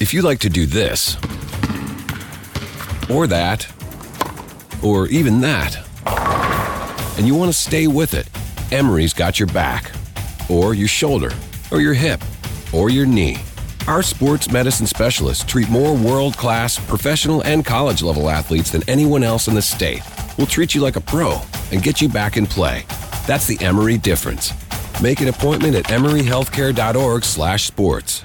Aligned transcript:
If 0.00 0.14
you 0.14 0.22
like 0.22 0.38
to 0.40 0.48
do 0.48 0.64
this, 0.64 1.16
or 3.10 3.26
that, 3.26 3.66
or 4.80 5.08
even 5.08 5.40
that, 5.40 5.76
and 7.18 7.26
you 7.26 7.34
want 7.34 7.52
to 7.52 7.58
stay 7.58 7.88
with 7.88 8.14
it, 8.14 8.28
Emory's 8.70 9.12
got 9.12 9.40
your 9.40 9.48
back, 9.48 9.90
or 10.48 10.72
your 10.72 10.86
shoulder, 10.86 11.32
or 11.72 11.80
your 11.80 11.94
hip, 11.94 12.22
or 12.72 12.90
your 12.90 13.06
knee. 13.06 13.38
Our 13.88 14.04
sports 14.04 14.52
medicine 14.52 14.86
specialists 14.86 15.44
treat 15.44 15.68
more 15.68 15.96
world 15.96 16.36
class, 16.36 16.78
professional, 16.78 17.42
and 17.42 17.66
college 17.66 18.00
level 18.00 18.30
athletes 18.30 18.70
than 18.70 18.88
anyone 18.88 19.24
else 19.24 19.48
in 19.48 19.56
the 19.56 19.62
state. 19.62 20.02
We'll 20.36 20.46
treat 20.46 20.76
you 20.76 20.80
like 20.80 20.94
a 20.94 21.00
pro 21.00 21.40
and 21.72 21.82
get 21.82 22.00
you 22.00 22.08
back 22.08 22.36
in 22.36 22.46
play. 22.46 22.84
That's 23.26 23.48
the 23.48 23.60
Emory 23.64 23.98
difference. 23.98 24.52
Make 25.02 25.20
an 25.20 25.26
appointment 25.28 25.74
at 25.74 25.86
emoryhealthcare.org/sports. 25.86 28.24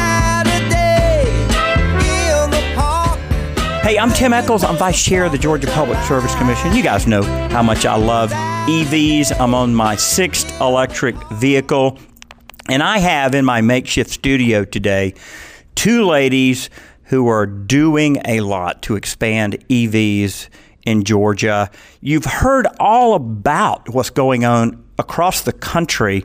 Hey, 3.91 3.99
I'm 3.99 4.13
Tim 4.13 4.31
Echols. 4.31 4.63
I'm 4.63 4.77
Vice 4.77 5.03
Chair 5.03 5.25
of 5.25 5.33
the 5.33 5.37
Georgia 5.37 5.67
Public 5.67 5.99
Service 6.03 6.33
Commission. 6.35 6.73
You 6.73 6.81
guys 6.81 7.07
know 7.07 7.23
how 7.23 7.61
much 7.61 7.85
I 7.85 7.95
love 7.95 8.31
EVs. 8.31 9.37
I'm 9.37 9.53
on 9.53 9.75
my 9.75 9.97
sixth 9.97 10.61
electric 10.61 11.13
vehicle, 11.33 11.99
and 12.69 12.81
I 12.81 12.99
have 12.99 13.35
in 13.35 13.43
my 13.43 13.59
makeshift 13.59 14.09
studio 14.09 14.63
today 14.63 15.13
two 15.75 16.05
ladies 16.05 16.69
who 17.03 17.27
are 17.27 17.45
doing 17.45 18.21
a 18.23 18.39
lot 18.39 18.81
to 18.83 18.95
expand 18.95 19.61
EVs 19.67 20.47
in 20.85 21.03
Georgia. 21.03 21.69
You've 21.99 22.23
heard 22.23 22.67
all 22.79 23.13
about 23.15 23.93
what's 23.93 24.09
going 24.09 24.45
on 24.45 24.81
across 24.99 25.41
the 25.41 25.51
country 25.51 26.23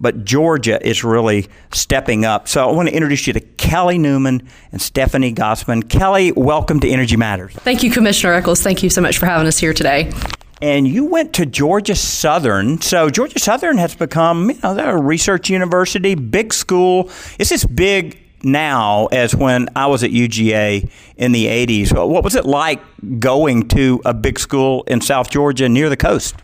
but 0.00 0.24
Georgia 0.24 0.84
is 0.86 1.04
really 1.04 1.48
stepping 1.72 2.24
up. 2.24 2.48
So 2.48 2.68
I 2.68 2.72
want 2.72 2.88
to 2.88 2.94
introduce 2.94 3.26
you 3.26 3.32
to 3.32 3.40
Kelli 3.40 3.98
Newman 3.98 4.48
and 4.72 4.80
Stephanie 4.80 5.32
Gossman. 5.32 5.82
Kelli, 5.82 6.34
welcome 6.36 6.80
to 6.80 6.88
Energy 6.88 7.16
Matters. 7.16 7.52
Thank 7.54 7.82
you, 7.82 7.90
Commissioner 7.90 8.34
Echols. 8.34 8.62
Thank 8.62 8.82
you 8.82 8.90
so 8.90 9.00
much 9.00 9.18
for 9.18 9.26
having 9.26 9.46
us 9.46 9.58
here 9.58 9.74
today. 9.74 10.12
And 10.60 10.88
you 10.88 11.04
went 11.04 11.34
to 11.34 11.46
Georgia 11.46 11.94
Southern. 11.94 12.80
So 12.80 13.10
Georgia 13.10 13.38
Southern 13.38 13.78
has 13.78 13.94
become, 13.94 14.50
you 14.50 14.58
know, 14.62 14.74
they're 14.74 14.96
a 14.96 15.00
research 15.00 15.48
university, 15.48 16.16
big 16.16 16.52
school. 16.52 17.10
It's 17.38 17.52
as 17.52 17.64
big 17.64 18.18
now 18.42 19.06
as 19.06 19.34
when 19.34 19.68
I 19.76 19.86
was 19.86 20.02
at 20.02 20.10
UGA 20.10 20.90
in 21.16 21.32
the 21.32 21.46
80s. 21.46 21.92
What 22.08 22.24
was 22.24 22.34
it 22.34 22.44
like 22.44 22.80
going 23.20 23.68
to 23.68 24.00
a 24.04 24.14
big 24.14 24.38
school 24.38 24.84
in 24.88 25.00
South 25.00 25.30
Georgia 25.30 25.68
near 25.68 25.88
the 25.88 25.96
coast? 25.96 26.36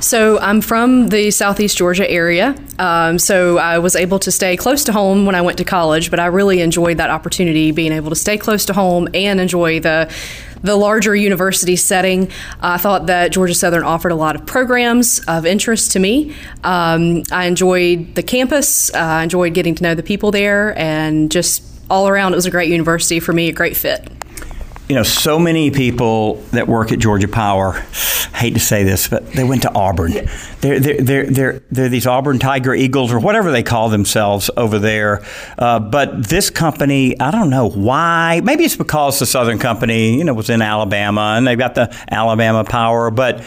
So 0.00 0.38
I'm 0.38 0.60
from 0.60 1.08
the 1.08 1.30
Southeast 1.30 1.76
Georgia 1.76 2.08
area. 2.10 2.54
Um, 2.78 3.18
so 3.18 3.58
I 3.58 3.78
was 3.78 3.96
able 3.96 4.18
to 4.20 4.30
stay 4.30 4.56
close 4.56 4.84
to 4.84 4.92
home 4.92 5.26
when 5.26 5.34
I 5.34 5.42
went 5.42 5.58
to 5.58 5.64
college, 5.64 6.10
but 6.10 6.20
I 6.20 6.26
really 6.26 6.60
enjoyed 6.60 6.98
that 6.98 7.10
opportunity, 7.10 7.72
being 7.72 7.92
able 7.92 8.10
to 8.10 8.16
stay 8.16 8.38
close 8.38 8.64
to 8.66 8.72
home 8.72 9.08
and 9.14 9.40
enjoy 9.40 9.80
the 9.80 10.12
the 10.62 10.76
larger 10.76 11.14
university 11.14 11.76
setting. 11.76 12.30
I 12.58 12.78
thought 12.78 13.06
that 13.06 13.32
Georgia 13.32 13.52
Southern 13.52 13.82
offered 13.82 14.12
a 14.12 14.14
lot 14.14 14.34
of 14.34 14.46
programs 14.46 15.18
of 15.28 15.44
interest 15.44 15.92
to 15.92 15.98
me. 15.98 16.34
Um, 16.64 17.22
I 17.30 17.44
enjoyed 17.44 18.14
the 18.14 18.22
campus. 18.22 18.88
Uh, 18.94 18.98
I 18.98 19.22
enjoyed 19.24 19.52
getting 19.52 19.74
to 19.74 19.82
know 19.82 19.94
the 19.94 20.02
people 20.02 20.30
there, 20.30 20.76
and 20.78 21.30
just 21.30 21.62
all 21.90 22.08
around, 22.08 22.32
it 22.32 22.36
was 22.36 22.46
a 22.46 22.50
great 22.50 22.70
university 22.70 23.20
for 23.20 23.34
me, 23.34 23.50
a 23.50 23.52
great 23.52 23.76
fit 23.76 24.08
you 24.88 24.94
know, 24.94 25.02
so 25.02 25.38
many 25.38 25.70
people 25.70 26.34
that 26.52 26.68
work 26.68 26.92
at 26.92 26.98
Georgia 26.98 27.28
Power, 27.28 27.72
hate 28.34 28.52
to 28.54 28.60
say 28.60 28.84
this, 28.84 29.08
but 29.08 29.32
they 29.32 29.44
went 29.44 29.62
to 29.62 29.72
Auburn. 29.72 30.12
They're, 30.60 30.78
they're, 30.78 31.00
they're, 31.00 31.26
they're, 31.26 31.62
they're 31.70 31.88
these 31.88 32.06
Auburn 32.06 32.38
Tiger 32.38 32.74
Eagles 32.74 33.10
or 33.10 33.18
whatever 33.18 33.50
they 33.50 33.62
call 33.62 33.88
themselves 33.88 34.50
over 34.56 34.78
there. 34.78 35.24
Uh, 35.56 35.78
but 35.78 36.28
this 36.28 36.50
company, 36.50 37.18
I 37.18 37.30
don't 37.30 37.48
know 37.48 37.70
why. 37.70 38.42
Maybe 38.44 38.64
it's 38.64 38.76
because 38.76 39.18
the 39.18 39.26
Southern 39.26 39.58
Company, 39.58 40.18
you 40.18 40.24
know, 40.24 40.34
was 40.34 40.50
in 40.50 40.60
Alabama 40.60 41.34
and 41.36 41.46
they've 41.46 41.58
got 41.58 41.74
the 41.74 41.94
Alabama 42.10 42.64
Power. 42.64 43.10
But 43.10 43.42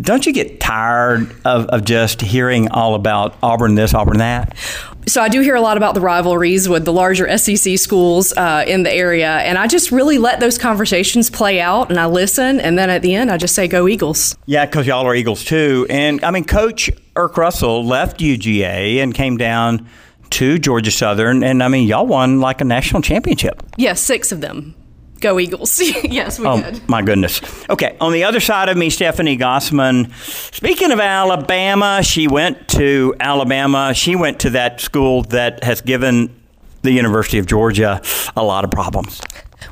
don't 0.00 0.26
you 0.26 0.32
get 0.32 0.58
tired 0.58 1.30
of, 1.44 1.66
of 1.66 1.84
just 1.84 2.20
hearing 2.20 2.68
all 2.70 2.96
about 2.96 3.36
Auburn 3.42 3.76
this, 3.76 3.94
Auburn 3.94 4.18
that? 4.18 4.56
So 5.06 5.22
I 5.22 5.28
do 5.28 5.40
hear 5.40 5.54
a 5.54 5.60
lot 5.60 5.76
about 5.76 5.94
the 5.94 6.00
rivalries 6.00 6.68
with 6.68 6.84
the 6.84 6.92
larger 6.92 7.36
SEC 7.36 7.78
schools 7.78 8.32
uh, 8.36 8.64
in 8.66 8.82
the 8.82 8.92
area, 8.92 9.38
and 9.38 9.58
I 9.58 9.66
just 9.66 9.90
really 9.90 10.18
let 10.18 10.40
those 10.40 10.58
conversations 10.58 11.30
play 11.30 11.60
out, 11.60 11.90
and 11.90 11.98
I 11.98 12.06
listen, 12.06 12.60
and 12.60 12.78
then 12.78 12.90
at 12.90 13.02
the 13.02 13.14
end, 13.14 13.30
I 13.30 13.36
just 13.36 13.54
say, 13.54 13.68
"Go 13.68 13.88
Eagles!" 13.88 14.36
Yeah, 14.46 14.66
because 14.66 14.86
y'all 14.86 15.06
are 15.06 15.14
Eagles 15.14 15.44
too, 15.44 15.86
and 15.90 16.22
I 16.24 16.30
mean, 16.30 16.44
Coach 16.44 16.90
Erk 17.14 17.36
Russell 17.36 17.84
left 17.84 18.20
UGA 18.20 19.02
and 19.02 19.14
came 19.14 19.36
down 19.36 19.86
to 20.30 20.58
Georgia 20.58 20.90
Southern, 20.90 21.42
and 21.42 21.62
I 21.62 21.68
mean, 21.68 21.88
y'all 21.88 22.06
won 22.06 22.40
like 22.40 22.60
a 22.60 22.64
national 22.64 23.02
championship. 23.02 23.62
Yes, 23.76 23.78
yeah, 23.78 23.92
six 23.94 24.32
of 24.32 24.40
them. 24.40 24.74
Go 25.20 25.38
Eagles. 25.38 25.80
yes, 26.04 26.38
we 26.38 26.46
oh, 26.46 26.60
did. 26.60 26.88
My 26.88 27.02
goodness. 27.02 27.40
Okay, 27.68 27.96
on 28.00 28.12
the 28.12 28.24
other 28.24 28.40
side 28.40 28.68
of 28.68 28.76
me, 28.76 28.88
Stephanie 28.88 29.36
Gossman. 29.36 30.12
Speaking 30.54 30.92
of 30.92 31.00
Alabama, 31.00 32.02
she 32.02 32.26
went 32.26 32.68
to 32.68 33.14
Alabama. 33.20 33.92
She 33.94 34.16
went 34.16 34.40
to 34.40 34.50
that 34.50 34.80
school 34.80 35.22
that 35.24 35.62
has 35.62 35.82
given 35.82 36.34
the 36.82 36.92
University 36.92 37.38
of 37.38 37.46
Georgia 37.46 38.00
a 38.34 38.42
lot 38.42 38.64
of 38.64 38.70
problems. 38.70 39.20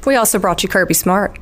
We 0.04 0.16
also 0.16 0.38
brought 0.38 0.62
you 0.62 0.68
Kirby 0.68 0.94
Smart. 0.94 1.38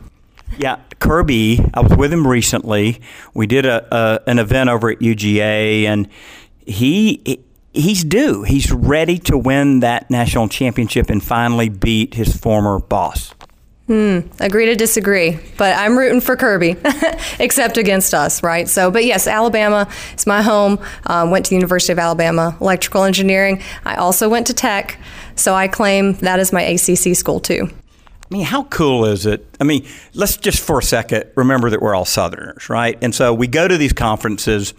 Yeah, 0.59 0.79
Kirby. 1.01 1.61
I 1.75 1.81
was 1.81 1.97
with 1.97 2.13
him 2.13 2.27
recently. 2.27 3.01
We 3.35 3.49
did 3.49 3.67
a, 3.67 3.87
a 3.95 4.21
an 4.29 4.39
event 4.39 4.71
over 4.71 4.91
at 4.91 5.01
UGA, 5.01 5.85
and 5.85 6.09
he 6.65 7.45
he's 7.73 8.05
due. 8.05 8.45
He's 8.45 8.71
ready 8.71 9.19
to 9.19 9.37
win 9.37 9.81
that 9.81 10.11
national 10.11 10.49
championship 10.49 11.11
and 11.11 11.23
finally 11.23 11.69
beat 11.69 12.15
his 12.15 12.37
former 12.37 12.79
boss. 12.79 13.35
Hmm. 13.87 14.21
Agree 14.41 14.67
to 14.67 14.75
disagree, 14.75 15.39
but 15.57 15.77
I'm 15.77 15.97
rooting 15.97 16.21
for 16.21 16.35
Kirby, 16.35 16.75
except 17.39 17.77
against 17.77 18.15
us, 18.15 18.43
right? 18.43 18.69
So, 18.69 18.91
but 18.91 19.05
yes, 19.05 19.29
Alabama 19.29 19.89
is 20.17 20.27
my 20.27 20.43
home. 20.43 20.81
Um, 21.07 21.31
went 21.31 21.45
to 21.47 21.51
the 21.51 21.55
University 21.55 21.93
of 21.93 22.01
Alabama, 22.01 22.57
electrical 22.61 23.05
engineering. 23.05 23.63
I 23.85 23.95
also 23.95 24.29
went 24.29 24.49
to 24.49 24.55
Tech, 24.55 24.99
so 25.37 25.55
I 25.55 25.69
claim 25.69 26.15
that 26.15 26.41
is 26.41 26.53
my 26.53 26.63
ACC 26.63 27.15
school 27.15 27.39
too. 27.39 27.69
I 27.71 28.35
mean, 28.35 28.45
how 28.45 28.65
cool 28.65 29.05
is 29.05 29.25
it? 29.25 29.47
I 29.61 29.65
mean, 29.65 29.87
let's 30.15 30.37
just 30.37 30.61
for 30.61 30.81
a 30.81 30.83
second 30.83 31.31
remember 31.37 31.71
that 31.71 31.81
we're 31.81 31.95
all 31.95 32.05
Southerners, 32.05 32.69
right? 32.69 32.99
And 33.03 33.15
so 33.15 33.33
we 33.33 33.47
go 33.47 33.69
to 33.69 33.77
these 33.79 33.93
conferences, 33.93 34.75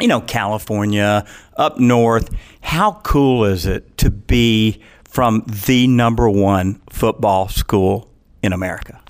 you 0.00 0.08
know, 0.08 0.22
California, 0.22 1.26
up 1.58 1.78
north. 1.78 2.34
How 2.62 2.92
cool 3.02 3.44
is 3.44 3.66
it 3.66 3.98
to 3.98 4.08
be 4.08 4.80
from 5.04 5.44
the 5.66 5.86
number 5.86 6.30
one 6.30 6.80
football 6.88 7.48
school 7.48 8.08
in 8.42 8.52
America. 8.52 9.00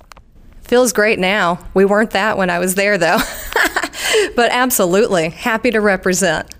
Feels 0.63 0.93
great 0.93 1.19
now. 1.19 1.65
We 1.75 1.85
weren't 1.85 2.13
that 2.13 2.39
when 2.39 2.49
I 2.49 2.59
was 2.59 2.75
there, 2.75 2.97
though. 2.97 3.19
but 4.37 4.51
absolutely, 4.51 5.31
happy 5.31 5.71
to 5.71 5.81
represent. 5.81 6.55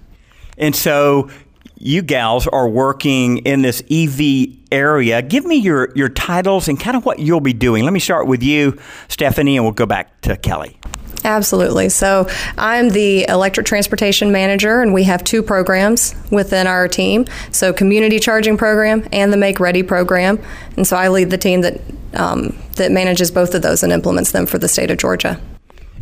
And 0.59 0.77
so 0.77 1.31
you 1.79 2.03
gals 2.03 2.47
are 2.47 2.69
working 2.69 3.39
in 3.39 3.63
this 3.63 3.83
EV 3.91 4.57
area. 4.71 5.21
Give 5.23 5.45
me 5.45 5.57
your, 5.57 5.93
your 5.97 6.09
titles 6.09 6.69
and 6.69 6.79
kind 6.79 6.97
of 6.97 7.05
what 7.05 7.19
you'll 7.19 7.41
be 7.41 7.53
doing. 7.53 7.85
Let 7.85 7.93
me 7.93 8.01
start 8.01 8.27
with 8.27 8.43
you, 8.43 8.79
Stephanie, 9.09 9.57
and 9.57 9.65
we'll 9.65 9.73
go 9.73 9.87
back 9.87 10.21
to 10.23 10.37
Kelli. 10.37 10.77
Absolutely. 11.25 11.89
So 11.89 12.29
I'm 12.59 12.91
the 12.91 13.27
electric 13.29 13.67
transportation 13.67 14.33
manager, 14.33 14.81
and 14.81 14.93
we 14.93 15.05
have 15.05 15.23
two 15.23 15.43
programs 15.43 16.15
within 16.31 16.67
our 16.67 16.89
team. 16.89 17.27
So 17.51 17.73
community 17.73 18.19
charging 18.19 18.57
program 18.57 19.09
and 19.13 19.33
the 19.33 19.37
Make 19.37 19.61
Ready 19.61 19.83
program. 19.83 20.41
And 20.77 20.87
so 20.87 20.97
I 20.97 21.09
lead 21.09 21.31
the 21.31 21.39
team 21.39 21.61
that 21.63 21.81
um, 22.15 22.57
that 22.77 22.93
manages 22.93 23.31
both 23.31 23.55
of 23.55 23.63
those 23.63 23.83
and 23.83 23.93
implements 23.93 24.33
them 24.33 24.47
for 24.47 24.59
the 24.59 24.69
state 24.69 24.91
of 24.91 24.99
Georgia. 24.99 25.41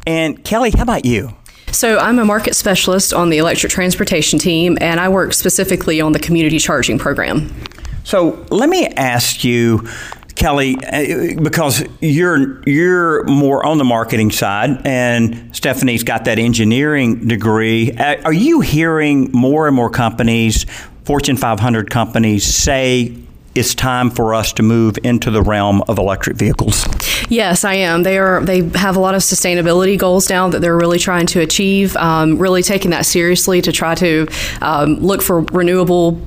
And 0.07 0.43
Kelli, 0.45 0.75
how 0.75 0.83
about 0.83 1.05
you? 1.05 1.35
So, 1.73 1.99
I'm 1.99 2.19
a 2.19 2.25
market 2.25 2.57
specialist 2.57 3.15
on 3.15 3.31
the 3.31 3.39
electric 3.39 3.71
transportation 3.71 4.39
team, 4.39 4.77
and 4.81 4.99
I 4.99 5.09
work 5.09 5.33
specifically 5.33 6.01
on 6.01 6.13
the 6.13 6.19
community 6.19 6.59
charging 6.59 6.99
program. 6.99 7.55
So, 8.03 8.45
let 8.51 8.69
me 8.69 8.87
ask 8.87 9.45
you 9.45 9.87
Kelli, 10.41 10.75
uh, 11.37 11.41
because 11.43 11.85
you're 12.01 12.63
you're 12.67 13.25
more 13.25 13.65
on 13.65 13.77
the 13.79 13.85
marketing 13.85 14.31
side, 14.31 14.81
and 14.87 15.55
Stephanie's 15.55 16.03
got 16.03 16.25
that 16.25 16.39
engineering 16.39 17.29
degree. 17.29 17.93
Uh, 17.93 18.23
are 18.25 18.33
you 18.33 18.61
hearing 18.61 19.31
more 19.33 19.67
and 19.67 19.77
more 19.77 19.91
companies, 19.91 20.65
Fortune 21.05 21.37
500 21.37 21.91
companies, 21.91 22.45
say 22.45 23.15
it's 23.55 23.75
time 23.75 24.11
for 24.11 24.35
us 24.35 24.53
to 24.55 24.63
move 24.63 24.99
into 25.03 25.31
the 25.31 25.43
realm 25.43 25.83
of 25.89 25.99
electric 25.99 26.37
vehicles? 26.37 26.87
Yes, 27.29 27.65
I 27.65 27.75
am. 27.75 28.03
They 28.03 28.19
are. 28.19 28.45
They 28.45 28.69
have 28.71 28.97
a 28.97 29.01
lot 29.01 29.15
of 29.15 29.23
sustainability 29.23 29.99
goals 29.99 30.31
now 30.31 30.49
that 30.49 30.61
they're 30.61 30.77
really 30.77 30.99
trying 30.99 31.27
to 31.29 31.41
achieve. 31.41 31.97
Um, 31.97 32.39
really 32.39 32.63
taking 32.63 32.91
that 32.93 33.07
seriously 33.07 33.61
to 33.63 33.73
try 33.73 33.95
to 33.97 34.27
um, 34.61 34.97
look 34.97 35.23
for 35.23 35.43
renewable 35.43 36.21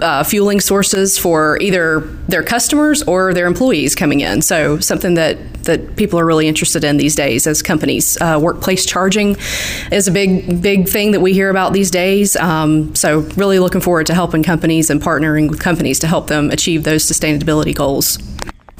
uh, 0.00 0.24
fueling 0.24 0.60
sources 0.60 1.18
for 1.18 1.58
either 1.60 2.00
their 2.28 2.42
customers 2.42 3.02
or 3.02 3.34
their 3.34 3.46
employees 3.46 3.94
coming 3.94 4.20
in. 4.20 4.42
So 4.42 4.78
something 4.80 5.14
that 5.14 5.38
that 5.64 5.94
people 5.94 6.18
are 6.18 6.26
really 6.26 6.48
interested 6.48 6.82
in 6.82 6.96
these 6.96 7.14
days 7.14 7.46
as 7.46 7.62
companies. 7.62 8.20
Uh, 8.20 8.38
workplace 8.42 8.84
charging 8.84 9.36
is 9.92 10.08
a 10.08 10.10
big 10.10 10.60
big 10.60 10.88
thing 10.88 11.12
that 11.12 11.20
we 11.20 11.32
hear 11.32 11.50
about 11.50 11.72
these 11.72 11.90
days. 11.90 12.36
Um, 12.36 12.94
so 12.94 13.20
really 13.36 13.58
looking 13.58 13.80
forward 13.80 14.06
to 14.06 14.14
helping 14.14 14.42
companies 14.42 14.90
and 14.90 15.00
partnering 15.00 15.48
with 15.48 15.60
companies 15.60 15.98
to 16.00 16.06
help 16.06 16.26
them 16.26 16.50
achieve 16.50 16.84
those 16.84 17.04
sustainability 17.04 17.74
goals. 17.74 18.18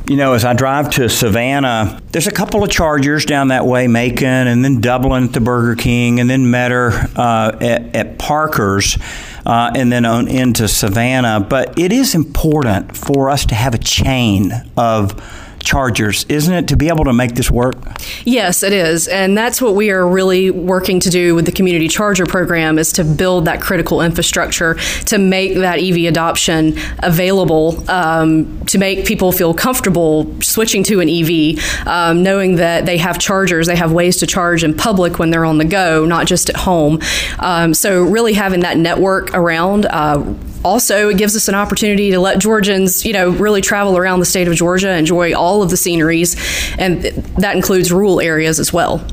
You 0.08 0.16
know, 0.16 0.32
as 0.32 0.44
I 0.44 0.52
drive 0.52 0.90
to 0.90 1.08
Savannah, 1.08 2.02
there's 2.10 2.26
a 2.26 2.32
couple 2.32 2.64
of 2.64 2.70
chargers 2.70 3.24
down 3.24 3.48
that 3.48 3.64
way, 3.64 3.86
Macon, 3.86 4.48
and 4.48 4.64
then 4.64 4.80
Dublin 4.80 5.24
at 5.24 5.32
the 5.32 5.40
Burger 5.40 5.76
King, 5.76 6.18
and 6.18 6.28
then 6.28 6.50
Metter 6.50 6.90
uh, 7.14 7.56
at, 7.60 7.94
at, 7.94 8.18
Parker's, 8.18 8.98
uh, 9.46 9.70
and 9.76 9.92
then 9.92 10.04
on 10.04 10.26
into 10.26 10.66
Savannah. 10.66 11.38
But 11.38 11.78
it 11.78 11.92
is 11.92 12.16
important 12.16 12.96
for 12.96 13.30
us 13.30 13.46
to 13.46 13.54
have 13.54 13.74
a 13.74 13.78
chain 13.78 14.50
of 14.76 15.12
chargers, 15.62 16.24
isn't 16.28 16.52
it, 16.52 16.68
to 16.68 16.76
be 16.76 16.88
able 16.88 17.04
to 17.04 17.12
make 17.12 17.34
this 17.34 17.50
work? 17.50 17.76
Yes, 18.24 18.62
it 18.62 18.72
is. 18.72 19.08
And 19.08 19.36
that's 19.36 19.62
what 19.62 19.74
we 19.74 19.90
are 19.90 20.06
really 20.06 20.50
working 20.50 21.00
to 21.00 21.10
do 21.10 21.34
with 21.34 21.46
the 21.46 21.52
community 21.52 21.88
charger 21.88 22.26
program 22.26 22.78
is 22.78 22.92
to 22.92 23.04
build 23.04 23.44
that 23.46 23.60
critical 23.60 24.02
infrastructure 24.02 24.74
to 25.06 25.18
make 25.18 25.54
that 25.54 25.78
EV 25.78 26.08
adoption 26.08 26.78
available, 27.00 27.88
um, 27.90 28.64
to 28.66 28.78
make 28.78 29.06
people 29.06 29.32
feel 29.32 29.54
comfortable 29.54 30.40
switching 30.40 30.82
to 30.84 31.00
an 31.00 31.08
EV, 31.08 31.86
um, 31.86 32.22
knowing 32.22 32.56
that 32.56 32.86
they 32.86 32.98
have 32.98 33.18
chargers, 33.18 33.66
they 33.66 33.76
have 33.76 33.92
ways 33.92 34.18
to 34.18 34.26
charge 34.26 34.64
in 34.64 34.74
public 34.74 35.18
when 35.18 35.30
they're 35.30 35.44
on 35.44 35.58
the 35.58 35.64
go, 35.64 36.04
not 36.04 36.26
just 36.26 36.50
at 36.50 36.56
home. 36.56 37.00
Um, 37.38 37.74
so 37.74 38.02
really 38.02 38.32
having 38.32 38.60
that 38.60 38.76
network 38.76 39.34
around 39.34 39.86
uh, 39.86 40.22
also 40.64 41.08
it 41.08 41.18
gives 41.18 41.36
us 41.36 41.48
an 41.48 41.54
opportunity 41.54 42.10
to 42.10 42.20
let 42.20 42.38
Georgians, 42.38 43.04
you 43.04 43.12
know, 43.12 43.30
really 43.30 43.60
travel 43.60 43.96
around 43.96 44.20
the 44.20 44.26
state 44.26 44.48
of 44.48 44.54
Georgia, 44.54 44.90
enjoy 44.90 45.34
all 45.34 45.51
of 45.60 45.70
the 45.70 45.76
sceneries, 45.76 46.36
and 46.78 47.02
that 47.36 47.56
includes 47.56 47.92
rural 47.92 48.20
areas 48.20 48.60
as 48.60 48.72
well. 48.72 49.04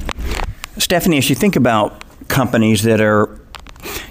Stephanie, 0.77 1.17
as 1.17 1.29
you 1.29 1.35
think 1.35 1.55
about 1.55 2.03
companies 2.27 2.83
that 2.83 3.01
are 3.01 3.41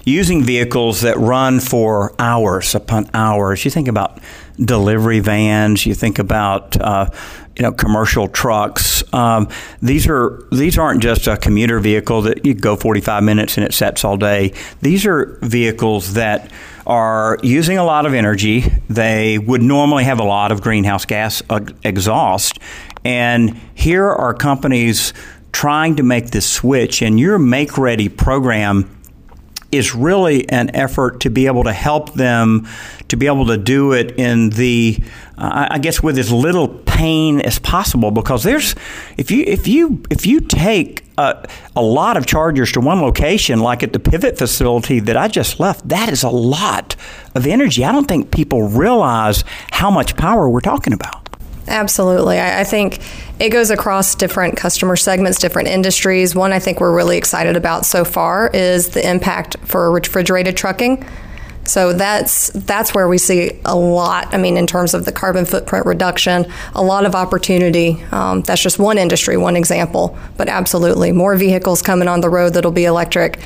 using 0.03 0.43
vehicles 0.43 1.01
that 1.01 1.17
run 1.17 1.59
for 1.59 2.13
hours 2.19 2.75
upon 2.75 3.09
hours, 3.13 3.63
you 3.63 3.71
think 3.71 3.87
about 3.87 4.19
delivery 4.59 5.19
vans, 5.19 5.85
you 5.85 5.93
think 5.93 6.19
about 6.19 6.79
uh, 6.79 7.09
you 7.57 7.63
know 7.63 7.71
commercial 7.71 8.27
trucks. 8.27 9.03
Um, 9.13 9.49
these 9.81 10.07
are 10.07 10.43
these 10.51 10.77
aren't 10.77 11.01
just 11.01 11.27
a 11.27 11.37
commuter 11.37 11.79
vehicle 11.79 12.21
that 12.23 12.45
you 12.45 12.53
go 12.53 12.75
45 12.75 13.23
minutes 13.23 13.57
and 13.57 13.65
it 13.65 13.73
sets 13.73 14.03
all 14.03 14.17
day. 14.17 14.53
These 14.81 15.05
are 15.05 15.37
vehicles 15.41 16.13
that 16.13 16.51
are 16.89 17.37
using 17.43 17.77
a 17.77 17.83
lot 17.83 18.07
of 18.07 18.15
energy. 18.15 18.61
They 18.89 19.37
would 19.37 19.61
normally 19.61 20.03
have 20.05 20.19
a 20.19 20.23
lot 20.23 20.51
of 20.51 20.61
greenhouse 20.61 21.05
gas 21.05 21.43
exhaust. 21.83 22.57
And 23.05 23.55
here 23.75 24.09
are 24.09 24.33
companies 24.33 25.13
trying 25.51 25.95
to 25.97 26.03
make 26.03 26.31
this 26.31 26.49
switch, 26.49 27.01
and 27.01 27.19
your 27.19 27.37
Make 27.37 27.77
Ready 27.77 28.09
program 28.09 28.98
is 29.71 29.93
really 29.93 30.49
an 30.49 30.75
effort 30.75 31.19
to 31.21 31.29
be 31.29 31.47
able 31.47 31.63
to 31.63 31.73
help 31.73 32.13
them 32.13 32.67
to 33.07 33.17
be 33.17 33.27
able 33.27 33.45
to 33.47 33.57
do 33.57 33.91
it 33.93 34.11
in 34.17 34.49
the 34.51 34.97
uh, 35.37 35.67
I 35.71 35.79
guess 35.79 36.01
with 36.01 36.17
as 36.17 36.31
little 36.31 36.67
pain 36.67 37.41
as 37.41 37.59
possible 37.59 38.11
because 38.11 38.43
there's 38.43 38.75
if 39.17 39.31
you 39.31 39.43
if 39.45 39.67
you 39.67 40.03
if 40.09 40.25
you 40.25 40.39
take 40.39 41.05
a, 41.17 41.47
a 41.75 41.81
lot 41.81 42.17
of 42.17 42.25
chargers 42.25 42.71
to 42.73 42.81
one 42.81 43.01
location 43.01 43.59
like 43.59 43.83
at 43.83 43.93
the 43.93 43.99
pivot 43.99 44.37
facility 44.37 44.99
that 45.01 45.17
I 45.17 45.27
just 45.27 45.59
left 45.59 45.87
that 45.89 46.09
is 46.09 46.23
a 46.23 46.29
lot 46.29 46.95
of 47.35 47.45
energy 47.45 47.85
I 47.85 47.91
don't 47.91 48.07
think 48.07 48.31
people 48.31 48.67
realize 48.67 49.43
how 49.71 49.91
much 49.91 50.15
power 50.15 50.49
we're 50.49 50.61
talking 50.61 50.93
about 50.93 51.29
Absolutely. 51.69 52.39
I, 52.39 52.61
I, 52.61 52.63
think 52.63 52.99
it 53.39 53.49
goes 53.49 53.71
across 53.71 54.15
different 54.15 54.57
customer 54.57 54.97
segments, 54.97 55.39
different 55.39 55.69
industries. 55.69 56.35
One 56.35 56.51
I 56.51 56.59
think 56.59 56.81
we're 56.81 56.93
really 56.93 57.17
excited 57.17 57.55
about 57.55 57.85
so 57.85 58.03
far 58.03 58.49
is 58.53 58.89
the 58.89 59.09
impact 59.09 59.55
for 59.63 59.89
refrigerated 59.91 60.57
trucking. 60.57 61.05
So 61.63 61.93
that's 61.93 62.49
that's 62.49 62.93
where 62.93 63.07
we 63.07 63.17
see 63.17 63.61
a 63.63 63.75
lot. 63.75 64.33
I 64.33 64.37
mean, 64.37 64.57
in 64.57 64.65
terms 64.67 64.93
of 64.93 65.05
the 65.05 65.11
carbon 65.11 65.45
footprint 65.45 65.85
reduction, 65.85 66.51
a 66.73 66.83
lot 66.83 67.05
of 67.05 67.15
opportunity. 67.15 68.03
Um, 68.11 68.41
that's 68.41 68.61
just 68.61 68.79
one 68.79 68.97
industry, 68.97 69.37
one 69.37 69.55
example, 69.55 70.17
but 70.35 70.49
absolutely 70.49 71.11
more 71.11 71.37
vehicles 71.37 71.81
coming 71.81 72.07
on 72.07 72.21
the 72.21 72.29
road 72.29 72.55
that'll 72.55 72.71
be 72.71 72.85
electric. 72.85 73.39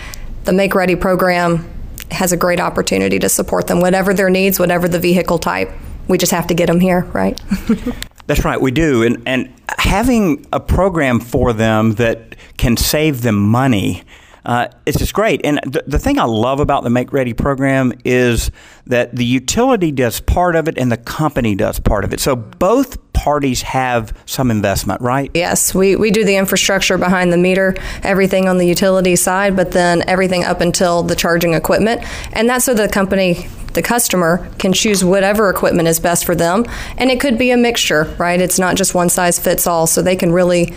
The 0.46 0.54
Make 0.54 0.74
Ready 0.74 0.96
program 0.96 1.70
has 2.12 2.32
a 2.32 2.38
great 2.38 2.60
opportunity 2.60 3.20
to 3.20 3.30
support 3.30 3.68
them, 3.68 3.82
whatever 3.82 4.14
their 4.14 4.30
needs, 4.30 4.60
whatever 4.60 4.88
the 4.88 5.00
vehicle 5.00 5.38
type. 5.38 5.70
We 6.08 6.18
just 6.18 6.32
have 6.32 6.48
to 6.48 6.54
get 6.54 6.68
them 6.68 6.80
here, 6.80 7.02
right? 7.14 7.40
That's 8.28 8.46
right, 8.46 8.60
we 8.60 8.72
do. 8.72 9.04
And, 9.04 9.22
and 9.26 9.54
having 9.80 10.46
a 10.54 10.60
program 10.60 11.20
for 11.20 11.54
them 11.54 11.94
that 11.94 12.36
can 12.58 12.78
save 12.78 13.22
them 13.22 13.36
money. 13.36 14.04
Uh, 14.46 14.68
it's 14.86 14.98
just 14.98 15.14
great. 15.14 15.42
And 15.46 15.60
the, 15.66 15.84
the 15.88 16.00
thing 16.00 16.20
I 16.20 16.26
love 16.26 16.60
about 16.60 16.84
the 16.84 16.90
Make 16.90 17.14
Ready 17.14 17.34
program 17.34 17.94
is 18.04 18.52
that 18.88 19.16
the 19.16 19.24
utility 19.24 19.92
does 19.92 20.20
part 20.20 20.56
of 20.56 20.68
it 20.68 20.78
and 20.78 20.92
the 20.92 20.98
company 20.98 21.56
does 21.56 21.80
part 21.80 22.04
of 22.04 22.14
it. 22.14 22.20
So 22.20 22.36
both 22.36 23.14
parties 23.14 23.62
have 23.62 24.14
some 24.26 24.52
investment, 24.52 25.00
right? 25.00 25.32
Yes, 25.34 25.74
we, 25.74 25.96
we 25.96 26.12
do 26.12 26.26
the 26.26 26.36
infrastructure 26.36 26.98
behind 26.98 27.32
the 27.32 27.38
meter, 27.38 27.76
everything 28.04 28.50
on 28.50 28.58
the 28.58 28.68
utility 28.68 29.16
side, 29.16 29.56
but 29.56 29.72
then 29.72 30.04
everything 30.10 30.44
up 30.44 30.60
until 30.60 31.04
the 31.04 31.16
charging 31.16 31.54
equipment. 31.54 32.02
And 32.34 32.50
that's 32.50 32.66
so 32.66 32.74
the 32.74 32.90
company 32.90 33.48
the 33.74 33.82
customer 33.82 34.50
can 34.60 34.74
choose 34.74 35.04
whatever 35.04 35.50
equipment 35.50 35.88
is 35.88 36.00
best 36.00 36.26
for 36.26 36.36
them. 36.36 36.66
And 36.98 37.10
it 37.10 37.20
could 37.20 37.38
be 37.38 37.52
a 37.52 37.58
mixture, 37.58 38.14
right? 38.18 38.40
It's 38.40 38.60
not 38.60 38.76
just 38.76 38.94
one 38.94 39.10
size 39.10 39.40
fits 39.40 39.68
all. 39.68 39.88
So 39.88 40.02
they 40.02 40.16
can 40.16 40.32
really 40.32 40.74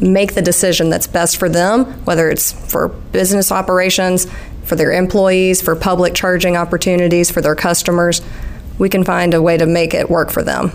make 0.00 0.34
the 0.34 0.42
decision 0.42 0.90
that's 0.90 1.06
best 1.06 1.38
for 1.38 1.48
them, 1.48 1.84
whether 2.04 2.28
it's 2.28 2.52
for 2.52 2.88
business 2.88 3.50
operations, 3.50 4.26
for 4.64 4.76
their 4.76 4.92
employees, 4.92 5.62
for 5.62 5.74
public 5.74 6.14
charging 6.14 6.56
opportunities, 6.56 7.30
for 7.30 7.40
their 7.40 7.54
customers. 7.54 8.20
We 8.78 8.88
can 8.88 9.04
find 9.04 9.32
a 9.32 9.40
way 9.40 9.56
to 9.56 9.66
make 9.66 9.94
it 9.94 10.10
work 10.10 10.30
for 10.30 10.42
them. 10.42 10.72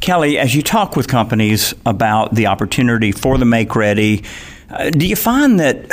Kelli, 0.00 0.36
as 0.36 0.54
you 0.54 0.62
talk 0.62 0.96
with 0.96 1.06
companies 1.06 1.74
about 1.84 2.34
the 2.34 2.46
opportunity 2.46 3.12
for 3.12 3.36
the 3.36 3.44
Make 3.44 3.76
Ready, 3.76 4.24
uh, 4.70 4.90
do 4.90 5.06
you 5.06 5.16
find 5.16 5.58
that 5.60 5.88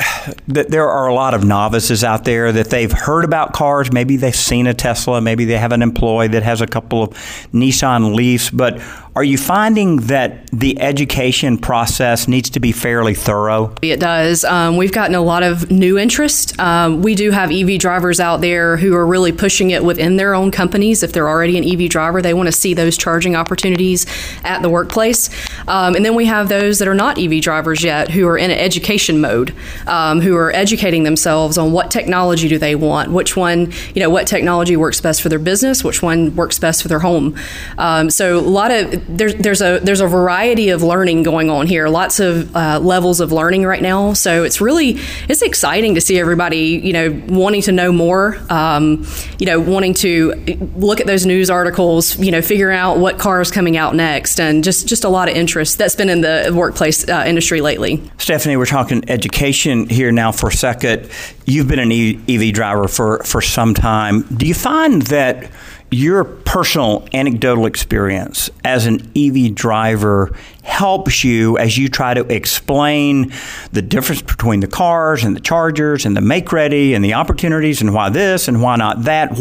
that 0.47 0.69
there 0.69 0.89
are 0.89 1.07
a 1.07 1.13
lot 1.13 1.33
of 1.33 1.45
novices 1.45 2.03
out 2.03 2.25
there 2.25 2.51
that 2.51 2.69
they've 2.69 2.91
heard 2.91 3.23
about 3.23 3.53
cars? 3.53 3.91
Maybe 3.91 4.17
they've 4.17 4.35
seen 4.35 4.67
a 4.67 4.73
Tesla, 4.73 5.21
maybe 5.21 5.45
they 5.45 5.57
have 5.57 5.71
an 5.71 5.81
employee 5.81 6.27
that 6.29 6.43
has 6.43 6.61
a 6.61 6.67
couple 6.67 7.03
of 7.03 7.09
Nissan 7.53 8.15
Leafs, 8.15 8.49
but 8.49 8.81
are 9.15 9.23
you 9.23 9.37
finding 9.37 9.97
that 10.07 10.45
the 10.51 10.81
education 10.81 11.57
process 11.57 12.27
needs 12.27 12.49
to 12.49 12.59
be 12.59 12.73
fairly 12.73 13.13
thorough? 13.13 13.73
It 13.81 14.01
does. 14.01 14.43
Um, 14.43 14.75
we've 14.75 14.91
gotten 14.91 15.15
a 15.15 15.21
lot 15.21 15.41
of 15.41 15.71
new 15.71 15.97
interest. 15.97 16.59
Um, 16.59 17.01
we 17.01 17.15
do 17.15 17.31
have 17.31 17.49
EV 17.49 17.79
drivers 17.79 18.19
out 18.19 18.41
there 18.41 18.75
who 18.75 18.93
are 18.93 19.05
really 19.05 19.31
pushing 19.31 19.71
it 19.71 19.85
within 19.85 20.17
their 20.17 20.35
own 20.35 20.51
companies. 20.51 21.01
If 21.01 21.13
they're 21.13 21.29
already 21.29 21.57
an 21.57 21.63
EV 21.63 21.89
driver, 21.89 22.21
they 22.21 22.33
want 22.33 22.47
to 22.47 22.51
see 22.51 22.73
those 22.73 22.97
charging 22.97 23.37
opportunities 23.37 24.05
at 24.43 24.61
the 24.61 24.69
workplace. 24.69 25.29
Um, 25.65 25.95
and 25.95 26.03
then 26.03 26.15
we 26.15 26.25
have 26.25 26.49
those 26.49 26.79
that 26.79 26.87
are 26.89 26.93
not 26.93 27.17
EV 27.17 27.41
drivers 27.41 27.85
yet 27.85 28.11
who 28.11 28.27
are 28.27 28.37
in 28.37 28.51
an 28.51 28.57
education 28.57 29.21
mode, 29.21 29.55
um, 29.87 30.19
who 30.19 30.35
are 30.35 30.51
educating 30.53 31.03
themselves 31.03 31.57
on 31.57 31.71
what 31.71 31.89
technology 31.89 32.49
do 32.49 32.57
they 32.57 32.75
want, 32.75 33.11
which 33.11 33.37
one, 33.37 33.71
you 33.93 34.01
know, 34.01 34.09
what 34.09 34.27
technology 34.27 34.75
works 34.75 34.99
best 34.99 35.21
for 35.21 35.29
their 35.29 35.39
business, 35.39 35.85
which 35.85 36.01
one 36.01 36.35
works 36.35 36.59
best 36.59 36.81
for 36.81 36.89
their 36.89 36.99
home. 36.99 37.33
Um, 37.77 38.09
so 38.09 38.37
a 38.37 38.41
lot 38.41 38.71
of 38.71 39.04
there's 39.07 39.35
there's 39.35 39.61
a 39.61 39.79
there's 39.79 40.01
a 40.01 40.07
variety 40.07 40.69
of 40.69 40.83
learning 40.83 41.23
going 41.23 41.49
on 41.49 41.67
here. 41.67 41.87
Lots 41.87 42.19
of 42.19 42.55
uh, 42.55 42.79
levels 42.79 43.19
of 43.19 43.31
learning 43.31 43.65
right 43.65 43.81
now. 43.81 44.13
So 44.13 44.43
it's 44.43 44.61
really 44.61 44.99
it's 45.29 45.41
exciting 45.41 45.95
to 45.95 46.01
see 46.01 46.19
everybody 46.19 46.79
you 46.83 46.93
know 46.93 47.21
wanting 47.27 47.61
to 47.63 47.71
know 47.71 47.91
more. 47.91 48.37
Um, 48.49 49.05
you 49.39 49.45
know, 49.45 49.59
wanting 49.59 49.93
to 49.95 50.33
look 50.75 50.99
at 50.99 51.07
those 51.07 51.25
news 51.25 51.49
articles. 51.49 52.17
You 52.17 52.31
know, 52.31 52.41
figure 52.41 52.71
out 52.71 52.99
what 52.99 53.19
car 53.19 53.41
is 53.41 53.51
coming 53.51 53.77
out 53.77 53.95
next, 53.95 54.39
and 54.39 54.63
just 54.63 54.87
just 54.87 55.03
a 55.03 55.09
lot 55.09 55.29
of 55.29 55.35
interest 55.35 55.77
that's 55.77 55.95
been 55.95 56.09
in 56.09 56.21
the 56.21 56.53
workplace 56.55 57.07
uh, 57.07 57.23
industry 57.25 57.61
lately. 57.61 58.01
Stephanie, 58.17 58.57
we're 58.57 58.65
talking 58.65 59.03
education 59.09 59.87
here 59.89 60.11
now 60.11 60.31
for 60.31 60.49
a 60.49 60.53
second. 60.53 61.09
You've 61.45 61.67
been 61.67 61.79
an 61.79 61.91
EV 61.91 62.53
driver 62.53 62.87
for, 62.87 63.23
for 63.23 63.41
some 63.41 63.73
time. 63.73 64.23
Do 64.23 64.47
you 64.47 64.53
find 64.53 65.03
that 65.03 65.51
your 65.91 66.23
personal 66.23 67.07
anecdotal 67.13 67.65
experience 67.65 68.49
as 68.63 68.85
an 68.85 69.11
EV 69.15 69.53
driver 69.53 70.35
helps 70.63 71.23
you 71.23 71.57
as 71.57 71.77
you 71.77 71.87
try 71.87 72.13
to 72.13 72.21
explain 72.33 73.31
the 73.71 73.81
difference 73.81 74.21
between 74.21 74.59
the 74.59 74.67
cars 74.67 75.23
and 75.23 75.35
the 75.35 75.39
chargers 75.39 76.05
and 76.05 76.17
the 76.17 76.21
make 76.21 76.51
ready 76.51 76.93
and 76.93 77.05
the 77.05 77.13
opportunities 77.13 77.81
and 77.81 77.93
why 77.93 78.09
this 78.09 78.47
and 78.47 78.61
why 78.61 78.75
not 78.75 79.03
that? 79.03 79.31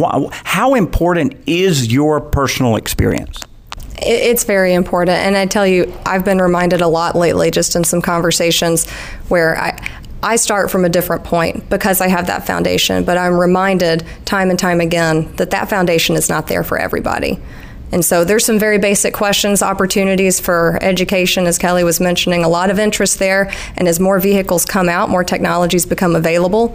How 0.45 0.75
important 0.75 1.35
is 1.47 1.93
your 1.93 2.21
personal 2.21 2.77
experience? 2.77 3.41
It's 3.97 4.45
very 4.45 4.75
important. 4.75 5.17
And 5.19 5.37
I 5.37 5.47
tell 5.47 5.67
you, 5.67 5.93
I've 6.05 6.25
been 6.25 6.39
reminded 6.39 6.81
a 6.81 6.89
lot 6.89 7.17
lately, 7.17 7.51
just 7.51 7.75
in 7.75 7.85
some 7.85 8.03
conversations 8.03 8.89
where 9.29 9.57
I, 9.57 9.71
I 10.25 10.37
start 10.37 10.71
from 10.71 10.87
a 10.87 10.89
different 10.89 11.23
point 11.23 11.69
because 11.69 12.01
I 12.01 12.09
have 12.09 12.29
that 12.29 12.47
foundation, 12.47 13.05
but 13.05 13.19
I'm 13.19 13.39
reminded 13.39 14.07
time 14.25 14.49
and 14.49 14.59
time 14.59 14.81
again 14.81 15.31
that 15.37 15.51
that 15.51 15.69
foundation 15.69 16.17
is 16.17 16.31
not 16.31 16.47
there 16.47 16.65
for 16.65 16.79
everybody. 16.79 17.39
And 17.93 18.03
so 18.03 18.25
there's 18.25 18.43
some 18.47 18.59
very 18.59 18.79
basic 18.79 19.13
questions, 19.13 19.61
opportunities 19.61 20.41
for 20.41 20.79
education, 20.81 21.47
as 21.47 21.59
Kelli 21.59 21.85
was 21.85 22.01
mentioning, 22.01 22.43
a 22.43 22.49
lot 22.49 22.71
of 22.71 22.79
interest 22.79 23.19
there. 23.19 23.53
And 23.77 23.87
as 23.87 24.01
more 24.01 24.19
vehicles 24.19 24.65
come 24.65 24.89
out, 24.89 25.11
more 25.11 25.25
technologies 25.25 25.85
become 25.85 26.17
available, 26.17 26.75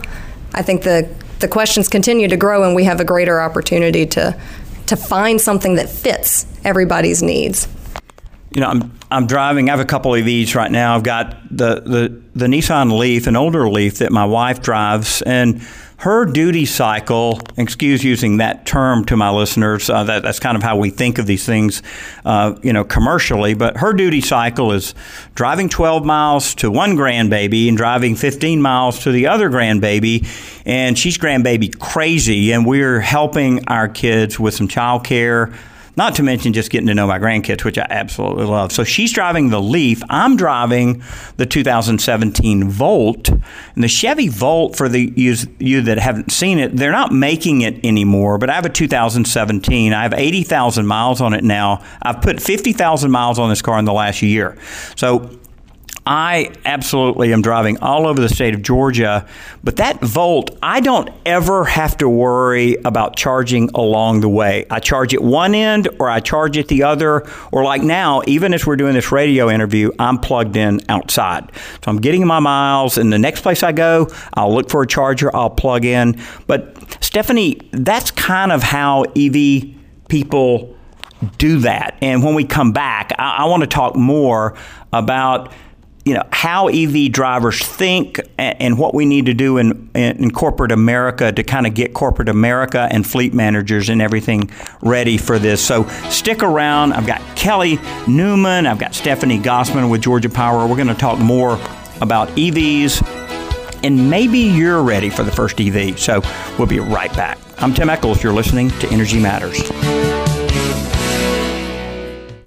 I 0.54 0.62
think 0.62 0.84
the, 0.84 1.10
the 1.40 1.48
questions 1.48 1.88
continue 1.88 2.28
to 2.28 2.38
grow 2.38 2.64
and 2.64 2.76
we 2.76 2.84
have 2.84 3.00
a 3.00 3.04
greater 3.04 3.42
opportunity 3.42 4.06
to, 4.06 4.40
to 4.86 4.96
find 4.96 5.42
something 5.42 5.74
that 5.76 5.90
fits 5.90 6.46
everybody's 6.64 7.24
needs 7.24 7.68
you 8.52 8.62
know, 8.62 8.68
I'm 8.68 8.92
I'm 9.12 9.28
driving. 9.28 9.70
I 9.70 9.74
have 9.74 9.80
a 9.80 9.86
couple 9.86 10.14
of 10.14 10.24
EVs 10.24 10.56
right 10.56 10.72
now. 10.72 10.96
I've 10.96 11.04
got 11.04 11.38
the 11.50 11.82
the 11.82 12.22
the 12.36 12.46
Nissan 12.48 12.98
Leaf, 12.98 13.28
an 13.28 13.36
older 13.36 13.70
Leaf 13.70 14.00
that 14.00 14.12
my 14.12 14.26
wife 14.26 14.62
drives, 14.62 15.22
and 15.22 15.62
her 15.98 16.26
duty 16.26 16.66
cycle. 16.66 17.40
Excuse 17.58 18.04
using 18.04 18.38
that 18.38 18.66
term 18.66 19.04
to 19.06 19.18
my 19.18 19.30
listeners. 19.30 19.90
Uh, 19.90 20.06
that, 20.06 20.24
that's 20.24 20.40
kind 20.40 20.56
of 20.56 20.64
how 20.64 20.78
we 20.78 20.90
think 20.90 21.18
of 21.18 21.26
these 21.26 21.46
things, 21.46 21.84
uh, 22.24 22.56
you 22.64 22.72
know, 22.72 22.86
commercially. 22.86 23.54
But 23.54 23.78
her 23.78 23.94
duty 23.94 24.22
cycle 24.22 24.72
is 24.72 24.96
driving 25.36 25.68
12 25.68 26.06
miles 26.06 26.56
to 26.56 26.72
one 26.72 26.96
grandbaby 26.96 27.68
and 27.68 27.76
driving 27.76 28.16
15 28.16 28.62
miles 28.62 29.00
to 29.04 29.12
the 29.12 29.28
other 29.28 29.50
grandbaby, 29.50 30.26
and 30.66 30.98
she's 30.98 31.18
grandbaby 31.18 31.78
crazy. 31.78 32.52
And 32.52 32.66
we're 32.66 33.02
helping 33.02 33.68
our 33.68 33.90
kids 33.90 34.40
with 34.40 34.54
some 34.54 34.68
child 34.68 35.04
care 35.04 35.54
not 36.00 36.16
to 36.16 36.24
mention 36.24 36.54
just 36.54 36.72
getting 36.72 36.88
to 36.88 36.96
know 36.96 37.06
my 37.06 37.20
grandkids, 37.20 37.66
which 37.66 37.78
I 37.78 37.86
absolutely 37.90 38.46
love. 38.46 38.72
So 38.72 38.86
she's 38.86 39.12
driving 39.12 39.50
the 39.50 39.62
Leaf. 39.62 40.02
I'm 40.10 40.38
driving 40.38 41.04
the 41.36 41.46
2017 41.46 42.70
Volt. 42.70 43.28
And 43.28 43.84
the 43.84 43.90
Chevy 43.90 44.30
Volt, 44.30 44.78
for 44.78 44.88
the 44.88 45.12
you, 45.18 45.36
you 45.60 45.82
that 45.82 46.00
haven't 46.00 46.32
seen 46.32 46.58
it, 46.58 46.78
they're 46.78 46.94
not 46.94 47.12
making 47.12 47.62
it 47.62 47.86
anymore, 47.86 48.38
but 48.38 48.50
I 48.50 48.56
have 48.56 48.66
a 48.66 48.70
2017. 48.70 49.92
I 49.92 50.04
have 50.04 50.14
80,000 50.14 50.88
miles 50.88 51.20
on 51.20 51.34
it 51.34 51.44
now. 51.44 51.84
I've 52.02 52.22
put 52.22 52.42
50,000 52.42 53.12
miles 53.12 53.38
on 53.38 53.50
this 53.50 53.62
car 53.62 53.78
in 53.78 53.84
the 53.84 53.92
last 53.92 54.22
year. 54.22 54.58
So 54.96 55.38
I 56.10 56.52
absolutely 56.66 57.32
am 57.34 57.44
driving 57.44 57.78
all 57.84 58.08
over 58.08 58.20
the 58.20 58.30
state 58.30 58.56
of 58.56 58.64
Georgia, 58.64 59.28
but 59.64 59.76
that 59.76 60.02
Volt, 60.02 60.58
I 60.60 60.80
don't 60.80 61.08
ever 61.24 61.64
have 61.66 61.98
to 61.98 62.10
worry 62.10 62.78
about 62.84 63.16
charging 63.16 63.70
along 63.76 64.22
the 64.22 64.28
way. 64.28 64.66
I 64.72 64.80
charge 64.80 65.14
at 65.14 65.22
one 65.22 65.54
end 65.54 65.88
or 66.00 66.10
I 66.10 66.20
charge 66.20 66.58
at 66.58 66.68
the 66.68 66.82
other, 66.82 67.30
or 67.52 67.64
like 67.64 67.84
now, 67.84 68.24
even 68.26 68.56
as 68.56 68.66
we're 68.66 68.76
doing 68.76 68.96
this 68.96 69.12
radio 69.12 69.52
interview, 69.52 69.92
I'm 70.00 70.18
plugged 70.18 70.58
in 70.58 70.82
outside. 70.90 71.52
So 71.54 71.92
I'm 71.92 72.02
getting 72.02 72.26
my 72.26 72.40
miles, 72.40 72.98
and 72.98 73.14
the 73.14 73.20
next 73.20 73.42
place 73.42 73.62
I 73.62 73.72
go, 73.72 74.08
I'll 74.34 74.52
look 74.52 74.72
for 74.72 74.82
a 74.82 74.88
charger, 74.88 75.34
I'll 75.36 75.52
plug 75.52 75.86
in. 75.86 76.20
But 76.48 77.04
Stephanie, 77.04 77.62
that's 77.72 78.10
kind 78.10 78.52
of 78.52 78.64
how 78.64 79.04
EV 79.16 79.76
people 80.08 80.76
do 81.38 81.60
that. 81.60 82.00
And 82.02 82.24
when 82.24 82.34
we 82.34 82.46
come 82.46 82.72
back, 82.72 83.12
I, 83.20 83.44
I 83.44 83.46
want 83.46 83.62
to 83.62 83.68
talk 83.68 83.96
more 83.96 84.58
about 84.92 85.54
you 86.06 86.14
know 86.14 86.24
how 86.32 86.68
EV 86.68 87.12
drivers 87.12 87.64
think 87.64 88.20
and, 88.38 88.78
what 88.78 88.94
we 88.94 89.06
need 89.06 89.26
to 89.26 89.34
do 89.34 89.58
in, 89.58 89.90
in 89.94 90.32
corporate 90.32 90.72
America 90.72 91.32
to 91.32 91.44
kind 91.44 91.68
of 91.68 91.74
get 91.74 91.94
corporate 91.94 92.30
America 92.30 92.88
and 92.92 93.06
fleet 93.06 93.34
managers 93.34 93.90
and 93.90 94.02
everything 94.02 94.50
ready 94.82 95.18
for 95.18 95.38
this. 95.38 95.62
So 95.62 95.88
stick 96.10 96.42
around. 96.42 96.94
I've 96.94 97.06
got 97.06 97.20
Kelli 97.36 97.78
Newman. 98.08 98.66
I've 98.66 98.80
got 98.80 98.96
Stephanie 98.96 99.40
Gossman 99.40 99.92
with 99.92 100.02
Georgia 100.02 100.30
Power. 100.30 100.66
We're 100.66 100.78
going 100.78 100.88
to 100.88 100.94
talk 100.94 101.20
more 101.20 101.60
about 102.02 102.30
EVs 102.30 103.04
and 103.84 104.10
maybe 104.10 104.40
you're 104.40 104.82
ready 104.82 105.10
for 105.10 105.24
the 105.24 105.32
first 105.32 105.60
EV. 105.60 106.00
So 106.00 106.22
we'll 106.58 106.68
be 106.68 106.80
right 106.80 107.14
back. 107.14 107.38
I'm 107.58 107.74
Tim 107.74 107.90
Echols. 107.90 108.24
You're 108.24 108.34
listening 108.34 108.70
to 108.70 108.90
Energy 108.90 109.20
Matters. 109.20 109.60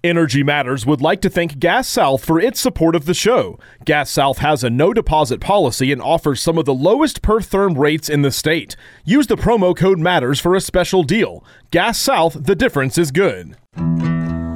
Energy 0.04 0.42
Matters 0.42 0.84
would 0.84 1.00
like 1.00 1.20
to 1.20 1.30
thank 1.30 1.60
Gas 1.60 1.86
South 1.86 2.24
for 2.24 2.40
its 2.40 2.58
support 2.58 2.96
of 2.96 3.04
the 3.04 3.14
show. 3.14 3.56
Gas 3.84 4.10
South 4.10 4.38
has 4.38 4.64
a 4.64 4.70
no 4.70 4.92
deposit 4.92 5.40
policy 5.40 5.92
and 5.92 6.02
offers 6.02 6.40
some 6.40 6.58
of 6.58 6.64
the 6.64 6.74
lowest 6.74 7.22
per 7.22 7.38
therm 7.38 7.78
rates 7.78 8.08
in 8.08 8.22
the 8.22 8.32
state. 8.32 8.74
Use 9.04 9.28
the 9.28 9.36
promo 9.36 9.76
code 9.76 10.00
MATTERS 10.00 10.40
for 10.40 10.56
a 10.56 10.60
special 10.60 11.04
deal. 11.04 11.44
Gas 11.70 12.00
South, 12.00 12.36
the 12.44 12.56
difference 12.56 12.98
is 12.98 13.12
good. 13.12 13.56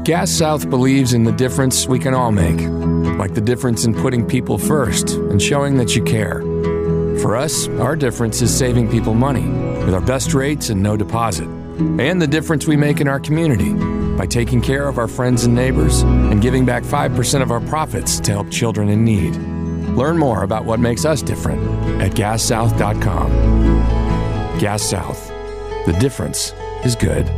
Gas 0.03 0.33
South 0.33 0.69
believes 0.69 1.13
in 1.13 1.23
the 1.23 1.33
difference 1.33 1.87
we 1.87 2.01
can 2.01 2.13
all 2.13 2.33
make, 2.33 2.61
like 3.17 3.35
the 3.35 3.41
difference 3.41 3.85
in 3.85 3.95
putting 3.95 4.27
people 4.27 4.59
first 4.59 5.11
and 5.11 5.41
showing 5.41 5.77
that 5.77 5.95
you 5.95 6.03
care. 6.03 6.41
For 7.21 7.37
us, 7.37 7.69
our 7.69 7.95
difference 7.95 8.43
is 8.43 8.57
saving 8.57 8.91
people 8.91 9.15
money 9.15 9.49
with 9.85 9.95
our 9.95 10.01
best 10.01 10.35
rates 10.35 10.71
and 10.71 10.83
no 10.83 10.97
deposit, 10.97 11.49
and 11.79 12.21
the 12.21 12.27
difference 12.27 12.67
we 12.67 12.77
make 12.77 13.01
in 13.01 13.09
our 13.09 13.21
community 13.21 13.73
by 14.17 14.27
taking 14.27 14.61
care 14.61 14.89
of 14.89 14.99
our 14.99 15.09
friends 15.09 15.45
and 15.45 15.55
neighbors 15.55 16.03
and 16.03 16.41
giving 16.41 16.65
back 16.65 16.83
5% 16.83 17.43
of 17.43 17.51
our 17.51 17.61
profits 17.61 18.19
to 18.21 18.33
help 18.33 18.51
children 18.51 18.89
in 18.89 19.05
need. 19.05 19.37
Learn 19.97 20.19
more 20.19 20.43
about 20.43 20.65
what 20.65 20.81
makes 20.81 21.05
us 21.05 21.23
different 21.23 21.63
at 22.01 22.13
gassouth.com. 22.13 23.31
Gas 24.59 24.83
South. 24.83 25.29
The 25.87 25.97
difference 26.01 26.53
is 26.85 26.97
good. 26.97 27.31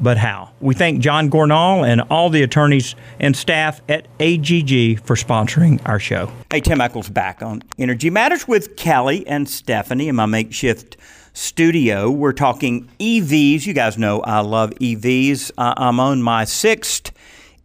but 0.00 0.16
how. 0.18 0.50
We 0.60 0.74
thank 0.74 1.00
John 1.00 1.30
Gornall 1.30 1.86
and 1.86 2.02
all 2.10 2.30
the 2.30 2.42
attorneys 2.42 2.94
and 3.20 3.36
staff 3.36 3.80
at 3.88 4.06
AGG 4.20 5.00
for 5.04 5.16
sponsoring 5.16 5.80
our 5.86 5.98
show. 5.98 6.30
Hey, 6.50 6.60
Tim 6.60 6.80
Echols 6.80 7.08
back 7.08 7.42
on 7.42 7.62
Energy 7.78 8.10
Matters 8.10 8.46
with 8.46 8.76
Kelli 8.76 9.24
and 9.26 9.48
Stephanie 9.48 10.08
in 10.08 10.16
my 10.16 10.26
makeshift 10.26 10.96
studio. 11.32 12.10
We're 12.10 12.32
talking 12.32 12.88
EVs. 12.98 13.66
You 13.66 13.74
guys 13.74 13.98
know 13.98 14.20
I 14.20 14.40
love 14.40 14.70
EVs. 14.70 15.52
Uh, 15.56 15.74
I'm 15.76 16.00
on 16.00 16.22
my 16.22 16.44
sixth 16.44 17.12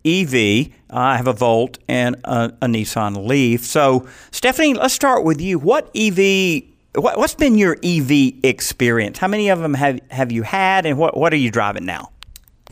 EV. 0.05 0.69
I 0.89 1.17
have 1.17 1.27
a 1.27 1.33
Volt 1.33 1.77
and 1.87 2.15
a, 2.25 2.53
a 2.61 2.65
Nissan 2.67 3.25
Leaf. 3.27 3.65
So, 3.65 4.07
Stephanie, 4.31 4.73
let's 4.73 4.93
start 4.93 5.23
with 5.23 5.39
you. 5.39 5.57
What 5.57 5.89
EV 5.95 6.63
what, 6.95 7.17
has 7.17 7.35
been 7.35 7.57
your 7.57 7.77
EV 7.83 8.33
experience? 8.43 9.17
How 9.17 9.27
many 9.27 9.49
of 9.49 9.59
them 9.59 9.73
have, 9.73 10.01
have 10.09 10.31
you 10.31 10.43
had, 10.43 10.85
and 10.85 10.97
what, 10.97 11.15
what 11.15 11.31
are 11.33 11.37
you 11.37 11.51
driving 11.51 11.85
now? 11.85 12.11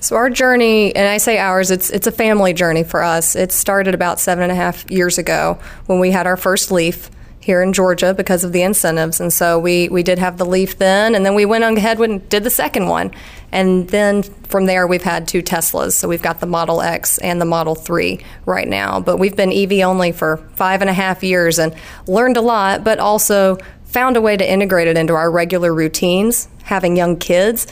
So 0.01 0.15
our 0.15 0.29
journey, 0.29 0.96
and 0.96 1.08
I 1.08 1.18
say 1.18 1.38
ours, 1.38 1.72
it's 1.72 1.89
it's 1.89 2.08
a 2.08 2.12
family 2.12 2.53
journey 2.53 2.84
for 2.84 3.03
us. 3.03 3.36
It 3.36 3.51
started 3.51 3.94
about 3.94 4.20
seven 4.20 4.44
and 4.44 4.51
a 4.51 4.56
half 4.56 4.89
years 4.89 5.18
ago 5.18 5.60
when 5.88 6.00
we 6.00 6.12
had 6.12 6.25
our 6.25 6.38
first 6.38 6.72
Leaf 6.72 7.10
here 7.41 7.62
in 7.62 7.74
Georgia 7.74 8.13
because 8.13 8.44
of 8.44 8.53
the 8.53 8.62
incentives, 8.62 9.20
and 9.20 9.32
so 9.32 9.60
we 9.60 9.89
we 9.89 10.01
did 10.01 10.18
have 10.18 10.38
the 10.38 10.46
Leaf 10.46 10.77
then, 10.77 11.15
and 11.15 11.25
then 11.25 11.36
we 11.36 11.46
went 11.46 11.65
on 11.65 11.75
ahead 11.75 12.00
and 12.00 12.27
did 12.29 12.46
the 12.46 12.50
second 12.50 12.88
one, 12.88 13.12
and 13.51 13.89
then 13.89 14.24
from 14.24 14.68
there 14.68 14.88
we've 14.88 15.03
had 15.03 15.27
two 15.27 15.44
Teslas. 15.44 15.91
So 15.94 16.08
we've 16.08 16.22
got 16.22 16.39
the 16.39 16.48
Model 16.48 16.82
X 16.82 17.18
and 17.18 17.41
the 17.41 17.46
Model 17.46 17.75
Three 17.75 18.24
right 18.46 18.68
now, 18.68 19.01
but 19.01 19.18
we've 19.18 19.36
been 19.36 19.51
EV 19.51 19.86
only 19.86 20.13
for 20.13 20.38
five 20.56 20.79
and 20.79 20.89
a 20.89 20.94
half 20.94 21.24
years 21.24 21.60
and 21.60 21.75
learned 22.08 22.38
a 22.38 22.41
lot, 22.41 22.86
but 22.86 23.00
also 23.00 23.58
found 23.84 24.15
a 24.15 24.22
way 24.22 24.38
to 24.38 24.50
integrate 24.50 24.88
it 24.88 24.98
into 24.98 25.13
our 25.13 25.29
regular 25.29 25.74
routines. 25.74 26.48
Having 26.63 26.96
young 26.96 27.18
kids 27.18 27.68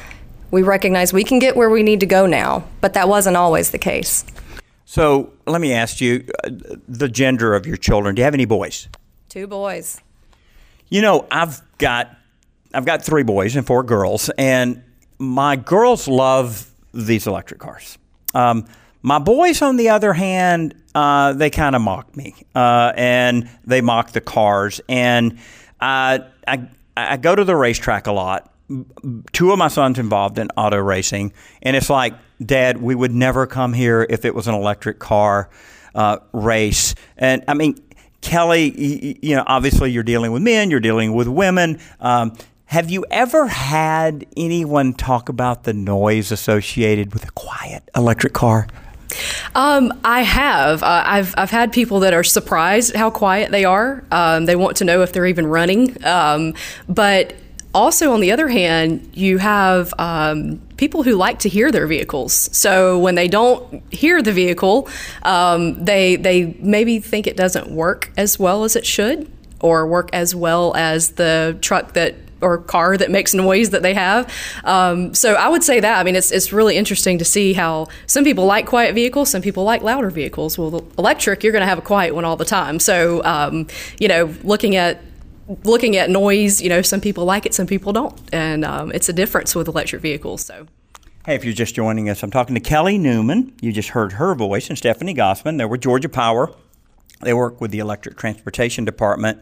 we 0.51 0.63
recognize 0.63 1.13
we 1.13 1.24
can 1.24 1.39
get 1.39 1.56
where 1.56 1.70
we 1.70 1.84
need 1.84 2.00
to 2.00 2.06
go 2.06 2.25
now, 2.25 2.63
but 2.82 2.94
that 2.94 3.08
wasn't 3.08 3.38
always 3.38 3.72
the 3.72 3.77
case. 3.77 4.25
So 4.86 5.34
let 5.46 5.60
me 5.60 5.74
ask 5.74 6.00
you 6.00 6.25
uh, 6.44 6.50
the 6.88 7.10
gender 7.10 7.54
of 7.54 7.66
your 7.66 7.77
children. 7.77 8.16
Do 8.16 8.22
you 8.22 8.24
have 8.24 8.34
any 8.34 8.46
boys? 8.46 8.88
Two 9.27 9.46
boys. 9.46 10.00
You 10.89 11.01
know, 11.01 11.27
I've 11.30 11.62
got 11.77 12.16
I've 12.74 12.86
got 12.86 13.04
three 13.04 13.24
boys 13.24 13.56
and 13.56 13.68
four 13.68 13.84
girls, 13.84 14.30
and 14.38 14.84
my 15.20 15.56
girls 15.56 16.08
love 16.08 16.72
these 16.94 17.27
electric 17.27 17.60
cars. 17.60 17.98
Um, 18.34 18.66
my 19.01 19.20
boys, 19.20 19.62
on 19.62 19.77
the 19.77 19.89
other 19.89 20.13
hand, 20.13 20.74
uh, 20.96 21.34
they 21.34 21.50
kind 21.50 21.75
of 21.75 21.82
mock 21.82 22.16
me, 22.16 22.36
uh, 22.56 22.94
and 22.96 23.50
they 23.66 23.82
mock 23.82 24.12
the 24.12 24.22
cars. 24.22 24.80
And 24.88 25.34
uh, 25.82 26.20
I 26.48 26.68
I 26.96 27.18
go 27.18 27.36
to 27.36 27.44
the 27.44 27.56
racetrack 27.56 28.08
a 28.08 28.12
lot, 28.12 28.54
two 29.33 29.51
of 29.51 29.57
my 29.57 29.67
sons 29.67 30.00
involved 30.00 30.38
in 30.38 30.50
auto 30.57 30.77
racing, 30.77 31.33
and 31.62 31.75
it's 31.75 31.89
like, 31.89 32.13
Dad, 32.43 32.81
we 32.81 32.95
would 32.95 33.13
never 33.13 33.47
come 33.47 33.74
here 33.74 34.05
if 34.09 34.25
it 34.25 34.36
was 34.36 34.47
an 34.47 34.53
electric 34.53 35.00
car 35.00 35.50
uh, 35.95 36.17
race. 36.33 36.93
And 37.17 37.43
I 37.47 37.53
mean, 37.53 37.75
Kelli, 38.21 39.17
you 39.21 39.36
know, 39.36 39.43
obviously 39.47 39.91
you're 39.91 40.03
dealing 40.03 40.31
with 40.31 40.41
men, 40.41 40.69
you're 40.69 40.79
dealing 40.79 41.13
with 41.13 41.27
women. 41.27 41.79
Um, 42.00 42.36
have 42.65 42.89
you 42.89 43.05
ever 43.09 43.47
had 43.47 44.25
anyone 44.36 44.93
talk 44.93 45.29
about 45.29 45.63
the 45.63 45.74
noise 45.74 46.31
associated 46.31 47.13
with 47.13 47.24
a 47.24 47.31
quiet 47.31 47.89
electric 47.95 48.33
car? 48.33 48.67
Um, 49.55 49.97
I 50.03 50.21
have. 50.21 50.83
Uh, 50.83 51.03
I've 51.05 51.33
I've 51.38 51.50
had 51.50 51.71
people 51.71 52.01
that 52.01 52.13
are 52.13 52.25
surprised 52.25 52.93
how 52.93 53.09
quiet 53.09 53.51
they 53.51 53.63
are. 53.63 54.03
Um, 54.12 54.45
they 54.45 54.57
want 54.57 54.77
to 54.77 54.86
know 54.86 55.01
if 55.01 55.13
they're 55.13 55.25
even 55.25 55.47
running. 55.47 56.05
Um, 56.05 56.53
but 56.89 57.33
also, 57.77 58.12
on 58.12 58.22
the 58.22 58.31
other 58.31 58.48
hand, 58.48 59.12
you 59.13 59.38
have 59.38 59.93
um, 60.00 60.60
people 60.77 61.03
who 61.03 61.13
like 61.13 61.38
to 61.39 61.50
hear 61.50 61.72
their 61.72 61.86
vehicles. 61.86 62.34
So 62.51 62.98
when 62.98 63.13
they 63.13 63.27
don't 63.27 63.84
hear 63.93 64.24
the 64.24 64.34
vehicle, 64.34 64.89
um, 65.22 65.86
they 65.86 66.15
they 66.15 66.57
maybe 66.60 67.00
think 67.00 67.27
it 67.27 67.38
doesn't 67.38 67.69
work 67.69 68.12
as 68.17 68.39
well 68.39 68.63
as 68.63 68.75
it 68.75 68.86
should, 68.86 69.31
or 69.60 69.86
work 69.86 70.10
as 70.12 70.34
well 70.34 70.75
as 70.75 71.12
the 71.12 71.57
truck 71.62 71.93
that 71.93 72.15
or 72.41 72.57
car 72.60 72.98
that 72.98 73.10
makes 73.12 73.34
noise 73.34 73.69
that 73.72 73.81
they 73.81 73.93
have. 73.93 74.31
Um, 74.63 75.13
so 75.13 75.34
I 75.36 75.48
would 75.48 75.63
say 75.63 75.79
that. 75.79 76.00
I 76.00 76.03
mean, 76.03 76.15
it's 76.15 76.31
it's 76.31 76.51
really 76.51 76.77
interesting 76.77 77.19
to 77.19 77.25
see 77.25 77.53
how 77.53 77.88
some 78.07 78.24
people 78.24 78.46
like 78.46 78.65
quiet 78.65 78.96
vehicles, 78.96 79.29
some 79.29 79.43
people 79.43 79.63
like 79.63 79.84
louder 79.84 80.10
vehicles. 80.10 80.57
Well, 80.57 80.84
electric, 80.98 81.43
you're 81.43 81.53
going 81.53 81.62
to 81.62 81.67
have 81.67 81.77
a 81.77 81.84
quiet 81.84 82.15
one 82.15 82.25
all 82.25 82.38
the 82.38 82.46
time. 82.46 82.79
So 82.79 83.24
um, 83.24 83.67
you 84.00 84.07
know, 84.07 84.34
looking 84.43 84.75
at 84.75 85.01
looking 85.63 85.96
at 85.96 86.10
noise, 86.10 86.62
you 86.62 86.70
know, 86.70 86.82
some 86.82 87.01
people 87.01 87.25
like 87.25 87.46
it, 87.46 87.54
some 87.54 87.68
people 87.68 87.94
don't, 87.94 88.20
and 88.34 88.66
um, 88.66 88.92
it's 88.92 89.10
a 89.10 89.13
difference 89.13 89.56
with 89.56 89.68
electric 89.68 90.01
vehicles. 90.01 90.44
So. 90.44 90.68
Hey, 91.25 91.36
if 91.36 91.44
you're 91.44 91.54
just 91.54 91.75
joining 91.75 92.10
us, 92.10 92.24
I'm 92.24 92.32
talking 92.32 92.56
to 92.56 92.62
Kelli 92.62 93.00
Newman. 93.00 93.54
You 93.62 93.72
just 93.72 93.89
heard 93.89 94.13
her 94.13 94.34
voice, 94.34 94.70
and 94.70 94.77
Stephanie 94.77 95.13
Gossman. 95.13 95.58
They 95.58 95.66
were 95.66 95.77
Georgia 95.77 96.10
Power. 96.10 96.54
They 97.22 97.34
work 97.34 97.60
with 97.60 97.72
the 97.72 97.80
Electric 97.80 98.18
Transportation 98.18 98.86
Department. 98.86 99.42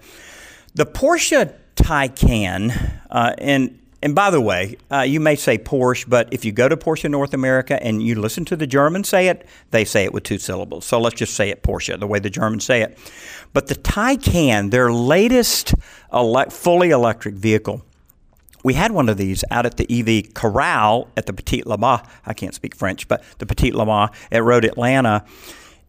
The 0.74 0.86
Porsche 0.86 1.54
Taycan, 1.76 3.02
uh, 3.12 3.36
and 3.38 3.80
and 4.06 4.14
by 4.14 4.30
the 4.30 4.40
way, 4.40 4.78
uh, 4.92 5.02
you 5.02 5.20
may 5.20 5.36
say 5.36 5.58
Porsche, 5.58 6.08
but 6.08 6.32
if 6.32 6.46
you 6.46 6.52
go 6.52 6.70
to 6.70 6.78
Porsche 6.78 7.10
North 7.10 7.34
America 7.34 7.82
and 7.82 8.04
you 8.04 8.14
listen 8.14 8.46
to 8.46 8.56
the 8.56 8.68
Germans 8.68 9.10
say 9.10 9.30
it, 9.30 9.48
they 9.72 9.84
say 9.84 10.04
it 10.04 10.14
with 10.14 10.22
two 10.22 10.38
syllables. 10.38 10.86
So 10.86 11.02
let's 11.02 11.16
just 11.16 11.34
say 11.34 11.50
it 11.50 11.64
Porsche, 11.64 12.00
the 12.00 12.06
way 12.06 12.20
the 12.20 12.30
Germans 12.30 12.64
say 12.64 12.84
it. 12.84 13.00
But 13.52 13.66
the 13.66 13.74
Taycan, 13.74 14.70
their 14.70 14.94
latest 14.94 15.74
ele- 16.14 16.52
fully 16.52 16.92
electric 16.92 17.34
vehicle, 17.34 17.84
we 18.64 18.76
had 18.76 18.92
one 18.92 19.10
of 19.10 19.18
these 19.18 19.44
out 19.50 19.66
at 19.66 19.78
the 19.78 19.88
EV 19.90 20.36
Corral 20.36 21.08
at 21.18 21.26
the 21.26 21.34
Petit 21.34 21.64
Le 21.66 21.76
Mans. 21.76 22.04
I 22.28 22.36
can't 22.36 22.54
speak 22.54 22.76
French, 22.76 23.08
but 23.08 23.24
the 23.40 23.48
Petit 23.48 23.72
Le 23.72 23.88
Mans 23.88 24.12
at 24.32 24.44
Road 24.44 24.66
Atlanta. 24.66 25.26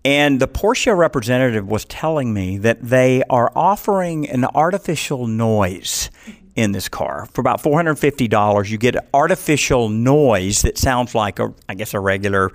And 0.07 0.41
the 0.41 0.49
Porsche 0.49 0.97
representative 0.97 1.69
was 1.69 1.85
telling 1.85 2.33
me 2.33 2.57
that 2.57 2.81
they 2.81 3.25
are 3.29 3.52
offering 3.55 4.26
an 4.26 4.47
artificial 4.47 5.26
noise 5.26 6.09
in 6.56 6.73
this 6.73 6.88
car. 6.88 7.28
For 7.32 7.40
about 7.40 7.62
$450, 7.62 8.69
you 8.69 8.78
get 8.78 8.97
artificial 9.14 9.88
noise 9.88 10.62
that 10.62 10.78
sounds 10.78 11.14
like 11.14 11.38
a, 11.38 11.54
I 11.69 11.75
guess, 11.75 11.95
a 11.95 12.00
regular, 12.00 12.50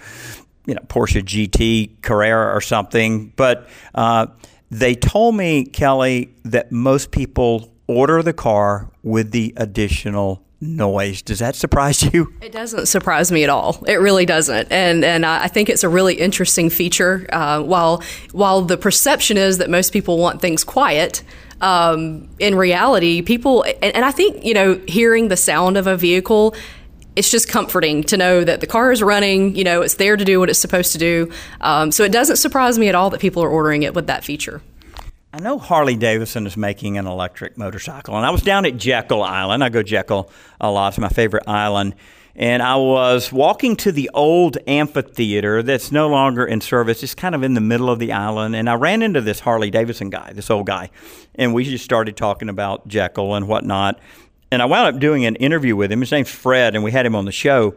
you 0.65 0.73
know, 0.73 0.81
Porsche 0.81 1.21
GT 1.23 2.01
Carrera 2.01 2.53
or 2.53 2.61
something. 2.61 3.31
But 3.35 3.69
uh, 3.93 4.27
they 4.71 4.95
told 4.95 5.35
me, 5.35 5.65
Kelli, 5.65 6.29
that 6.43 6.71
most 6.71 7.11
people 7.11 7.71
order 7.87 8.23
the 8.23 8.33
car 8.33 8.89
with 9.03 9.31
the 9.31 9.53
additional 9.57 10.43
noise. 10.61 11.21
Does 11.21 11.39
that 11.39 11.55
surprise 11.55 12.01
you? 12.13 12.33
It 12.41 12.51
doesn't 12.51 12.87
surprise 12.87 13.31
me 13.31 13.43
at 13.43 13.49
all. 13.49 13.83
It 13.87 13.95
really 13.95 14.25
doesn't, 14.25 14.71
and 14.71 15.03
and 15.03 15.25
I 15.25 15.47
think 15.47 15.69
it's 15.69 15.83
a 15.83 15.89
really 15.89 16.15
interesting 16.15 16.69
feature. 16.69 17.25
Uh, 17.31 17.61
while 17.61 18.03
while 18.31 18.61
the 18.61 18.77
perception 18.77 19.37
is 19.37 19.57
that 19.57 19.69
most 19.69 19.91
people 19.91 20.17
want 20.17 20.41
things 20.41 20.63
quiet, 20.63 21.23
um, 21.61 22.27
in 22.39 22.55
reality, 22.55 23.21
people, 23.21 23.63
and, 23.63 23.95
and 23.95 24.05
I 24.05 24.11
think, 24.11 24.43
you 24.43 24.53
know, 24.53 24.81
hearing 24.87 25.29
the 25.29 25.37
sound 25.37 25.77
of 25.77 25.87
a 25.87 25.95
vehicle 25.95 26.55
it's 27.15 27.29
just 27.29 27.49
comforting 27.49 28.03
to 28.03 28.15
know 28.15 28.43
that 28.43 28.61
the 28.61 28.67
car 28.67 28.91
is 28.91 29.03
running. 29.03 29.55
You 29.55 29.63
know, 29.63 29.81
it's 29.81 29.95
there 29.95 30.15
to 30.15 30.23
do 30.23 30.39
what 30.39 30.49
it's 30.49 30.59
supposed 30.59 30.93
to 30.93 30.97
do. 30.97 31.31
Um, 31.59 31.91
so 31.91 32.03
it 32.03 32.11
doesn't 32.11 32.37
surprise 32.37 32.79
me 32.79 32.87
at 32.87 32.95
all 32.95 33.09
that 33.09 33.19
people 33.19 33.43
are 33.43 33.49
ordering 33.49 33.83
it 33.83 33.93
with 33.93 34.07
that 34.07 34.23
feature. 34.23 34.61
I 35.33 35.39
know 35.39 35.57
Harley 35.57 35.95
Davidson 35.95 36.45
is 36.45 36.57
making 36.57 36.97
an 36.97 37.07
electric 37.07 37.57
motorcycle, 37.57 38.17
and 38.17 38.25
I 38.25 38.31
was 38.31 38.41
down 38.41 38.65
at 38.65 38.77
Jekyll 38.77 39.23
Island. 39.23 39.63
I 39.63 39.69
go 39.69 39.81
Jekyll 39.81 40.29
a 40.59 40.69
lot; 40.69 40.89
it's 40.89 40.99
my 40.99 41.07
favorite 41.07 41.43
island 41.47 41.95
and 42.35 42.63
I 42.63 42.75
was 42.75 43.31
walking 43.31 43.75
to 43.77 43.91
the 43.91 44.09
old 44.13 44.57
amphitheater 44.67 45.61
that's 45.63 45.91
no 45.91 46.09
longer 46.09 46.45
in 46.45 46.61
service. 46.61 47.03
It's 47.03 47.15
kind 47.15 47.35
of 47.35 47.43
in 47.43 47.53
the 47.53 47.61
middle 47.61 47.89
of 47.89 47.99
the 47.99 48.11
island, 48.13 48.55
and 48.55 48.69
I 48.69 48.75
ran 48.75 49.01
into 49.01 49.21
this 49.21 49.41
Harley 49.41 49.69
Davidson 49.69 50.09
guy, 50.09 50.33
this 50.33 50.49
old 50.49 50.67
guy, 50.67 50.89
and 51.35 51.53
we 51.53 51.63
just 51.63 51.83
started 51.83 52.15
talking 52.15 52.49
about 52.49 52.87
Jekyll 52.87 53.35
and 53.35 53.47
whatnot. 53.47 53.99
And 54.51 54.61
I 54.61 54.65
wound 54.65 54.95
up 54.95 54.99
doing 54.99 55.25
an 55.25 55.35
interview 55.37 55.75
with 55.75 55.91
him. 55.91 56.01
His 56.01 56.11
name's 56.11 56.29
Fred, 56.29 56.75
and 56.75 56.83
we 56.83 56.91
had 56.91 57.05
him 57.05 57.15
on 57.15 57.25
the 57.25 57.31
show. 57.31 57.73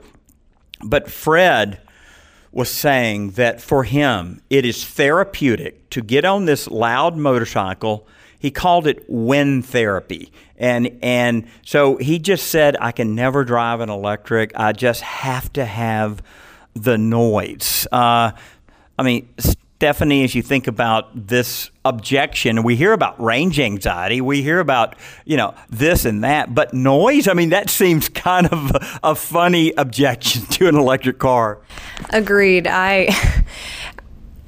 But 0.82 1.10
Fred 1.10 1.80
was 2.50 2.68
saying 2.68 3.30
that 3.32 3.60
for 3.60 3.84
him, 3.84 4.40
it 4.50 4.64
is 4.64 4.84
therapeutic 4.84 5.90
to 5.90 6.00
get 6.00 6.24
on 6.24 6.44
this 6.44 6.68
loud 6.68 7.16
motorcycle 7.16 8.06
he 8.44 8.50
called 8.50 8.86
it 8.86 9.02
wind 9.08 9.64
therapy. 9.64 10.30
And 10.58 10.98
and 11.00 11.46
so 11.62 11.96
he 11.96 12.18
just 12.18 12.48
said 12.48 12.76
I 12.78 12.92
can 12.92 13.14
never 13.14 13.42
drive 13.42 13.80
an 13.80 13.88
electric. 13.88 14.52
I 14.54 14.72
just 14.72 15.00
have 15.00 15.50
to 15.54 15.64
have 15.64 16.22
the 16.74 16.98
noise. 16.98 17.86
Uh, 17.90 18.32
I 18.98 19.02
mean, 19.02 19.30
Stephanie, 19.38 20.24
as 20.24 20.34
you 20.34 20.42
think 20.42 20.66
about 20.66 21.26
this 21.26 21.70
objection, 21.86 22.62
we 22.64 22.76
hear 22.76 22.92
about 22.92 23.18
range 23.18 23.58
anxiety, 23.58 24.20
we 24.20 24.42
hear 24.42 24.60
about 24.60 24.94
you 25.24 25.38
know 25.38 25.54
this 25.70 26.04
and 26.04 26.22
that, 26.22 26.54
but 26.54 26.74
noise. 26.74 27.28
I 27.28 27.32
mean, 27.32 27.48
that 27.48 27.70
seems 27.70 28.10
kind 28.10 28.46
of 28.48 28.72
a, 28.72 29.00
a 29.04 29.14
funny 29.14 29.72
objection 29.78 30.42
to 30.50 30.68
an 30.68 30.76
electric 30.76 31.18
car. 31.18 31.60
Agreed. 32.10 32.66
I. 32.66 33.08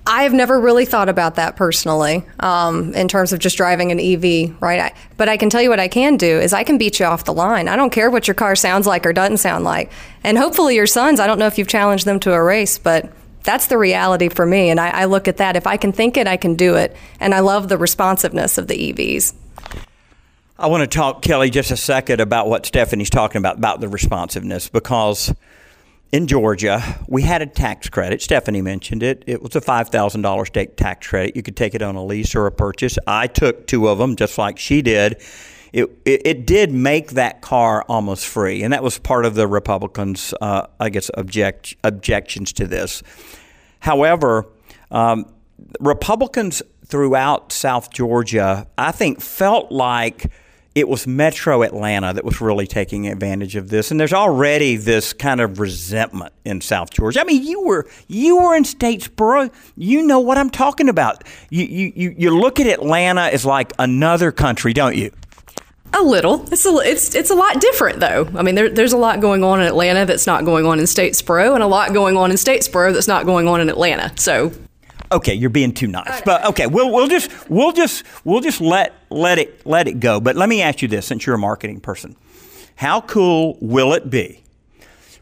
I 0.07 0.23
have 0.23 0.33
never 0.33 0.61
really 0.61 0.85
thought 0.85 1.09
about 1.09 1.35
that 1.35 1.57
personally 1.57 2.25
um, 2.39 2.95
in 2.95 3.09
terms 3.09 3.33
of 3.33 3.41
just 3.41 3.57
driving 3.57 3.91
an 3.91 3.99
EV, 3.99 4.63
right? 4.63 4.81
I, 4.81 4.95
but 5.17 5.29
I 5.29 5.37
can 5.37 5.51
tell 5.51 5.61
you 5.61 5.69
what 5.69 5.81
I 5.81 5.89
can 5.89 6.17
do 6.17 6.39
is 6.39 6.53
I 6.53 6.63
can 6.63 6.79
beat 6.79 7.01
you 7.01 7.07
off 7.07 7.25
the 7.25 7.35
line. 7.35 7.67
I 7.67 7.75
don't 7.75 7.91
care 7.91 8.09
what 8.09 8.29
your 8.29 8.37
car 8.37 8.55
sounds 8.55 8.87
like 8.87 9.05
or 9.05 9.13
doesn't 9.13 9.39
sound 9.39 9.65
like. 9.65 9.91
And 10.23 10.39
hopefully 10.39 10.77
your 10.77 10.87
sons, 10.87 11.19
I 11.19 11.27
don't 11.27 11.41
know 11.41 11.49
if 11.49 11.59
you've 11.59 11.67
challenged 11.67 12.05
them 12.05 12.21
to 12.21 12.33
a 12.33 12.43
race, 12.43 12.79
but 12.79 13.13
that's 13.43 13.67
the 13.67 13.79
reality 13.79 14.29
for 14.29 14.47
me. 14.47 14.71
And 14.71 14.79
I, 14.79 14.91
I 14.91 15.05
look 15.07 15.27
at 15.27 15.39
that. 15.39 15.57
If 15.57 15.67
I 15.67 15.77
can 15.77 15.91
think 15.91 16.17
it, 16.17 16.29
I 16.29 16.37
can 16.37 16.55
do 16.55 16.77
it. 16.77 16.97
And 17.19 17.35
I 17.35 17.41
love 17.41 17.69
the 17.69 17.77
responsiveness 17.77 18.59
of 18.59 18.69
the 18.69 18.93
EVs. 18.93 19.35
I 20.57 20.69
want 20.69 20.89
to 20.89 20.97
talk, 20.97 21.21
Kelli, 21.21 21.51
just 21.51 21.73
a 21.73 21.77
second 21.77 22.21
about 22.21 22.49
what 22.49 22.65
Stephanie's 22.65 23.11
talking 23.11 23.41
about, 23.41 23.57
about 23.57 23.81
the 23.81 23.89
responsiveness, 23.89 24.69
because– 24.69 25.35
in 26.17 26.27
Georgia, 26.27 26.99
we 27.07 27.21
had 27.21 27.43
a 27.43 27.47
tax 27.47 27.91
credit. 27.91 28.23
Stephanie 28.23 28.63
mentioned 28.63 29.03
it. 29.03 29.23
It 29.27 29.43
was 29.43 29.55
a 29.55 29.61
$5,000 29.61 30.47
state 30.47 30.79
tax 30.79 31.09
credit. 31.09 31.37
You 31.37 31.43
could 31.43 31.57
take 31.57 31.75
it 31.75 31.83
on 31.83 31.95
a 31.95 32.03
lease 32.03 32.35
or 32.35 32.47
a 32.47 32.51
purchase. 32.51 32.99
I 33.07 33.27
took 33.27 33.67
two 33.67 33.87
of 33.87 33.99
them, 33.99 34.17
just 34.17 34.39
like 34.39 34.59
she 34.59 34.81
did. 34.81 35.23
it, 35.75 35.91
it, 36.07 36.23
it 36.25 36.47
did 36.47 36.73
make 36.73 37.11
that 37.11 37.43
car 37.43 37.85
almost 37.87 38.27
free, 38.27 38.63
and 38.63 38.73
that 38.73 38.83
was 38.83 38.99
part 38.99 39.27
of 39.27 39.35
the 39.35 39.47
Republicans, 39.47 40.33
uh, 40.41 40.67
I 40.81 40.89
guess, 40.89 41.11
object 41.19 41.77
objections 41.85 42.55
to 42.55 42.67
this. 42.67 43.03
However, 43.81 44.47
um, 44.91 45.31
Republicans 45.81 46.63
throughout 46.87 47.53
South 47.53 47.93
Georgia, 47.93 48.67
I 48.79 48.91
think, 48.91 49.21
felt 49.21 49.71
like 49.71 50.31
it 50.77 50.91
was 50.91 51.07
Metro 51.07 51.63
Atlanta 51.63 52.13
that 52.13 52.23
was 52.23 52.43
really 52.43 52.67
taking 52.67 53.09
advantage 53.09 53.57
of 53.57 53.71
this, 53.71 53.91
and 53.91 53.99
there's 53.99 54.13
already 54.13 54.77
this 54.77 55.15
kind 55.15 55.41
of 55.41 55.59
resentment 55.59 56.35
in 56.45 56.61
South 56.61 56.91
Georgia. 56.91 57.23
I 57.23 57.25
mean, 57.25 57.43
you 57.43 57.63
were 57.63 57.89
you 58.09 58.37
were 58.37 58.55
in 58.55 58.65
Statesboro, 58.65 59.51
you 59.75 60.07
know 60.07 60.21
what 60.21 60.37
I'm 60.37 60.51
talking 60.51 60.91
about. 60.91 61.25
You 61.49 61.65
you 61.65 62.15
you, 62.19 62.39
look 62.39 62.61
at 62.61 62.67
Atlanta 62.67 63.23
as 63.23 63.47
like 63.47 63.73
another 63.79 64.31
country, 64.31 64.75
don't 64.75 64.95
you? 64.95 65.13
A 65.95 66.03
little. 66.03 66.45
It's 66.53 66.67
a 66.67 66.77
it's 66.85 67.15
it's 67.15 67.31
a 67.31 67.35
lot 67.35 67.59
different 67.59 68.01
though. 68.01 68.29
I 68.37 68.43
mean, 68.43 68.55
there, 68.55 68.69
there's 68.69 68.93
a 68.93 68.99
lot 68.99 69.21
going 69.21 69.43
on 69.43 69.63
in 69.63 69.67
Atlanta 69.67 70.05
that's 70.05 70.27
not 70.27 70.45
going 70.45 70.67
on 70.67 70.79
in 70.79 70.85
Statesboro, 70.85 71.55
and 71.55 71.63
a 71.63 71.67
lot 71.67 71.95
going 71.95 72.19
on 72.19 72.31
in 72.31 72.37
Statesboro 72.37 72.93
that's 72.93 73.09
not 73.09 73.25
going 73.25 73.49
on 73.49 73.63
in 73.63 73.71
Atlanta. 73.71 74.13
So 74.17 74.53
Okay, 75.13 75.35
you're 75.35 75.51
being 75.51 75.73
too 75.73 75.87
nice. 75.87 76.21
But 76.23 76.45
okay, 76.47 76.67
we'll 76.67 76.93
we'll 76.93 77.09
just 77.09 77.31
we'll 77.51 77.73
just 77.73 78.05
we'll 78.25 78.41
just 78.41 78.61
let 78.61 78.95
let 79.11 79.39
it 79.39 79.65
let 79.67 79.89
it 79.89 80.01
go. 80.01 80.21
But 80.21 80.37
let 80.37 80.49
me 80.49 80.63
ask 80.63 80.83
you 80.83 80.89
this 80.89 81.07
since 81.07 81.27
you're 81.27 81.37
a 81.37 81.39
marketing 81.39 81.81
person. 81.81 82.17
How 82.77 83.01
cool 83.01 83.57
will 83.61 83.93
it 83.95 84.11
be 84.11 84.43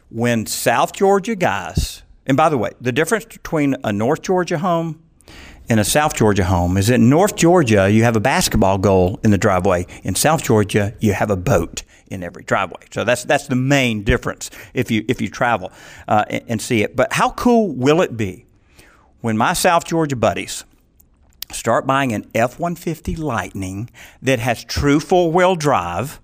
when 0.09 0.45
South 0.45 0.93
Georgia 0.93 1.35
guys 1.35 2.03
and 2.25 2.35
by 2.35 2.49
the 2.49 2.57
way, 2.57 2.71
the 2.81 2.91
difference 2.91 3.25
between 3.25 3.75
a 3.83 3.93
North 3.93 4.21
Georgia 4.21 4.57
home 4.57 5.01
and 5.69 5.79
a 5.79 5.83
South 5.83 6.15
Georgia 6.15 6.45
home 6.45 6.77
is 6.77 6.87
that 6.87 6.95
in 6.95 7.09
North 7.09 7.35
Georgia 7.35 7.89
you 7.89 8.03
have 8.03 8.15
a 8.15 8.19
basketball 8.19 8.77
goal 8.77 9.19
in 9.23 9.31
the 9.31 9.37
driveway. 9.37 9.85
In 10.03 10.15
South 10.15 10.43
Georgia 10.43 10.93
you 10.99 11.13
have 11.13 11.29
a 11.29 11.35
boat 11.35 11.83
in 12.07 12.23
every 12.23 12.43
driveway. 12.43 12.85
So 12.91 13.03
that's 13.03 13.23
that's 13.23 13.47
the 13.47 13.55
main 13.55 14.03
difference 14.03 14.49
if 14.73 14.89
you 14.89 15.05
if 15.07 15.21
you 15.21 15.29
travel 15.29 15.71
uh, 16.07 16.25
and, 16.29 16.43
and 16.47 16.61
see 16.61 16.83
it. 16.83 16.95
But 16.95 17.13
how 17.13 17.31
cool 17.31 17.71
will 17.71 18.01
it 18.01 18.17
be 18.17 18.44
when 19.25 19.39
my 19.39 19.53
South 19.53 19.85
Georgia 19.85 20.15
buddies 20.15 20.65
start 21.51 21.87
buying 21.87 22.11
an 22.11 22.29
F 22.35 22.59
150 22.59 23.15
Lightning 23.15 23.89
that 24.21 24.37
has 24.37 24.63
true 24.63 24.99
four 24.99 25.31
wheel 25.31 25.55
drive, 25.55 26.21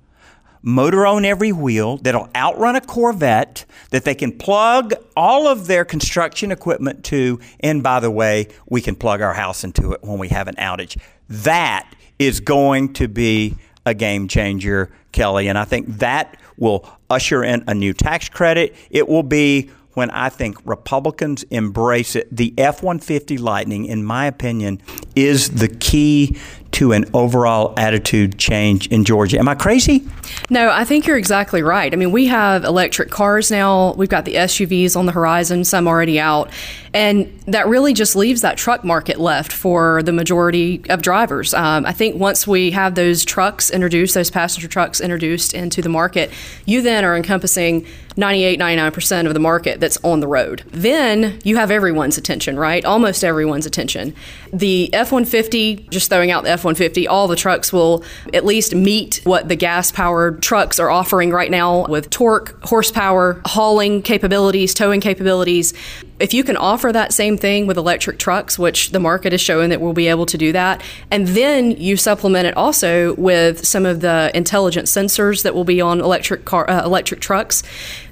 motor 0.62 1.08
on 1.08 1.26
every 1.26 1.52
wheel, 1.52 1.98
that'll 1.98 2.30
outrun 2.36 2.76
a 2.76 2.82
Corvette, 2.82 3.66
that 3.90 4.06
they 4.06 4.14
can 4.14 4.32
plug 4.32 4.94
all 5.18 5.48
of 5.48 5.66
their 5.66 5.84
construction 5.84 6.52
equipment 6.52 7.04
to, 7.06 7.40
and 7.62 7.82
by 7.82 8.00
the 8.00 8.12
way, 8.12 8.48
we 8.70 8.82
can 8.82 8.96
plug 8.96 9.20
our 9.20 9.34
house 9.34 9.64
into 9.64 9.94
it 9.94 10.04
when 10.04 10.20
we 10.20 10.28
have 10.28 10.48
an 10.48 10.54
outage. 10.58 10.96
That 11.28 11.92
is 12.20 12.40
going 12.40 12.94
to 12.94 13.08
be 13.08 13.56
a 13.84 13.96
game 13.96 14.28
changer, 14.28 14.92
Kelli, 15.12 15.50
and 15.50 15.58
I 15.58 15.66
think 15.66 15.88
that 15.98 16.38
will 16.56 16.88
usher 17.10 17.44
in 17.44 17.64
a 17.66 17.74
new 17.74 17.94
tax 17.94 18.30
credit. 18.30 18.76
It 18.92 19.10
will 19.10 19.24
be 19.24 19.72
when 19.94 20.10
I 20.12 20.30
think 20.30 20.58
Republicans 20.66 21.44
embrace 21.44 22.16
it. 22.16 22.36
The 22.36 22.54
F 22.58 22.84
150 22.84 23.38
Lightning, 23.38 23.86
in 23.86 24.04
my 24.04 24.26
opinion, 24.26 24.82
is 25.16 25.50
the 25.50 25.68
key 25.68 26.38
to 26.72 26.92
an 26.92 27.06
overall 27.14 27.74
attitude 27.78 28.38
change 28.38 28.88
in 28.88 29.04
Georgia. 29.06 29.38
Am 29.40 29.48
I 29.48 29.56
crazy? 29.56 30.08
No, 30.50 30.70
I 30.72 30.86
think 30.86 31.06
you're 31.06 31.18
exactly 31.18 31.62
right. 31.62 31.92
I 31.92 31.96
mean, 31.96 32.12
we 32.12 32.28
have 32.28 32.64
electric 32.64 33.10
cars 33.10 33.52
now. 33.52 33.94
We've 33.94 34.10
got 34.10 34.26
the 34.26 34.36
SUVs 34.36 34.96
on 34.96 35.06
the 35.06 35.12
horizon, 35.12 35.64
some 35.64 35.88
already 35.88 36.20
out. 36.20 36.50
And 36.94 37.32
that 37.48 37.68
really 37.68 37.94
just 37.94 38.16
leaves 38.16 38.42
that 38.42 38.58
truck 38.58 38.84
market 38.84 39.20
left 39.20 39.52
for 39.52 40.04
the 40.04 40.12
majority 40.12 40.84
of 40.90 41.02
drivers. 41.02 41.54
Um, 41.54 41.86
I 41.86 41.94
think 41.94 42.20
once 42.20 42.46
we 42.46 42.72
have 42.72 42.96
those 42.96 43.24
trucks 43.24 43.70
introduced, 43.70 44.14
those 44.14 44.30
passenger 44.30 44.68
trucks 44.68 45.00
introduced 45.00 45.54
into 45.54 45.82
the 45.82 45.90
market, 45.90 46.32
you 46.66 46.82
then 46.82 47.06
are 47.06 47.16
encompassing 47.16 47.86
98, 48.18 48.60
99% 48.60 49.26
of 49.26 49.34
the 49.34 49.40
market 49.40 49.80
that's 49.80 49.98
on 50.04 50.20
the 50.20 50.28
road. 50.28 50.64
Then 50.68 51.40
you 51.44 51.56
have 51.56 51.72
everyone's 51.72 52.18
attention, 52.18 52.60
right? 52.60 52.84
Almost 52.84 53.24
everyone's 53.24 53.66
attention. 53.66 54.14
The 54.54 54.94
F 54.94 55.12
150, 55.12 55.88
just 55.90 56.10
throwing 56.10 56.30
out 56.30 56.44
the 56.44 56.50
F 56.50 56.66
150, 56.66 57.08
all 57.08 57.28
the 57.28 57.38
trucks 57.38 57.72
will 57.72 58.04
at 58.34 58.46
least 58.46 58.76
meet 58.76 59.22
what 59.24 59.48
the 59.48 59.56
gas 59.56 59.92
powered 59.92 60.44
trucks 60.44 60.78
are 60.78 60.90
offering 60.90 61.32
right 61.32 61.50
now 61.50 61.88
with 61.88 62.10
torque, 62.10 62.62
horsepower, 62.66 63.42
hauling 63.46 64.02
capabilities, 64.02 64.74
towing 64.74 65.00
capabilities. 65.00 65.74
If 66.20 66.34
you 66.34 66.44
can 66.44 66.58
offer 66.58 66.92
that 66.92 67.14
same 67.14 67.38
thing 67.38 67.66
with 67.66 67.78
electric 67.78 68.20
trucks, 68.20 68.60
which 68.60 68.92
the 68.92 69.00
market 69.00 69.32
is 69.32 69.40
showing 69.40 69.70
that 69.70 69.80
we'll 69.80 69.94
be 69.94 70.08
able 70.08 70.26
to 70.28 70.38
do 70.38 70.52
that, 70.52 70.84
and 71.10 71.30
then 71.30 71.72
you 71.72 71.96
supplement 71.96 72.46
it 72.46 72.56
also 72.58 73.16
with 73.16 73.66
some 73.66 73.86
of 73.86 74.02
the 74.02 74.32
intelligent 74.36 74.88
sensors 74.88 75.44
that 75.44 75.56
will 75.56 75.64
be 75.64 75.80
on 75.80 76.02
electric 76.02 76.44
car, 76.46 76.70
uh, 76.70 76.84
electric 76.84 77.22
trucks, 77.22 77.64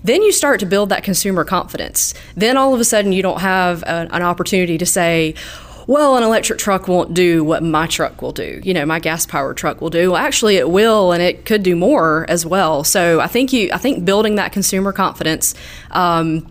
then 0.04 0.24
you 0.24 0.32
start 0.32 0.60
to 0.62 0.66
build 0.66 0.90
that 0.90 1.04
consumer 1.04 1.44
confidence. 1.44 2.14
Then 2.36 2.56
all 2.56 2.74
of 2.74 2.80
a 2.80 2.86
sudden 2.86 3.12
you 3.12 3.22
don't 3.22 3.42
have 3.42 3.84
a, 3.84 4.08
an 4.12 4.24
opportunity 4.24 4.78
to 4.78 4.86
say, 4.86 5.36
well, 5.90 6.18
an 6.18 6.22
electric 6.22 6.60
truck 6.60 6.88
won't 6.88 7.16
do 7.16 7.44
what 7.44 7.64
my 7.64 7.88
truck 7.88 8.22
will 8.22 8.32
do. 8.32 8.62
You 8.64 8.76
know, 8.76 8.86
my 8.86 9.00
gas 9.00 9.26
powered 9.26 9.58
truck 9.58 9.82
will 9.82 9.90
do. 9.90 10.12
Well, 10.12 10.22
actually, 10.22 10.58
it 10.58 10.70
will, 10.70 11.12
and 11.12 11.24
it 11.24 11.46
could 11.46 11.64
do 11.64 11.76
more 11.76 12.28
as 12.30 12.46
well. 12.46 12.84
So 12.84 13.20
I 13.20 13.26
think 13.26 13.52
you, 13.52 13.72
I 13.74 13.80
think 13.80 14.06
building 14.06 14.36
that 14.36 14.52
consumer 14.52 14.92
confidence. 14.92 15.56
Um, 15.90 16.46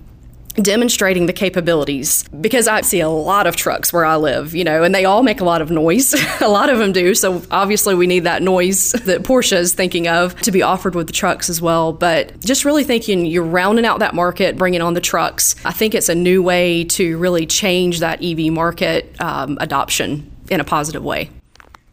demonstrating 0.63 1.27
the 1.27 1.33
capabilities 1.33 2.25
because 2.41 2.69
I 2.69 2.81
see 2.83 3.01
a 3.01 3.09
lot 3.09 3.47
of 3.47 3.57
trucks 3.57 3.93
where 3.93 4.05
I 4.05 4.17
live, 4.17 4.55
you 4.55 4.65
know, 4.65 4.83
and 4.83 4.95
they 4.95 5.05
all 5.05 5.23
make 5.23 5.41
a 5.41 5.45
lot 5.45 5.63
of 5.63 5.71
noise. 5.71 6.15
a 6.41 6.49
lot 6.49 6.71
of 6.71 6.79
them 6.79 6.93
do. 6.93 7.15
So 7.15 7.43
obviously 7.51 7.95
we 7.95 8.07
need 8.07 8.21
that 8.21 8.43
noise 8.43 8.93
that 8.93 9.23
Porsche 9.23 9.57
is 9.57 9.73
thinking 9.73 10.09
of 10.09 10.39
to 10.43 10.53
be 10.53 10.63
offered 10.63 10.95
with 10.95 11.07
the 11.07 11.13
trucks 11.13 11.49
as 11.49 11.61
well. 11.61 11.93
But 11.93 12.41
just 12.41 12.65
really 12.65 12.85
thinking 12.85 13.27
you're 13.27 13.45
rounding 13.45 13.85
out 13.85 14.01
that 14.01 14.15
market, 14.15 14.57
bringing 14.57 14.83
on 14.83 14.95
the 14.95 15.01
trucks. 15.01 15.55
I 15.65 15.73
think 15.73 15.95
it's 15.95 16.09
a 16.09 16.15
new 16.15 16.43
way 16.43 16.85
to 16.85 17.19
really 17.19 17.47
change 17.47 18.01
that 18.01 18.23
EV 18.23 18.53
market 18.53 19.15
um, 19.21 19.59
adoption 19.61 20.31
in 20.51 20.61
a 20.61 20.65
positive 20.65 21.05
way. 21.05 21.31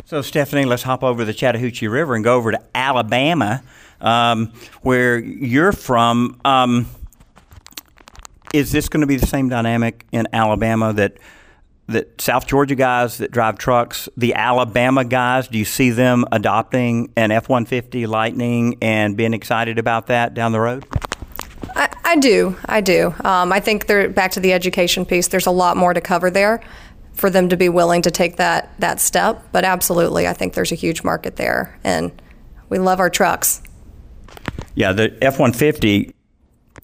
So, 0.06 0.22
Stephanie, 0.22 0.66
let's 0.66 0.84
hop 0.84 1.04
over 1.04 1.26
the 1.26 1.34
Chattahoochee 1.34 1.88
River 1.88 2.14
and 2.14 2.24
go 2.24 2.36
over 2.36 2.52
to 2.52 2.62
Alabama, 2.76 3.64
um, 4.02 4.54
where 4.84 5.18
you're 5.18 5.72
from. 5.72 6.40
Um, 6.46 6.88
is 8.56 8.72
this 8.72 8.88
going 8.88 9.02
to 9.02 9.08
be 9.08 9.18
the 9.18 9.28
same 9.28 9.50
dynamic 9.50 10.06
in 10.14 10.28
Alabama 10.32 10.94
that 10.94 11.18
that 11.88 12.20
South 12.20 12.48
Georgia 12.48 12.74
guys 12.74 13.20
that 13.20 13.30
drive 13.30 13.60
trucks, 13.60 14.10
the 14.18 14.34
Alabama 14.34 15.06
guys, 15.06 15.48
do 15.48 15.60
you 15.60 15.66
see 15.66 15.92
them 15.92 16.26
adopting 16.32 17.14
an 17.16 17.30
F 17.32 17.48
one 17.50 17.66
fifty 17.66 18.08
Lightning 18.08 18.78
and 18.82 19.16
being 19.16 19.34
excited 19.34 19.78
about 19.78 20.08
that 20.08 20.34
down 20.34 20.52
the 20.52 20.60
road? 20.60 20.86
I, 21.76 21.94
I 22.04 22.16
do. 22.16 22.56
I 22.66 22.82
do. 22.82 23.14
Um, 23.24 23.52
I 23.52 23.60
think 23.60 23.88
they're 23.88 24.10
back 24.10 24.32
to 24.32 24.40
the 24.40 24.54
education 24.54 25.06
piece. 25.06 25.28
There's 25.28 25.46
a 25.46 25.52
lot 25.52 25.76
more 25.76 25.94
to 25.94 26.02
cover 26.02 26.32
there 26.32 26.62
for 27.14 27.30
them 27.30 27.50
to 27.50 27.58
be 27.58 27.70
willing 27.70 28.02
to 28.04 28.12
take 28.12 28.38
that 28.38 28.74
that 28.80 29.02
step. 29.02 29.44
But 29.52 29.66
absolutely, 29.66 30.28
I 30.28 30.34
think 30.34 30.54
there's 30.54 30.72
a 30.72 30.76
huge 30.76 31.04
market 31.04 31.36
there, 31.36 31.78
and 31.84 32.12
we 32.70 32.80
love 32.80 33.02
our 33.02 33.10
trucks. 33.10 33.62
Yeah, 34.76 34.94
the 34.94 35.16
F 35.22 35.40
one 35.40 35.52
fifty 35.52 36.15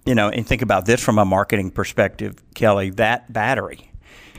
you 0.05 0.15
know, 0.15 0.29
and 0.29 0.45
think 0.45 0.61
about 0.61 0.85
this 0.85 1.01
from 1.01 1.17
a 1.17 1.25
marketing 1.25 1.71
perspective, 1.71 2.35
Kelli, 2.55 2.95
that 2.95 3.31
battery 3.31 3.91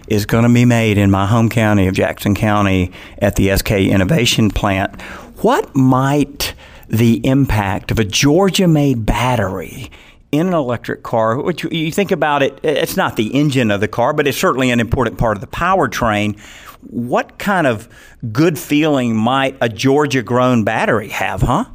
is 0.09 0.27
going 0.27 0.45
to 0.45 0.53
be 0.53 0.65
made 0.65 0.99
in 0.99 1.11
my 1.11 1.27
home 1.27 1.49
county 1.49 1.87
of 1.87 1.95
Jackson 1.95 2.35
County 2.35 2.91
at 3.19 3.37
the 3.37 3.57
SK 3.57 3.73
Innovation 3.73 4.51
Plant. 4.51 5.01
What 5.43 5.75
might 5.75 6.55
the 6.89 7.25
impact 7.27 7.91
of 7.91 7.99
a 7.99 8.05
Georgia 8.05 8.69
made 8.69 9.07
battery 9.07 9.91
in 10.33 10.47
an 10.47 10.55
electric 10.55 11.03
car, 11.03 11.41
which 11.41 11.63
you 11.65 11.93
think 11.93 12.11
about 12.11 12.43
it, 12.43 12.59
it's 12.63 12.97
not 12.97 13.17
the 13.17 13.35
engine 13.35 13.71
of 13.71 13.81
the 13.81 13.89
car, 13.89 14.13
but 14.13 14.27
it's 14.27 14.39
certainly 14.39 14.71
an 14.71 14.81
important 14.81 15.19
part 15.19 15.37
of 15.37 15.41
the 15.43 15.47
powertrain. 15.47 16.39
What 16.81 17.39
kind 17.39 17.67
of 17.67 17.89
good 18.33 18.59
feeling 18.59 19.15
might 19.15 19.57
a 19.61 19.69
Georgia 19.69 20.23
grown 20.23 20.65
battery 20.65 21.09
have, 21.09 21.43
huh? 21.43 21.67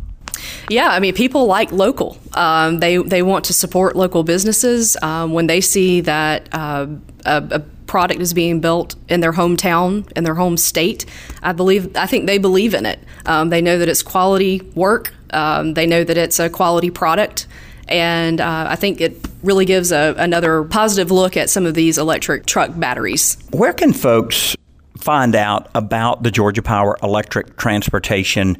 Yeah, 0.69 0.89
I 0.89 0.99
mean, 0.99 1.13
people 1.13 1.45
like 1.45 1.71
local. 1.71 2.17
Um, 2.33 2.79
they 2.79 2.97
they 2.97 3.21
want 3.21 3.45
to 3.45 3.53
support 3.53 3.95
local 3.95 4.23
businesses 4.23 4.97
um, 5.01 5.33
when 5.33 5.47
they 5.47 5.61
see 5.61 6.01
that 6.01 6.49
uh, 6.53 6.87
a, 7.25 7.47
a, 7.51 7.59
product 7.87 8.19
is 8.19 8.33
being 8.33 8.59
built 8.59 8.95
in 9.07 9.21
their 9.21 9.31
hometown, 9.31 10.11
in 10.17 10.25
their 10.25 10.35
home 10.35 10.57
state. 10.57 11.05
I 11.41 11.53
believe, 11.53 11.95
I 11.95 12.05
think 12.05 12.25
they 12.25 12.37
believe 12.37 12.73
in 12.73 12.85
it. 12.85 12.99
Um, 13.25 13.49
they 13.49 13.61
know 13.61 13.77
that 13.77 13.87
it's 13.87 14.03
quality 14.03 14.59
work. 14.75 15.13
Um, 15.31 15.73
they 15.73 15.87
know 15.87 16.03
that 16.03 16.17
it's 16.17 16.37
a 16.37 16.49
quality 16.49 16.89
product. 16.89 17.47
And 17.87 18.41
uh, 18.41 18.65
I 18.67 18.75
think 18.75 18.99
it 18.99 19.25
really 19.41 19.65
gives 19.65 19.91
a, 19.91 20.13
another 20.17 20.65
positive 20.65 21.11
look 21.11 21.37
at 21.37 21.49
some 21.49 21.65
of 21.65 21.73
these 21.73 21.97
electric 21.97 22.45
truck 22.45 22.71
batteries. 22.75 23.37
Where 23.51 23.73
can 23.73 23.93
folks 23.93 24.55
find 24.97 25.35
out 25.35 25.69
about 25.73 26.23
the 26.23 26.31
Georgia 26.31 26.61
Power 26.61 26.97
electric 27.01 27.55
transportation 27.57 28.57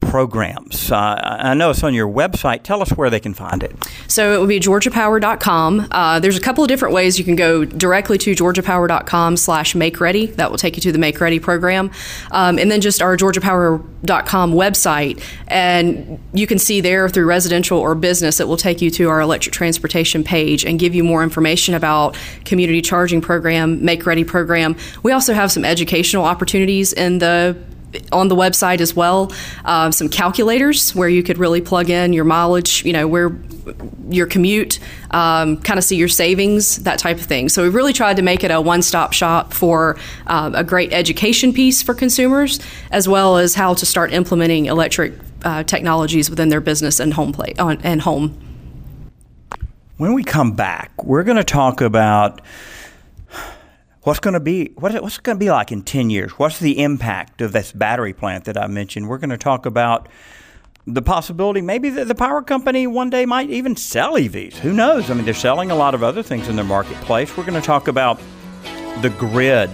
programs. 0.00 0.90
Uh, 0.90 1.38
I 1.40 1.54
know 1.54 1.70
it's 1.70 1.84
on 1.84 1.94
your 1.94 2.08
website. 2.08 2.62
Tell 2.62 2.82
us 2.82 2.90
where 2.90 3.10
they 3.10 3.20
can 3.20 3.34
find 3.34 3.62
it. 3.62 3.76
So 4.08 4.34
it 4.34 4.40
would 4.40 4.48
be 4.48 4.58
georgiapower.com. 4.58 5.88
Uh, 5.90 6.18
there's 6.20 6.36
a 6.36 6.40
couple 6.40 6.64
of 6.64 6.68
different 6.68 6.94
ways 6.94 7.18
you 7.18 7.24
can 7.24 7.36
go 7.36 7.64
directly 7.64 8.18
to 8.18 8.32
georgiapower.com 8.34 9.36
slash 9.36 9.74
make 9.74 10.00
ready. 10.00 10.26
That 10.26 10.50
will 10.50 10.58
take 10.58 10.76
you 10.76 10.82
to 10.82 10.92
the 10.92 10.98
Make 10.98 11.20
Ready 11.20 11.38
program. 11.38 11.90
Um, 12.32 12.58
and 12.58 12.70
then 12.70 12.80
just 12.80 13.00
our 13.02 13.16
georgiapower.com 13.16 14.52
website. 14.52 15.22
And 15.48 16.18
you 16.32 16.46
can 16.46 16.58
see 16.58 16.80
there 16.80 17.08
through 17.08 17.26
residential 17.26 17.78
or 17.78 17.94
business, 17.94 18.40
it 18.40 18.48
will 18.48 18.56
take 18.56 18.82
you 18.82 18.90
to 18.90 19.08
our 19.08 19.20
electric 19.20 19.54
transportation 19.54 20.24
page 20.24 20.64
and 20.64 20.78
give 20.78 20.94
you 20.94 21.04
more 21.04 21.22
information 21.22 21.74
about 21.74 22.16
community 22.44 22.82
charging 22.82 23.20
program, 23.20 23.84
Make 23.84 24.06
Ready 24.06 24.24
program. 24.24 24.76
We 25.02 25.12
also 25.12 25.34
have 25.34 25.52
some 25.52 25.64
educational 25.64 26.24
opportunities 26.24 26.92
in 26.92 27.18
the 27.18 27.56
on 28.12 28.28
the 28.28 28.36
website 28.36 28.80
as 28.80 28.94
well 28.94 29.32
uh, 29.64 29.90
some 29.90 30.08
calculators 30.08 30.94
where 30.94 31.08
you 31.08 31.22
could 31.22 31.38
really 31.38 31.60
plug 31.60 31.90
in 31.90 32.12
your 32.12 32.24
mileage, 32.24 32.84
you 32.84 32.92
know, 32.92 33.06
where 33.06 33.36
your 34.08 34.26
commute, 34.26 34.78
um, 35.10 35.60
kind 35.62 35.78
of 35.78 35.84
see 35.84 35.96
your 35.96 36.08
savings, 36.08 36.76
that 36.84 36.98
type 36.98 37.18
of 37.18 37.24
thing. 37.24 37.48
So 37.48 37.62
we 37.62 37.68
really 37.68 37.92
tried 37.92 38.16
to 38.16 38.22
make 38.22 38.44
it 38.44 38.50
a 38.50 38.60
one 38.60 38.82
stop 38.82 39.12
shop 39.12 39.52
for 39.52 39.96
uh, 40.26 40.50
a 40.54 40.64
great 40.64 40.92
education 40.92 41.52
piece 41.52 41.82
for 41.82 41.94
consumers, 41.94 42.60
as 42.90 43.08
well 43.08 43.36
as 43.36 43.54
how 43.54 43.74
to 43.74 43.86
start 43.86 44.12
implementing 44.12 44.66
electric 44.66 45.14
uh, 45.44 45.62
technologies 45.64 46.28
within 46.28 46.48
their 46.48 46.60
business 46.60 47.00
and 47.00 47.14
home 47.14 47.32
play 47.32 47.54
and 47.58 48.00
home. 48.00 48.38
When 49.96 50.14
we 50.14 50.24
come 50.24 50.52
back, 50.52 51.04
we're 51.04 51.24
going 51.24 51.36
to 51.36 51.44
talk 51.44 51.82
about 51.82 52.40
what's 54.02 54.20
going 54.20 54.34
to 54.34 54.40
be 54.40 54.72
what, 54.76 54.92
what's 55.02 55.18
going 55.18 55.36
to 55.36 55.44
be 55.44 55.50
like 55.50 55.72
in 55.72 55.82
10 55.82 56.10
years? 56.10 56.32
What's 56.32 56.58
the 56.58 56.82
impact 56.82 57.40
of 57.40 57.52
this 57.52 57.72
battery 57.72 58.12
plant 58.12 58.44
that 58.44 58.56
i 58.56 58.66
mentioned? 58.66 59.08
We're 59.08 59.18
going 59.18 59.30
to 59.30 59.38
talk 59.38 59.66
about 59.66 60.08
the 60.86 61.02
possibility 61.02 61.60
maybe 61.60 61.90
that 61.90 62.08
the 62.08 62.14
power 62.14 62.42
company 62.42 62.86
one 62.86 63.10
day 63.10 63.26
might 63.26 63.50
even 63.50 63.76
sell 63.76 64.14
evs 64.14 64.54
who 64.54 64.72
knows? 64.72 65.10
I 65.10 65.14
mean 65.14 65.24
they're 65.24 65.34
selling 65.34 65.70
a 65.70 65.76
lot 65.76 65.94
of 65.94 66.02
other 66.02 66.22
things 66.22 66.48
in 66.48 66.56
their 66.56 66.64
marketplace. 66.64 67.36
We're 67.36 67.44
going 67.44 67.60
to 67.60 67.66
talk 67.66 67.88
about 67.88 68.20
the 69.02 69.10
grid 69.18 69.70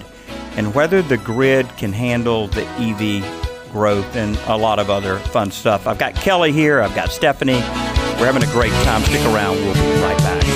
and 0.56 0.74
whether 0.74 1.02
the 1.02 1.18
grid 1.18 1.68
can 1.76 1.92
handle 1.92 2.48
the 2.48 2.66
ev 2.78 3.72
growth 3.72 4.16
and 4.16 4.36
a 4.46 4.56
lot 4.56 4.78
of 4.78 4.90
other 4.90 5.18
fun 5.18 5.50
stuff. 5.50 5.86
I've 5.86 5.98
got 5.98 6.14
kelli 6.14 6.52
here 6.52 6.82
i've 6.82 6.94
got 6.94 7.10
stephanie. 7.10 7.62
We're 8.18 8.32
having 8.32 8.42
a 8.42 8.52
great 8.52 8.72
time. 8.84 9.02
Stick 9.02 9.20
around. 9.26 9.56
We'll 9.56 9.74
be 9.74 10.02
right 10.02 10.16
back 10.18 10.55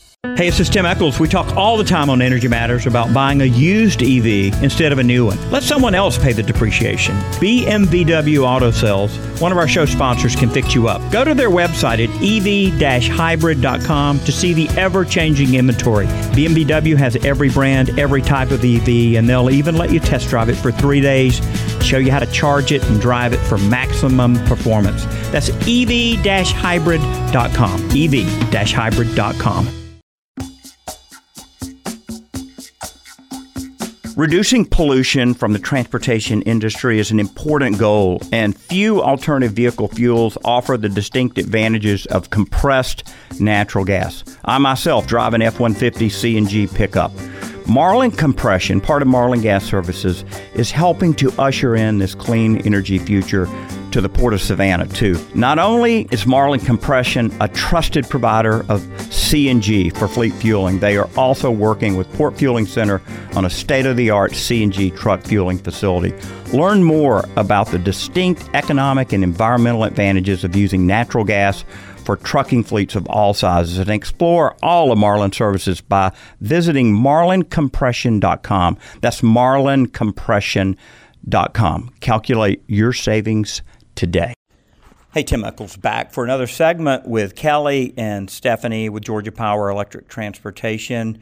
Hey, 0.41 0.49
this 0.49 0.59
is 0.59 0.69
Tim 0.69 0.85
Echols. 0.85 1.19
We 1.19 1.27
talk 1.27 1.57
all 1.57 1.77
the 1.77 1.83
time 1.83 2.09
on 2.09 2.21
Energy 2.21 2.47
Matters 2.47 2.85
about 2.85 3.11
buying 3.11 3.41
a 3.41 3.45
used 3.45 4.03
EV 4.03 4.53
instead 4.63 4.91
of 4.91 4.99
a 4.99 5.03
new 5.03 5.25
one. 5.25 5.39
Let 5.49 5.63
someone 5.63 5.95
else 5.95 6.15
pay 6.15 6.31
the 6.31 6.43
depreciation. 6.43 7.15
BMW 7.39 8.43
Auto 8.43 8.69
Sales, 8.69 9.17
one 9.41 9.51
of 9.51 9.57
our 9.57 9.67
show 9.67 9.85
sponsors, 9.85 10.35
can 10.35 10.47
fix 10.49 10.75
you 10.75 10.87
up. 10.87 11.01
Go 11.11 11.23
to 11.23 11.33
their 11.33 11.49
website 11.49 12.03
at 12.03 12.09
ev-hybrid.com 12.21 14.19
to 14.19 14.31
see 14.31 14.53
the 14.53 14.69
ever-changing 14.77 15.55
inventory. 15.55 16.05
BMW 16.05 16.95
has 16.95 17.15
every 17.25 17.49
brand, 17.49 17.99
every 17.99 18.21
type 18.21 18.51
of 18.51 18.63
EV, 18.63 19.15
and 19.17 19.27
they'll 19.27 19.49
even 19.49 19.75
let 19.75 19.91
you 19.91 19.99
test 19.99 20.29
drive 20.29 20.49
it 20.49 20.55
for 20.55 20.71
three 20.71 21.01
days, 21.01 21.41
show 21.83 21.97
you 21.97 22.11
how 22.11 22.19
to 22.19 22.31
charge 22.31 22.71
it 22.71 22.85
and 22.85 23.01
drive 23.01 23.33
it 23.33 23.39
for 23.39 23.57
maximum 23.57 24.35
performance. 24.45 25.03
That's 25.31 25.49
ev-hybrid.com. 25.49 27.81
ev-hybrid.com. 27.91 29.80
Reducing 34.17 34.65
pollution 34.65 35.33
from 35.33 35.53
the 35.53 35.59
transportation 35.59 36.41
industry 36.41 36.99
is 36.99 37.11
an 37.11 37.19
important 37.19 37.77
goal, 37.77 38.21
and 38.33 38.57
few 38.57 39.01
alternative 39.01 39.53
vehicle 39.53 39.87
fuels 39.87 40.37
offer 40.43 40.75
the 40.75 40.89
distinct 40.89 41.37
advantages 41.37 42.05
of 42.07 42.29
compressed 42.29 43.09
natural 43.39 43.85
gas. 43.85 44.25
I 44.43 44.57
myself 44.57 45.07
drive 45.07 45.33
an 45.33 45.41
F 45.41 45.61
150 45.61 46.09
CNG 46.09 46.75
pickup. 46.75 47.13
Marlin 47.67 48.11
Compression, 48.11 48.81
part 48.81 49.01
of 49.01 49.07
Marlin 49.07 49.41
Gas 49.41 49.63
Services, 49.63 50.25
is 50.55 50.71
helping 50.71 51.13
to 51.13 51.31
usher 51.39 51.75
in 51.75 51.99
this 51.99 52.13
clean 52.13 52.57
energy 52.65 52.99
future 52.99 53.47
to 53.91 54.01
the 54.01 54.09
Port 54.09 54.33
of 54.33 54.41
Savannah, 54.41 54.87
too. 54.87 55.19
Not 55.35 55.59
only 55.59 56.07
is 56.11 56.25
Marlin 56.25 56.59
Compression 56.59 57.31
a 57.39 57.47
trusted 57.47 58.09
provider 58.09 58.61
of 58.69 58.81
CNG 59.09 59.95
for 59.95 60.07
fleet 60.07 60.33
fueling, 60.33 60.79
they 60.79 60.97
are 60.97 61.09
also 61.17 61.51
working 61.51 61.97
with 61.97 62.11
Port 62.13 62.37
Fueling 62.37 62.65
Center 62.65 63.01
on 63.35 63.45
a 63.45 63.49
state 63.49 63.85
of 63.85 63.97
the 63.97 64.09
art 64.09 64.31
CNG 64.31 64.95
truck 64.95 65.21
fueling 65.21 65.57
facility. 65.57 66.13
Learn 66.53 66.83
more 66.83 67.25
about 67.37 67.67
the 67.67 67.79
distinct 67.79 68.49
economic 68.53 69.13
and 69.13 69.23
environmental 69.23 69.83
advantages 69.83 70.43
of 70.43 70.55
using 70.55 70.87
natural 70.87 71.23
gas 71.23 71.63
for 72.03 72.17
trucking 72.17 72.63
fleets 72.63 72.95
of 72.95 73.05
all 73.07 73.33
sizes 73.33 73.77
and 73.77 73.89
explore 73.89 74.55
all 74.61 74.91
of 74.91 74.97
Marlin 74.97 75.31
services 75.31 75.79
by 75.81 76.11
visiting 76.39 76.95
marlincompression.com. 76.95 78.77
That's 79.01 79.21
marlincompression.com. 79.21 81.93
Calculate 81.99 82.63
your 82.67 82.93
savings 82.93 83.61
today. 84.01 84.33
Hey, 85.13 85.21
Tim 85.21 85.43
Echols 85.43 85.77
back 85.77 86.11
for 86.11 86.23
another 86.23 86.47
segment 86.47 87.07
with 87.07 87.35
Kelli 87.35 87.93
and 87.97 88.31
Stephanie 88.31 88.89
with 88.89 89.03
Georgia 89.03 89.31
Power 89.31 89.69
Electric 89.69 90.07
Transportation. 90.07 91.19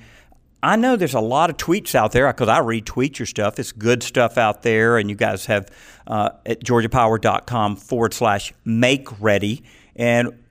I 0.63 0.77
know 0.77 0.95
there's 0.95 1.13
a 1.13 1.19
lot 1.19 1.49
of 1.49 1.57
tweets 1.57 1.93
out 1.93 2.13
there 2.13 2.31
because 2.31 2.47
I 2.47 2.61
retweet 2.61 3.19
your 3.19 3.25
stuff. 3.25 3.59
It's 3.59 3.73
good 3.73 4.01
stuff 4.01 4.37
out 4.37 4.63
there, 4.63 4.97
and 4.97 5.09
you 5.09 5.17
guys 5.17 5.47
have 5.47 5.69
uh, 6.07 6.29
at 6.45 6.63
georgiapower.com 6.63 7.75
forward 7.75 8.13
slash 8.13 8.53
make 8.63 9.19
ready. 9.19 9.61
And 9.97 10.41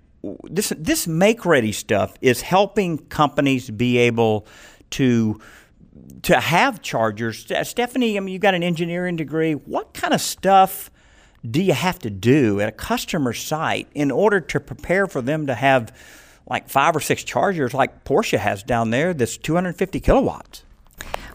this 0.45 0.71
this 0.77 1.07
make 1.07 1.47
ready 1.47 1.73
stuff 1.73 2.15
is 2.21 2.43
helping 2.43 2.99
companies 2.99 3.71
be 3.71 3.97
able 3.97 4.47
to 4.91 5.41
to 6.25 6.39
have 6.39 6.83
chargers. 6.83 7.51
Stephanie, 7.63 8.19
I 8.19 8.21
mean, 8.21 8.35
you 8.35 8.39
got 8.39 8.53
an 8.53 8.63
engineering 8.63 9.17
degree. 9.17 9.55
What 9.55 9.95
kind 9.95 10.13
of 10.13 10.21
stuff 10.21 10.91
do 11.51 11.63
you 11.63 11.75
have 11.75 11.99
to 12.01 12.11
do 12.11 12.61
at 12.61 12.69
a 12.69 12.73
customer 12.73 13.33
site 13.33 13.89
in 13.95 14.11
order 14.11 14.41
to 14.41 14.61
prepare 14.61 15.07
for 15.07 15.23
them 15.23 15.47
to 15.47 15.55
have 15.55 15.95
like 16.49 16.69
five 16.69 16.97
or 16.97 17.01
six 17.01 17.23
chargers 17.23 17.75
like 17.75 18.05
Porsche 18.05 18.39
has 18.39 18.63
down 18.63 18.91
there 18.91 19.15
that's 19.15 19.37
250 19.37 20.01
kilowatts? 20.01 20.65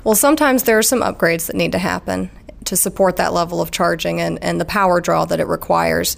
Well, 0.04 0.16
sometimes 0.16 0.64
there 0.64 0.78
are 0.78 0.84
some 0.84 1.02
upgrades 1.02 1.48
that 1.48 1.56
need 1.56 1.72
to 1.72 1.78
happen 1.78 2.30
to 2.66 2.76
support 2.76 3.18
that 3.18 3.34
level 3.34 3.62
of 3.62 3.72
charging 3.72 4.20
and, 4.20 4.42
and 4.44 4.60
the 4.60 4.66
power 4.66 5.00
draw 5.00 5.26
that 5.26 5.40
it 5.40 5.48
requires. 5.48 6.18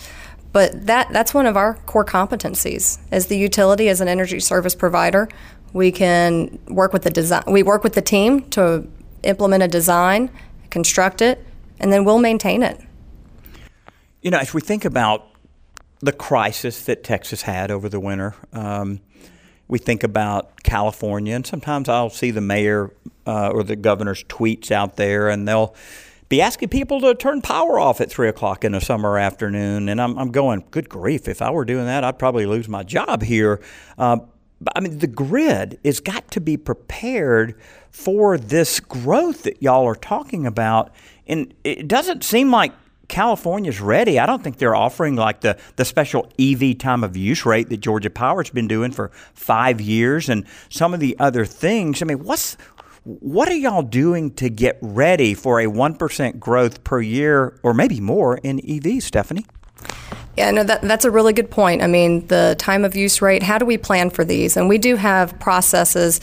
But 0.51 0.85
that 0.85 1.09
that's 1.11 1.33
one 1.33 1.45
of 1.45 1.57
our 1.57 1.73
core 1.85 2.05
competencies 2.05 2.97
as 3.11 3.27
the 3.27 3.37
utility 3.37 3.89
as 3.89 3.99
an 3.99 4.07
energy 4.07 4.39
service 4.39 4.73
provider. 4.73 5.27
We 5.73 5.91
can 5.91 6.57
work 6.69 6.93
with 6.93 7.03
the 7.03 7.09
design. 7.09 7.43
We 7.47 7.61
work 7.61 7.83
with 7.83 7.93
the 7.93 8.01
team 8.01 8.41
to 8.51 8.87
implement 9.23 9.63
a 9.63 9.67
design, 9.67 10.31
construct 10.69 11.21
it, 11.21 11.45
and 11.79 11.91
then 11.91 12.05
we'll 12.05 12.19
maintain 12.19 12.63
it. 12.63 12.79
You 14.25 14.31
know, 14.31 14.39
as 14.39 14.55
we 14.55 14.61
think 14.61 14.85
about 14.85 15.27
the 15.99 16.11
crisis 16.11 16.85
that 16.85 17.03
Texas 17.03 17.43
had 17.43 17.69
over 17.69 17.89
the 17.89 17.99
winter, 17.99 18.33
um, 18.53 18.99
we 19.67 19.77
think 19.77 20.03
about 20.03 20.63
California, 20.63 21.35
and 21.35 21.45
sometimes 21.45 21.87
I'll 21.87 22.09
see 22.09 22.31
the 22.31 22.41
mayor 22.41 22.91
uh, 23.27 23.49
or 23.49 23.61
the 23.61 23.75
governor's 23.75 24.23
tweets 24.23 24.71
out 24.71 24.95
there, 24.95 25.29
and 25.29 25.47
they'll 25.47 25.75
be 26.27 26.41
asking 26.41 26.69
people 26.69 27.01
to 27.01 27.13
turn 27.13 27.43
power 27.43 27.79
off 27.79 28.01
at 28.01 28.09
three 28.09 28.27
o'clock 28.27 28.63
in 28.63 28.73
a 28.73 28.81
summer 28.81 29.19
afternoon. 29.19 29.89
And 29.89 30.01
I'm, 30.01 30.17
I'm 30.17 30.31
going, 30.31 30.65
good 30.71 30.89
grief, 30.89 31.27
if 31.27 31.39
I 31.39 31.51
were 31.51 31.63
doing 31.63 31.85
that, 31.85 32.03
I'd 32.03 32.17
probably 32.17 32.47
lose 32.47 32.67
my 32.67 32.81
job 32.81 33.21
here. 33.21 33.61
Uh, 33.95 34.17
I 34.75 34.79
mean, 34.79 34.97
the 34.97 35.07
grid 35.07 35.77
has 35.85 35.99
got 35.99 36.31
to 36.31 36.41
be 36.41 36.57
prepared 36.57 37.59
for 37.91 38.39
this 38.39 38.79
growth 38.79 39.43
that 39.43 39.61
y'all 39.61 39.85
are 39.85 39.93
talking 39.93 40.47
about. 40.47 40.91
And 41.27 41.53
it 41.63 41.87
doesn't 41.87 42.23
seem 42.23 42.49
like 42.49 42.71
California's 43.07 43.79
ready. 43.81 44.19
I 44.19 44.25
don't 44.25 44.43
think 44.43 44.57
they're 44.57 44.75
offering 44.75 45.15
like 45.15 45.41
the, 45.41 45.57
the 45.75 45.85
special 45.85 46.31
EV 46.39 46.77
time 46.77 47.03
of 47.03 47.15
use 47.15 47.45
rate 47.45 47.69
that 47.69 47.77
Georgia 47.77 48.09
Power's 48.09 48.49
been 48.49 48.67
doing 48.67 48.91
for 48.91 49.11
five 49.33 49.81
years 49.81 50.29
and 50.29 50.45
some 50.69 50.93
of 50.93 50.99
the 50.99 51.15
other 51.19 51.45
things. 51.45 52.01
I 52.01 52.05
mean, 52.05 52.23
what's 52.23 52.57
What 53.03 53.49
are 53.49 53.55
y'all 53.55 53.83
doing 53.83 54.33
to 54.35 54.49
get 54.49 54.77
ready 54.81 55.33
for 55.33 55.59
a 55.59 55.65
1% 55.65 56.39
growth 56.39 56.83
per 56.83 57.01
year 57.01 57.59
or 57.63 57.73
maybe 57.73 57.99
more 57.99 58.37
in 58.37 58.59
EVs, 58.59 59.03
Stephanie? 59.03 59.45
Yeah, 60.37 60.51
no, 60.51 60.63
that, 60.63 60.81
that's 60.81 61.05
a 61.05 61.11
really 61.11 61.31
good 61.31 61.49
point. 61.49 61.81
I 61.81 61.87
mean, 61.87 62.27
the 62.27 62.55
time 62.59 62.83
of 62.83 62.95
use 62.95 63.21
rate, 63.21 63.41
how 63.41 63.57
do 63.57 63.65
we 63.65 63.77
plan 63.77 64.09
for 64.09 64.25
these? 64.25 64.57
And 64.57 64.67
we 64.67 64.77
do 64.77 64.97
have 64.97 65.39
processes 65.39 66.19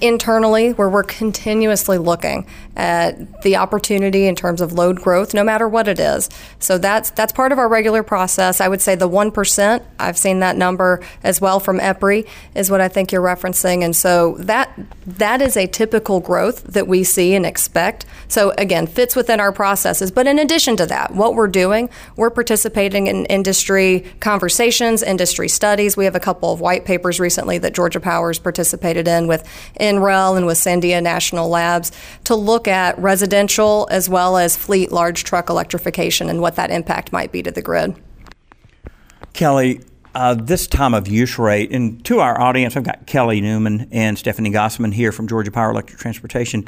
internally 0.00 0.72
where 0.72 0.88
we're 0.88 1.02
continuously 1.02 1.98
looking 1.98 2.46
at 2.76 3.42
the 3.42 3.56
opportunity 3.56 4.26
in 4.26 4.36
terms 4.36 4.60
of 4.60 4.72
load 4.72 5.00
growth 5.00 5.34
no 5.34 5.42
matter 5.42 5.68
what 5.68 5.88
it 5.88 5.98
is. 5.98 6.30
So 6.60 6.78
that's 6.78 7.10
that's 7.10 7.32
part 7.32 7.50
of 7.50 7.58
our 7.58 7.68
regular 7.68 8.02
process. 8.02 8.60
I 8.60 8.68
would 8.68 8.80
say 8.80 8.94
the 8.94 9.08
1% 9.08 9.82
i've 9.98 10.16
seen 10.16 10.40
that 10.40 10.56
number 10.56 11.00
as 11.24 11.40
well 11.40 11.58
from 11.58 11.80
EPRI 11.80 12.26
is 12.54 12.70
what 12.70 12.80
i 12.80 12.88
think 12.88 13.10
you're 13.10 13.22
referencing. 13.22 13.82
And 13.82 13.96
so 13.96 14.36
that 14.38 14.78
that 15.06 15.42
is 15.42 15.56
a 15.56 15.66
typical 15.66 16.20
growth 16.20 16.62
that 16.64 16.86
we 16.86 17.02
see 17.02 17.34
and 17.34 17.44
expect. 17.44 18.06
So 18.28 18.52
again 18.58 18.86
fits 18.86 19.16
within 19.16 19.40
our 19.40 19.52
processes. 19.52 20.10
But 20.12 20.26
in 20.26 20.38
addition 20.38 20.76
to 20.76 20.86
that 20.86 21.14
what 21.14 21.34
we're 21.34 21.48
doing 21.48 21.90
we're 22.16 22.30
participating 22.30 23.08
in 23.08 23.26
industry 23.26 24.06
conversations 24.20 25.02
industry 25.02 25.48
studies. 25.48 25.96
We 25.96 26.04
have 26.04 26.14
a 26.14 26.20
couple 26.20 26.52
of 26.52 26.60
white 26.60 26.84
papers 26.84 27.18
recently 27.18 27.58
that 27.58 27.74
georgia 27.74 28.00
power's 28.00 28.38
participated 28.38 29.08
in 29.08 29.26
with 29.26 29.42
NREL 29.80 30.36
and 30.36 30.46
with 30.46 30.58
Sandia 30.58 31.02
National 31.02 31.48
Labs 31.48 31.90
to 32.24 32.36
look 32.36 32.67
at 32.68 32.98
residential 32.98 33.88
as 33.90 34.08
well 34.08 34.36
as 34.36 34.56
fleet 34.56 34.92
large 34.92 35.24
truck 35.24 35.50
electrification 35.50 36.28
and 36.28 36.40
what 36.40 36.56
that 36.56 36.70
impact 36.70 37.12
might 37.12 37.32
be 37.32 37.42
to 37.42 37.50
the 37.50 37.62
grid. 37.62 37.96
Kelli, 39.32 39.84
uh, 40.14 40.34
this 40.34 40.66
time 40.66 40.94
of 40.94 41.08
use 41.08 41.38
rate, 41.38 41.70
and 41.72 42.04
to 42.04 42.20
our 42.20 42.40
audience, 42.40 42.76
I've 42.76 42.84
got 42.84 43.06
Kelli 43.06 43.40
Newman 43.42 43.88
and 43.92 44.18
Stephanie 44.18 44.50
Gossman 44.50 44.92
here 44.92 45.12
from 45.12 45.28
Georgia 45.28 45.50
Power 45.50 45.70
Electric 45.70 45.98
Transportation. 45.98 46.66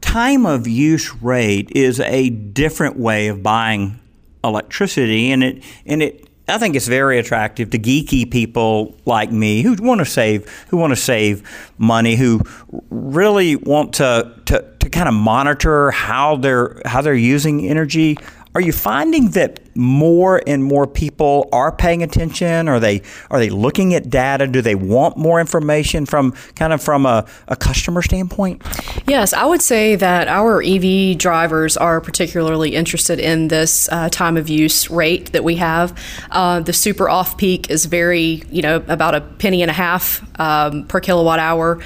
Time 0.00 0.46
of 0.46 0.66
use 0.66 1.14
rate 1.16 1.70
is 1.74 2.00
a 2.00 2.30
different 2.30 2.98
way 2.98 3.28
of 3.28 3.42
buying 3.42 3.98
electricity, 4.44 5.30
and 5.30 5.42
it 5.42 5.64
and 5.86 6.02
it 6.02 6.28
I 6.52 6.58
think 6.58 6.76
it's 6.76 6.86
very 6.86 7.18
attractive 7.18 7.70
to 7.70 7.78
geeky 7.78 8.30
people 8.30 8.94
like 9.06 9.32
me 9.32 9.62
who 9.62 9.74
want 9.80 10.00
to 10.00 10.04
save, 10.04 10.46
who 10.68 10.76
want 10.76 10.90
to 10.90 10.96
save 10.96 11.42
money, 11.78 12.14
who 12.14 12.42
really 12.90 13.56
want 13.56 13.94
to, 13.94 14.34
to, 14.46 14.62
to 14.80 14.90
kind 14.90 15.08
of 15.08 15.14
monitor 15.14 15.90
how 15.92 16.36
they're 16.36 16.82
how 16.84 17.00
they're 17.00 17.14
using 17.14 17.66
energy. 17.66 18.18
Are 18.54 18.60
you 18.60 18.72
finding 18.72 19.30
that 19.30 19.60
more 19.74 20.42
and 20.46 20.62
more 20.62 20.86
people 20.86 21.48
are 21.52 21.72
paying 21.72 22.02
attention? 22.02 22.68
Are 22.68 22.78
they 22.78 23.00
are 23.30 23.38
they 23.38 23.48
looking 23.48 23.94
at 23.94 24.10
data? 24.10 24.46
Do 24.46 24.60
they 24.60 24.74
want 24.74 25.16
more 25.16 25.40
information 25.40 26.04
from 26.04 26.32
kind 26.54 26.74
of 26.74 26.82
from 26.82 27.06
a, 27.06 27.26
a 27.48 27.56
customer 27.56 28.02
standpoint? 28.02 28.62
Yes, 29.06 29.32
I 29.32 29.46
would 29.46 29.62
say 29.62 29.96
that 29.96 30.28
our 30.28 30.62
EV 30.62 31.16
drivers 31.16 31.78
are 31.78 32.02
particularly 32.02 32.74
interested 32.74 33.18
in 33.18 33.48
this 33.48 33.88
uh, 33.90 34.10
time 34.10 34.36
of 34.36 34.50
use 34.50 34.90
rate 34.90 35.32
that 35.32 35.44
we 35.44 35.56
have. 35.56 35.98
Uh, 36.30 36.60
the 36.60 36.74
super 36.74 37.08
off 37.08 37.38
peak 37.38 37.70
is 37.70 37.86
very, 37.86 38.42
you 38.50 38.60
know, 38.60 38.76
about 38.88 39.14
a 39.14 39.22
penny 39.22 39.62
and 39.62 39.70
a 39.70 39.74
half 39.74 40.22
um, 40.38 40.86
per 40.88 41.00
kilowatt 41.00 41.38
hour 41.38 41.80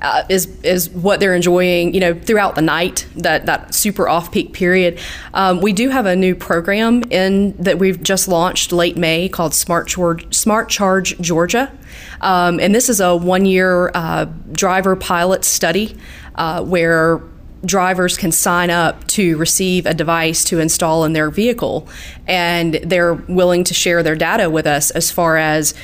uh, 0.00 0.24
is 0.28 0.46
is 0.62 0.90
what 0.90 1.20
they're 1.20 1.34
enjoying, 1.34 1.94
you 1.94 2.00
know, 2.00 2.14
throughout 2.14 2.54
the 2.54 2.62
night. 2.62 3.06
That 3.16 3.46
that 3.46 3.74
super 3.74 4.08
off 4.08 4.32
peak 4.32 4.52
period. 4.52 4.98
Um, 5.34 5.60
we 5.60 5.72
do 5.72 5.88
have 5.88 6.06
a 6.06 6.16
new 6.16 6.34
program 6.34 7.02
in 7.10 7.56
that 7.58 7.78
we've 7.78 8.02
just 8.02 8.28
launched 8.28 8.72
late 8.72 8.96
May 8.96 9.28
called 9.28 9.54
Smart 9.54 9.88
Charge, 9.88 10.34
Smart 10.34 10.68
Charge 10.68 11.18
Georgia, 11.20 11.72
um, 12.20 12.60
and 12.60 12.74
this 12.74 12.88
is 12.88 13.00
a 13.00 13.16
one 13.16 13.46
year 13.46 13.90
uh, 13.94 14.26
driver 14.52 14.96
pilot 14.96 15.44
study 15.44 15.96
uh, 16.34 16.62
where 16.62 17.20
drivers 17.64 18.16
can 18.16 18.30
sign 18.30 18.70
up 18.70 19.04
to 19.08 19.36
receive 19.36 19.84
a 19.84 19.94
device 19.94 20.44
to 20.44 20.60
install 20.60 21.04
in 21.04 21.12
their 21.12 21.30
vehicle 21.30 21.88
and 22.26 22.74
they're 22.74 23.14
willing 23.14 23.64
to 23.64 23.74
share 23.74 24.02
their 24.02 24.14
data 24.14 24.48
with 24.48 24.66
us 24.66 24.90
as 24.92 25.10
far 25.10 25.36
as 25.36 25.74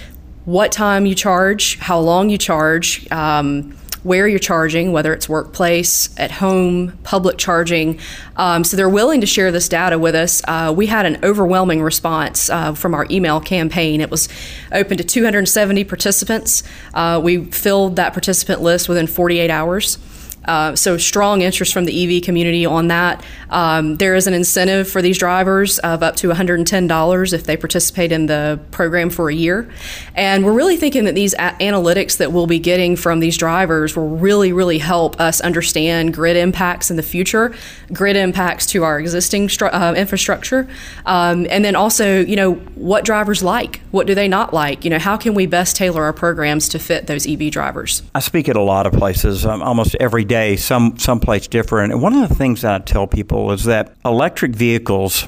what 0.44 0.70
time 0.70 1.04
you 1.04 1.14
charge 1.14 1.76
how 1.80 1.98
long 1.98 2.30
you 2.30 2.38
charge 2.38 3.10
um, 3.10 3.76
where 4.04 4.28
you're 4.28 4.38
charging, 4.38 4.92
whether 4.92 5.12
it's 5.12 5.28
workplace, 5.28 6.08
at 6.18 6.30
home, 6.30 6.96
public 7.02 7.38
charging. 7.38 7.98
Um, 8.36 8.62
so 8.62 8.76
they're 8.76 8.88
willing 8.88 9.20
to 9.22 9.26
share 9.26 9.50
this 9.50 9.68
data 9.68 9.98
with 9.98 10.14
us. 10.14 10.42
Uh, 10.46 10.72
we 10.76 10.86
had 10.86 11.06
an 11.06 11.18
overwhelming 11.24 11.82
response 11.82 12.48
uh, 12.50 12.74
from 12.74 12.94
our 12.94 13.06
email 13.10 13.40
campaign. 13.40 14.00
It 14.00 14.10
was 14.10 14.28
open 14.70 14.98
to 14.98 15.04
270 15.04 15.84
participants. 15.84 16.62
Uh, 16.92 17.20
we 17.22 17.46
filled 17.46 17.96
that 17.96 18.12
participant 18.12 18.60
list 18.60 18.88
within 18.88 19.06
48 19.06 19.50
hours. 19.50 19.98
Uh, 20.44 20.74
so 20.76 20.96
strong 20.96 21.42
interest 21.42 21.72
from 21.72 21.84
the 21.84 22.16
EV 22.16 22.22
community 22.22 22.66
on 22.66 22.88
that. 22.88 23.24
Um, 23.50 23.96
there 23.96 24.14
is 24.14 24.26
an 24.26 24.34
incentive 24.34 24.88
for 24.88 25.00
these 25.00 25.18
drivers 25.18 25.78
of 25.80 26.02
up 26.02 26.16
to 26.16 26.28
$110 26.28 27.32
if 27.32 27.44
they 27.44 27.56
participate 27.56 28.12
in 28.12 28.26
the 28.26 28.60
program 28.70 29.10
for 29.10 29.30
a 29.30 29.34
year. 29.34 29.70
And 30.14 30.44
we're 30.44 30.52
really 30.52 30.76
thinking 30.76 31.04
that 31.04 31.14
these 31.14 31.34
a- 31.34 31.56
analytics 31.60 32.18
that 32.18 32.32
we'll 32.32 32.46
be 32.46 32.58
getting 32.58 32.96
from 32.96 33.20
these 33.20 33.36
drivers 33.36 33.96
will 33.96 34.16
really, 34.16 34.52
really 34.52 34.78
help 34.78 35.20
us 35.20 35.40
understand 35.40 36.14
grid 36.14 36.36
impacts 36.36 36.90
in 36.90 36.96
the 36.96 37.02
future, 37.02 37.54
grid 37.92 38.16
impacts 38.16 38.66
to 38.66 38.84
our 38.84 38.98
existing 38.98 39.48
stru- 39.48 39.72
uh, 39.72 39.94
infrastructure, 39.96 40.68
um, 41.06 41.46
and 41.50 41.64
then 41.64 41.76
also, 41.76 42.20
you 42.20 42.36
know, 42.36 42.54
what 42.74 43.04
drivers 43.04 43.42
like, 43.42 43.80
what 43.90 44.06
do 44.06 44.14
they 44.14 44.28
not 44.28 44.52
like, 44.52 44.84
you 44.84 44.90
know, 44.90 44.98
how 44.98 45.16
can 45.16 45.34
we 45.34 45.46
best 45.46 45.76
tailor 45.76 46.02
our 46.02 46.12
programs 46.12 46.68
to 46.70 46.78
fit 46.78 47.06
those 47.06 47.26
EV 47.26 47.50
drivers? 47.50 48.02
I 48.14 48.20
speak 48.20 48.48
at 48.48 48.56
a 48.56 48.62
lot 48.62 48.86
of 48.86 48.92
places, 48.92 49.46
um, 49.46 49.62
almost 49.62 49.96
every 50.00 50.24
day, 50.24 50.33
some 50.56 50.98
someplace 50.98 51.46
different. 51.48 51.92
And 51.92 52.02
one 52.02 52.14
of 52.14 52.28
the 52.28 52.34
things 52.34 52.62
that 52.62 52.74
I 52.74 52.84
tell 52.84 53.06
people 53.06 53.52
is 53.52 53.64
that 53.64 53.94
electric 54.04 54.52
vehicles 54.52 55.24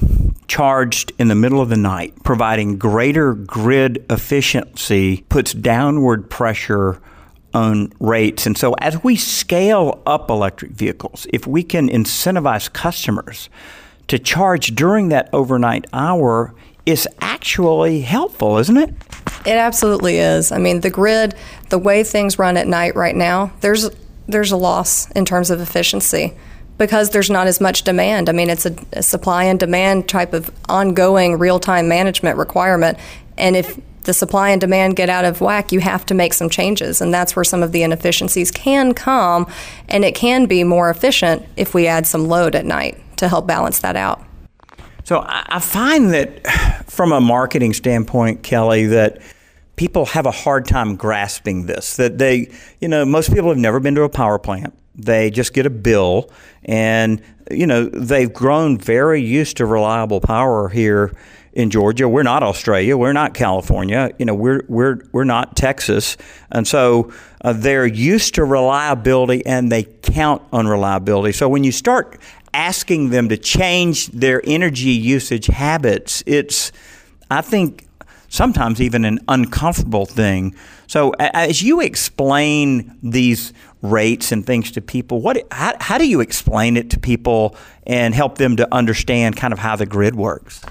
charged 0.47 1.11
in 1.19 1.27
the 1.27 1.35
middle 1.35 1.61
of 1.61 1.69
the 1.69 1.77
night, 1.77 2.23
providing 2.23 2.77
greater 2.77 3.33
grid 3.33 4.05
efficiency, 4.09 5.25
puts 5.29 5.53
downward 5.53 6.29
pressure 6.29 7.01
on 7.53 7.91
rates. 7.99 8.45
And 8.45 8.57
so 8.57 8.73
as 8.73 9.03
we 9.03 9.15
scale 9.15 10.01
up 10.05 10.29
electric 10.29 10.71
vehicles, 10.71 11.27
if 11.31 11.47
we 11.47 11.63
can 11.63 11.89
incentivize 11.89 12.71
customers 12.71 13.49
to 14.07 14.19
charge 14.19 14.75
during 14.75 15.09
that 15.09 15.29
overnight 15.33 15.85
hour, 15.91 16.53
is 16.85 17.07
actually 17.19 18.01
helpful, 18.01 18.57
isn't 18.57 18.77
it? 18.77 18.89
It 19.45 19.55
absolutely 19.55 20.19
is. 20.19 20.53
I 20.53 20.57
mean, 20.57 20.81
the 20.81 20.89
grid, 20.89 21.35
the 21.69 21.77
way 21.77 22.03
things 22.03 22.39
run 22.39 22.55
at 22.55 22.67
night 22.67 22.95
right 22.95 23.15
now, 23.15 23.51
there's 23.59 23.89
there's 24.27 24.51
a 24.51 24.57
loss 24.57 25.09
in 25.11 25.25
terms 25.25 25.49
of 25.49 25.59
efficiency 25.59 26.33
because 26.77 27.09
there's 27.09 27.29
not 27.29 27.47
as 27.47 27.59
much 27.59 27.83
demand. 27.83 28.29
I 28.29 28.33
mean, 28.33 28.49
it's 28.49 28.65
a, 28.65 28.75
a 28.93 29.03
supply 29.03 29.45
and 29.45 29.59
demand 29.59 30.07
type 30.07 30.33
of 30.33 30.51
ongoing 30.69 31.39
real 31.39 31.59
time 31.59 31.87
management 31.87 32.37
requirement. 32.37 32.97
And 33.37 33.55
if 33.55 33.79
the 34.03 34.13
supply 34.13 34.49
and 34.51 34.61
demand 34.61 34.95
get 34.95 35.09
out 35.09 35.25
of 35.25 35.41
whack, 35.41 35.71
you 35.71 35.79
have 35.79 36.05
to 36.05 36.13
make 36.13 36.33
some 36.33 36.49
changes. 36.49 37.01
And 37.01 37.13
that's 37.13 37.35
where 37.35 37.43
some 37.43 37.61
of 37.61 37.71
the 37.71 37.83
inefficiencies 37.83 38.51
can 38.51 38.93
come. 38.93 39.47
And 39.89 40.05
it 40.05 40.15
can 40.15 40.45
be 40.45 40.63
more 40.63 40.89
efficient 40.89 41.45
if 41.55 41.73
we 41.73 41.87
add 41.87 42.07
some 42.07 42.27
load 42.27 42.55
at 42.55 42.65
night 42.65 42.97
to 43.17 43.27
help 43.27 43.47
balance 43.47 43.79
that 43.79 43.95
out. 43.95 44.23
So 45.03 45.23
I 45.25 45.59
find 45.59 46.13
that 46.13 46.45
from 46.87 47.11
a 47.11 47.21
marketing 47.21 47.73
standpoint, 47.73 48.43
Kelli, 48.43 48.89
that 48.89 49.21
people 49.77 50.07
have 50.07 50.25
a 50.25 50.31
hard 50.31 50.65
time 50.65 50.97
grasping 50.97 51.67
this. 51.67 51.95
That 51.95 52.17
they, 52.17 52.51
you 52.81 52.89
know, 52.89 53.05
most 53.05 53.33
people 53.33 53.49
have 53.49 53.57
never 53.57 53.79
been 53.79 53.95
to 53.95 54.03
a 54.03 54.09
power 54.09 54.37
plant. 54.37 54.77
They 54.95 55.29
just 55.29 55.53
get 55.53 55.65
a 55.65 55.69
bill, 55.69 56.29
and 56.65 57.21
you 57.49 57.65
know 57.65 57.85
they've 57.85 58.33
grown 58.33 58.77
very 58.77 59.21
used 59.21 59.57
to 59.57 59.65
reliable 59.65 60.19
power 60.19 60.67
here 60.67 61.13
in 61.53 61.69
Georgia. 61.69 62.09
We're 62.09 62.23
not 62.23 62.43
Australia. 62.43 62.97
We're 62.97 63.13
not 63.13 63.33
California. 63.33 64.11
You 64.17 64.25
know, 64.25 64.35
we're 64.35 64.63
we're 64.67 65.01
we're 65.11 65.23
not 65.23 65.55
Texas, 65.55 66.17
and 66.51 66.67
so 66.67 67.13
uh, 67.41 67.53
they're 67.53 67.85
used 67.85 68.35
to 68.35 68.43
reliability, 68.43 69.45
and 69.45 69.71
they 69.71 69.83
count 69.83 70.41
on 70.51 70.67
reliability. 70.67 71.33
So 71.33 71.47
when 71.47 71.63
you 71.63 71.71
start 71.71 72.19
asking 72.55 73.11
them 73.11 73.29
to 73.29 73.37
change 73.37 74.07
their 74.07 74.41
energy 74.45 74.89
usage 74.89 75.45
habits, 75.45 76.23
it's 76.25 76.71
I 77.29 77.41
think 77.41 77.86
sometimes 78.29 78.81
even 78.81 79.05
an 79.05 79.19
uncomfortable 79.27 80.05
thing. 80.05 80.55
So, 80.87 81.11
as 81.19 81.61
you 81.61 81.81
explain 81.81 82.97
these 83.03 83.53
rates 83.81 84.31
and 84.31 84.45
things 84.45 84.71
to 84.71 84.81
people, 84.81 85.21
what 85.21 85.45
how, 85.51 85.73
how 85.79 85.97
do 85.97 86.07
you 86.07 86.21
explain 86.21 86.77
it 86.77 86.89
to 86.91 86.99
people 86.99 87.55
and 87.85 88.13
help 88.13 88.37
them 88.37 88.55
to 88.57 88.73
understand 88.73 89.35
kind 89.35 89.53
of 89.53 89.59
how 89.59 89.75
the 89.75 89.85
grid 89.85 90.15
works? 90.15 90.61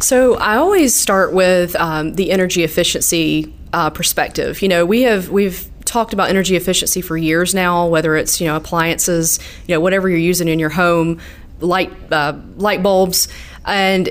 So, 0.00 0.36
I 0.36 0.56
always 0.56 0.94
start 0.94 1.32
with 1.32 1.74
um, 1.76 2.14
the 2.14 2.30
energy 2.30 2.64
efficiency 2.64 3.54
uh, 3.72 3.90
perspective. 3.90 4.62
You 4.62 4.68
know, 4.68 4.84
we 4.84 5.02
have 5.02 5.30
we've 5.30 5.68
talked 5.84 6.12
about 6.12 6.30
energy 6.30 6.56
efficiency 6.56 7.00
for 7.00 7.16
years 7.16 7.54
now, 7.54 7.86
whether 7.86 8.16
it's 8.16 8.40
you 8.40 8.46
know 8.46 8.56
appliances, 8.56 9.38
you 9.66 9.74
know 9.74 9.80
whatever 9.80 10.08
you're 10.08 10.18
using 10.18 10.48
in 10.48 10.58
your 10.58 10.70
home, 10.70 11.20
light 11.60 11.92
uh, 12.12 12.34
light 12.56 12.82
bulbs, 12.82 13.28
and 13.64 14.08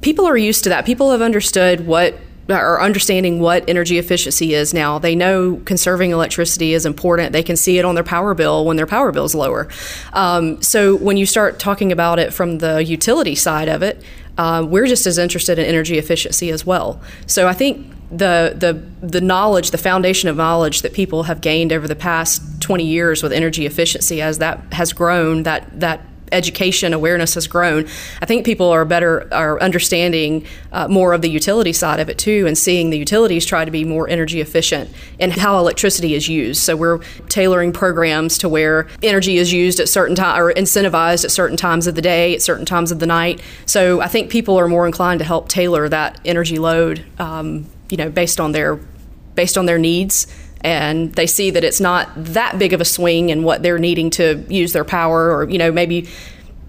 people 0.00 0.26
are 0.26 0.36
used 0.36 0.64
to 0.64 0.70
that. 0.70 0.86
People 0.86 1.10
have 1.10 1.22
understood 1.22 1.86
what 1.86 2.14
are 2.48 2.80
understanding 2.80 3.38
what 3.38 3.68
energy 3.68 3.98
efficiency 3.98 4.54
is 4.54 4.74
now. 4.74 4.98
They 4.98 5.14
know 5.14 5.60
conserving 5.64 6.10
electricity 6.10 6.72
is 6.72 6.84
important. 6.84 7.32
They 7.32 7.42
can 7.42 7.56
see 7.56 7.78
it 7.78 7.84
on 7.84 7.94
their 7.94 8.04
power 8.04 8.34
bill 8.34 8.64
when 8.64 8.76
their 8.76 8.86
power 8.86 9.12
bill 9.12 9.24
is 9.24 9.34
lower. 9.34 9.68
Um, 10.12 10.60
so 10.62 10.96
when 10.96 11.16
you 11.16 11.26
start 11.26 11.58
talking 11.58 11.92
about 11.92 12.18
it 12.18 12.32
from 12.32 12.58
the 12.58 12.82
utility 12.84 13.34
side 13.34 13.68
of 13.68 13.82
it, 13.82 14.02
uh, 14.38 14.64
we're 14.66 14.86
just 14.86 15.06
as 15.06 15.18
interested 15.18 15.58
in 15.58 15.66
energy 15.66 15.98
efficiency 15.98 16.50
as 16.50 16.64
well. 16.64 17.00
So 17.26 17.46
I 17.46 17.52
think 17.52 17.94
the 18.10 18.56
the 18.56 19.06
the 19.06 19.20
knowledge, 19.20 19.70
the 19.70 19.78
foundation 19.78 20.28
of 20.28 20.36
knowledge 20.36 20.82
that 20.82 20.92
people 20.92 21.24
have 21.24 21.40
gained 21.40 21.72
over 21.72 21.86
the 21.86 21.94
past 21.94 22.42
20 22.60 22.84
years 22.84 23.22
with 23.22 23.32
energy 23.32 23.66
efficiency, 23.66 24.20
as 24.20 24.38
that 24.38 24.60
has 24.72 24.92
grown, 24.92 25.44
that 25.44 25.78
that 25.78 26.00
education 26.32 26.92
awareness 26.92 27.34
has 27.34 27.46
grown, 27.46 27.86
I 28.20 28.26
think 28.26 28.44
people 28.44 28.68
are 28.68 28.84
better 28.84 29.28
are 29.32 29.60
understanding 29.60 30.46
uh, 30.72 30.88
more 30.88 31.12
of 31.12 31.22
the 31.22 31.30
utility 31.30 31.72
side 31.72 32.00
of 32.00 32.08
it 32.08 32.18
too, 32.18 32.46
and 32.46 32.56
seeing 32.56 32.90
the 32.90 32.98
utilities 32.98 33.44
try 33.46 33.64
to 33.64 33.70
be 33.70 33.84
more 33.84 34.08
energy 34.08 34.40
efficient 34.40 34.90
and 35.18 35.32
how 35.32 35.58
electricity 35.58 36.14
is 36.14 36.28
used. 36.28 36.62
So 36.62 36.76
we're 36.76 36.98
tailoring 37.28 37.72
programs 37.72 38.38
to 38.38 38.48
where 38.48 38.88
energy 39.02 39.36
is 39.38 39.52
used 39.52 39.80
at 39.80 39.88
certain 39.88 40.16
time 40.16 40.40
or 40.40 40.52
incentivized 40.52 41.24
at 41.24 41.30
certain 41.30 41.56
times 41.56 41.86
of 41.86 41.94
the 41.94 42.02
day, 42.02 42.34
at 42.34 42.42
certain 42.42 42.66
times 42.66 42.90
of 42.92 42.98
the 42.98 43.06
night. 43.06 43.40
So 43.66 44.00
I 44.00 44.08
think 44.08 44.30
people 44.30 44.58
are 44.58 44.68
more 44.68 44.86
inclined 44.86 45.18
to 45.20 45.24
help 45.24 45.48
tailor 45.48 45.88
that 45.88 46.20
energy 46.24 46.58
load, 46.58 47.04
um, 47.18 47.66
you 47.90 47.96
know, 47.96 48.10
based 48.10 48.40
on 48.40 48.52
their 48.52 48.78
based 49.34 49.56
on 49.56 49.66
their 49.66 49.78
needs 49.78 50.26
and 50.62 51.14
they 51.14 51.26
see 51.26 51.50
that 51.50 51.64
it's 51.64 51.80
not 51.80 52.10
that 52.16 52.58
big 52.58 52.72
of 52.72 52.80
a 52.80 52.84
swing 52.84 53.30
in 53.30 53.42
what 53.42 53.62
they're 53.62 53.78
needing 53.78 54.10
to 54.10 54.44
use 54.48 54.72
their 54.72 54.84
power 54.84 55.34
or 55.34 55.48
you 55.48 55.58
know 55.58 55.72
maybe 55.72 56.08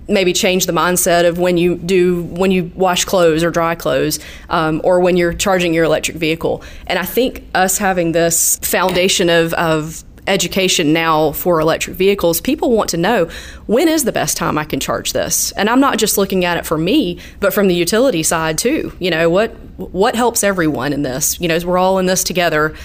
maybe 0.07 0.33
change 0.33 0.65
the 0.65 0.73
mindset 0.73 1.27
of 1.27 1.37
when 1.37 1.57
you 1.57 1.77
do 1.77 2.23
when 2.23 2.51
you 2.51 2.71
wash 2.75 3.05
clothes 3.05 3.43
or 3.43 3.51
dry 3.51 3.75
clothes 3.75 4.19
um, 4.49 4.81
or 4.83 4.99
when 4.99 5.15
you're 5.15 5.33
charging 5.33 5.73
your 5.73 5.83
electric 5.83 6.17
vehicle 6.17 6.63
and 6.87 6.99
i 6.99 7.05
think 7.05 7.43
us 7.53 7.77
having 7.77 8.11
this 8.11 8.57
foundation 8.59 9.29
of, 9.29 9.53
of 9.53 10.03
education 10.27 10.93
now 10.93 11.31
for 11.31 11.59
electric 11.59 11.95
vehicles, 11.95 12.41
people 12.41 12.71
want 12.71 12.89
to 12.91 12.97
know 12.97 13.29
when 13.65 13.87
is 13.87 14.03
the 14.03 14.11
best 14.11 14.37
time 14.37 14.57
I 14.57 14.63
can 14.63 14.79
charge 14.79 15.13
this. 15.13 15.51
And 15.53 15.69
I'm 15.69 15.79
not 15.79 15.97
just 15.97 16.17
looking 16.17 16.45
at 16.45 16.57
it 16.57 16.65
for 16.65 16.77
me, 16.77 17.19
but 17.39 17.53
from 17.53 17.67
the 17.67 17.75
utility 17.75 18.23
side 18.23 18.57
too. 18.57 18.93
You 18.99 19.11
know, 19.11 19.29
what 19.29 19.51
what 19.77 20.15
helps 20.15 20.43
everyone 20.43 20.93
in 20.93 21.01
this? 21.01 21.39
You 21.41 21.47
know, 21.47 21.59
we're 21.65 21.77
all 21.77 21.97
in 21.97 22.05
this 22.05 22.23
together, 22.23 22.75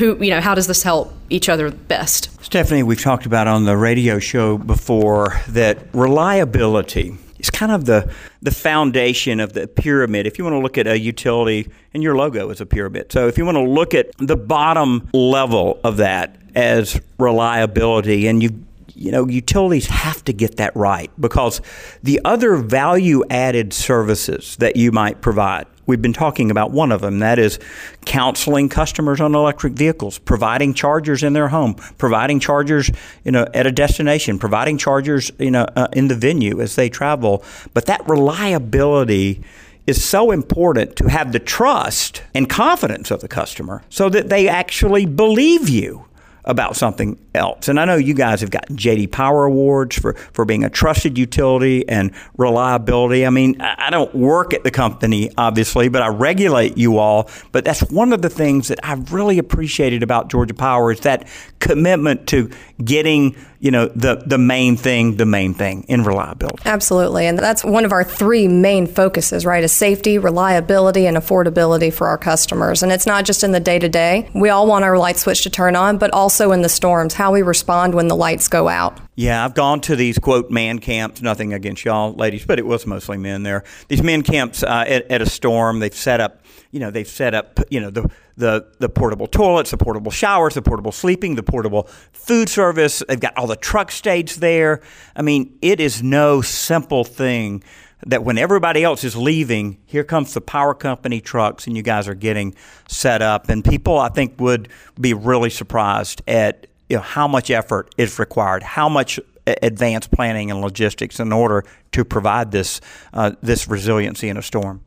who 0.00 0.16
you 0.24 0.30
know 0.30 0.40
how 0.40 0.54
does 0.54 0.66
this 0.66 0.82
help 0.82 1.12
each 1.28 1.48
other 1.48 1.70
best? 1.70 2.30
Stephanie 2.44 2.82
we've 2.82 3.00
talked 3.00 3.26
about 3.26 3.46
on 3.46 3.64
the 3.64 3.76
radio 3.76 4.18
show 4.18 4.58
before 4.58 5.40
that 5.48 5.78
reliability 5.92 7.16
is 7.38 7.50
kind 7.50 7.70
of 7.70 7.84
the 7.84 8.12
the 8.42 8.50
foundation 8.50 9.38
of 9.38 9.52
the 9.52 9.68
pyramid. 9.68 10.26
If 10.26 10.38
you 10.38 10.44
want 10.44 10.54
to 10.54 10.58
look 10.58 10.78
at 10.78 10.86
a 10.86 10.98
utility 10.98 11.70
and 11.94 12.02
your 12.02 12.16
logo 12.16 12.50
is 12.50 12.60
a 12.60 12.66
pyramid. 12.66 13.12
So 13.12 13.28
if 13.28 13.38
you 13.38 13.44
want 13.44 13.56
to 13.56 13.62
look 13.62 13.94
at 13.94 14.10
the 14.18 14.36
bottom 14.36 15.08
level 15.12 15.78
of 15.84 15.98
that 15.98 16.36
as 16.54 17.00
reliability 17.18 18.26
and 18.26 18.42
you 18.42 18.64
you 19.00 19.10
know, 19.10 19.26
utilities 19.26 19.86
have 19.86 20.22
to 20.26 20.32
get 20.32 20.58
that 20.58 20.76
right 20.76 21.10
because 21.18 21.62
the 22.02 22.20
other 22.22 22.56
value 22.56 23.24
added 23.30 23.72
services 23.72 24.56
that 24.56 24.76
you 24.76 24.92
might 24.92 25.22
provide, 25.22 25.66
we've 25.86 26.02
been 26.02 26.12
talking 26.12 26.50
about 26.50 26.70
one 26.70 26.92
of 26.92 27.00
them, 27.00 27.20
that 27.20 27.38
is 27.38 27.58
counseling 28.04 28.68
customers 28.68 29.18
on 29.18 29.34
electric 29.34 29.72
vehicles, 29.72 30.18
providing 30.18 30.74
chargers 30.74 31.22
in 31.22 31.32
their 31.32 31.48
home, 31.48 31.74
providing 31.96 32.38
chargers, 32.38 32.90
you 33.24 33.32
know, 33.32 33.46
at 33.54 33.66
a 33.66 33.72
destination, 33.72 34.38
providing 34.38 34.76
chargers, 34.76 35.32
you 35.38 35.50
know, 35.50 35.66
uh, 35.76 35.88
in 35.94 36.08
the 36.08 36.14
venue 36.14 36.60
as 36.60 36.76
they 36.76 36.90
travel. 36.90 37.42
But 37.72 37.86
that 37.86 38.06
reliability 38.06 39.42
is 39.86 40.04
so 40.04 40.30
important 40.30 40.94
to 40.96 41.08
have 41.08 41.32
the 41.32 41.38
trust 41.38 42.22
and 42.34 42.50
confidence 42.50 43.10
of 43.10 43.22
the 43.22 43.28
customer 43.28 43.82
so 43.88 44.10
that 44.10 44.28
they 44.28 44.46
actually 44.46 45.06
believe 45.06 45.70
you 45.70 46.04
about 46.50 46.76
something 46.76 47.18
else. 47.34 47.68
And 47.68 47.78
I 47.78 47.84
know 47.84 47.96
you 47.96 48.14
guys 48.14 48.40
have 48.40 48.50
gotten 48.50 48.76
JD 48.76 49.12
Power 49.12 49.44
Awards 49.44 49.96
for, 49.96 50.14
for 50.32 50.44
being 50.44 50.64
a 50.64 50.70
trusted 50.70 51.16
utility 51.16 51.88
and 51.88 52.12
reliability. 52.36 53.24
I 53.24 53.30
mean, 53.30 53.60
I 53.60 53.90
don't 53.90 54.14
work 54.14 54.52
at 54.52 54.64
the 54.64 54.70
company, 54.70 55.30
obviously, 55.38 55.88
but 55.88 56.02
I 56.02 56.08
regulate 56.08 56.76
you 56.76 56.98
all. 56.98 57.30
But 57.52 57.64
that's 57.64 57.80
one 57.90 58.12
of 58.12 58.22
the 58.22 58.30
things 58.30 58.68
that 58.68 58.80
I've 58.82 59.12
really 59.12 59.38
appreciated 59.38 60.02
about 60.02 60.30
Georgia 60.30 60.54
Power 60.54 60.92
is 60.92 61.00
that 61.00 61.28
commitment 61.60 62.26
to 62.28 62.50
getting 62.84 63.36
you 63.60 63.70
know 63.70 63.86
the 63.88 64.16
the 64.26 64.38
main 64.38 64.76
thing 64.76 65.16
the 65.16 65.26
main 65.26 65.54
thing 65.54 65.84
in 65.86 66.02
reliability 66.02 66.62
absolutely 66.64 67.26
and 67.26 67.38
that's 67.38 67.62
one 67.62 67.84
of 67.84 67.92
our 67.92 68.02
three 68.02 68.48
main 68.48 68.86
focuses 68.86 69.44
right 69.46 69.62
is 69.62 69.70
safety 69.70 70.18
reliability 70.18 71.06
and 71.06 71.16
affordability 71.16 71.92
for 71.92 72.08
our 72.08 72.18
customers 72.18 72.82
and 72.82 72.90
it's 72.90 73.06
not 73.06 73.24
just 73.24 73.44
in 73.44 73.52
the 73.52 73.60
day 73.60 73.78
to 73.78 73.88
day 73.88 74.28
we 74.34 74.48
all 74.48 74.66
want 74.66 74.84
our 74.84 74.98
light 74.98 75.18
switch 75.18 75.42
to 75.42 75.50
turn 75.50 75.76
on 75.76 75.98
but 75.98 76.10
also 76.12 76.52
in 76.52 76.62
the 76.62 76.68
storms 76.68 77.14
how 77.14 77.30
we 77.30 77.42
respond 77.42 77.94
when 77.94 78.08
the 78.08 78.16
lights 78.16 78.48
go 78.48 78.68
out 78.68 78.98
yeah, 79.20 79.44
I've 79.44 79.52
gone 79.52 79.82
to 79.82 79.96
these 79.96 80.18
quote 80.18 80.50
man 80.50 80.78
camps. 80.78 81.20
Nothing 81.20 81.52
against 81.52 81.84
y'all, 81.84 82.14
ladies, 82.14 82.46
but 82.46 82.58
it 82.58 82.64
was 82.64 82.86
mostly 82.86 83.18
men 83.18 83.42
there. 83.42 83.64
These 83.88 84.02
men 84.02 84.22
camps 84.22 84.62
uh, 84.62 84.84
at, 84.88 85.10
at, 85.10 85.20
a 85.20 85.28
storm. 85.28 85.80
They've 85.80 85.92
set 85.92 86.22
up, 86.22 86.42
you 86.70 86.78
know, 86.80 86.90
they've 86.90 87.08
set 87.08 87.34
up, 87.34 87.60
you 87.70 87.80
know, 87.80 87.90
the 87.90 88.08
the 88.36 88.66
the 88.78 88.88
portable 88.88 89.26
toilets, 89.26 89.70
the 89.70 89.76
portable 89.76 90.10
showers, 90.10 90.54
the 90.54 90.62
portable 90.62 90.92
sleeping, 90.92 91.34
the 91.34 91.42
portable 91.42 91.84
food 92.12 92.48
service. 92.48 93.02
They've 93.08 93.18
got 93.18 93.36
all 93.36 93.46
the 93.46 93.56
truck 93.56 93.90
states 93.90 94.36
there. 94.36 94.80
I 95.16 95.22
mean, 95.22 95.58
it 95.62 95.80
is 95.80 96.02
no 96.02 96.40
simple 96.40 97.04
thing 97.04 97.62
that 98.06 98.24
when 98.24 98.38
everybody 98.38 98.82
else 98.82 99.04
is 99.04 99.16
leaving, 99.16 99.78
here 99.84 100.04
comes 100.04 100.32
the 100.32 100.40
power 100.40 100.74
company 100.74 101.20
trucks, 101.20 101.66
and 101.66 101.76
you 101.76 101.82
guys 101.82 102.08
are 102.08 102.14
getting 102.14 102.54
set 102.88 103.20
up. 103.20 103.50
And 103.50 103.64
people, 103.64 103.98
I 103.98 104.08
think, 104.08 104.40
would 104.40 104.68
be 104.98 105.12
really 105.12 105.50
surprised 105.50 106.22
at 106.26 106.66
you 106.88 106.96
know, 106.96 107.02
how 107.02 107.28
much 107.28 107.50
effort 107.50 107.94
is 107.98 108.18
required, 108.18 108.62
how 108.62 108.88
much 108.88 109.20
advanced 109.62 110.10
planning 110.10 110.50
and 110.50 110.60
logistics 110.60 111.18
in 111.20 111.32
order 111.32 111.64
to 111.92 112.04
provide 112.04 112.52
this 112.52 112.80
uh, 113.12 113.32
this 113.42 113.68
resiliency 113.68 114.28
in 114.28 114.36
a 114.36 114.42
storm. 114.42 114.82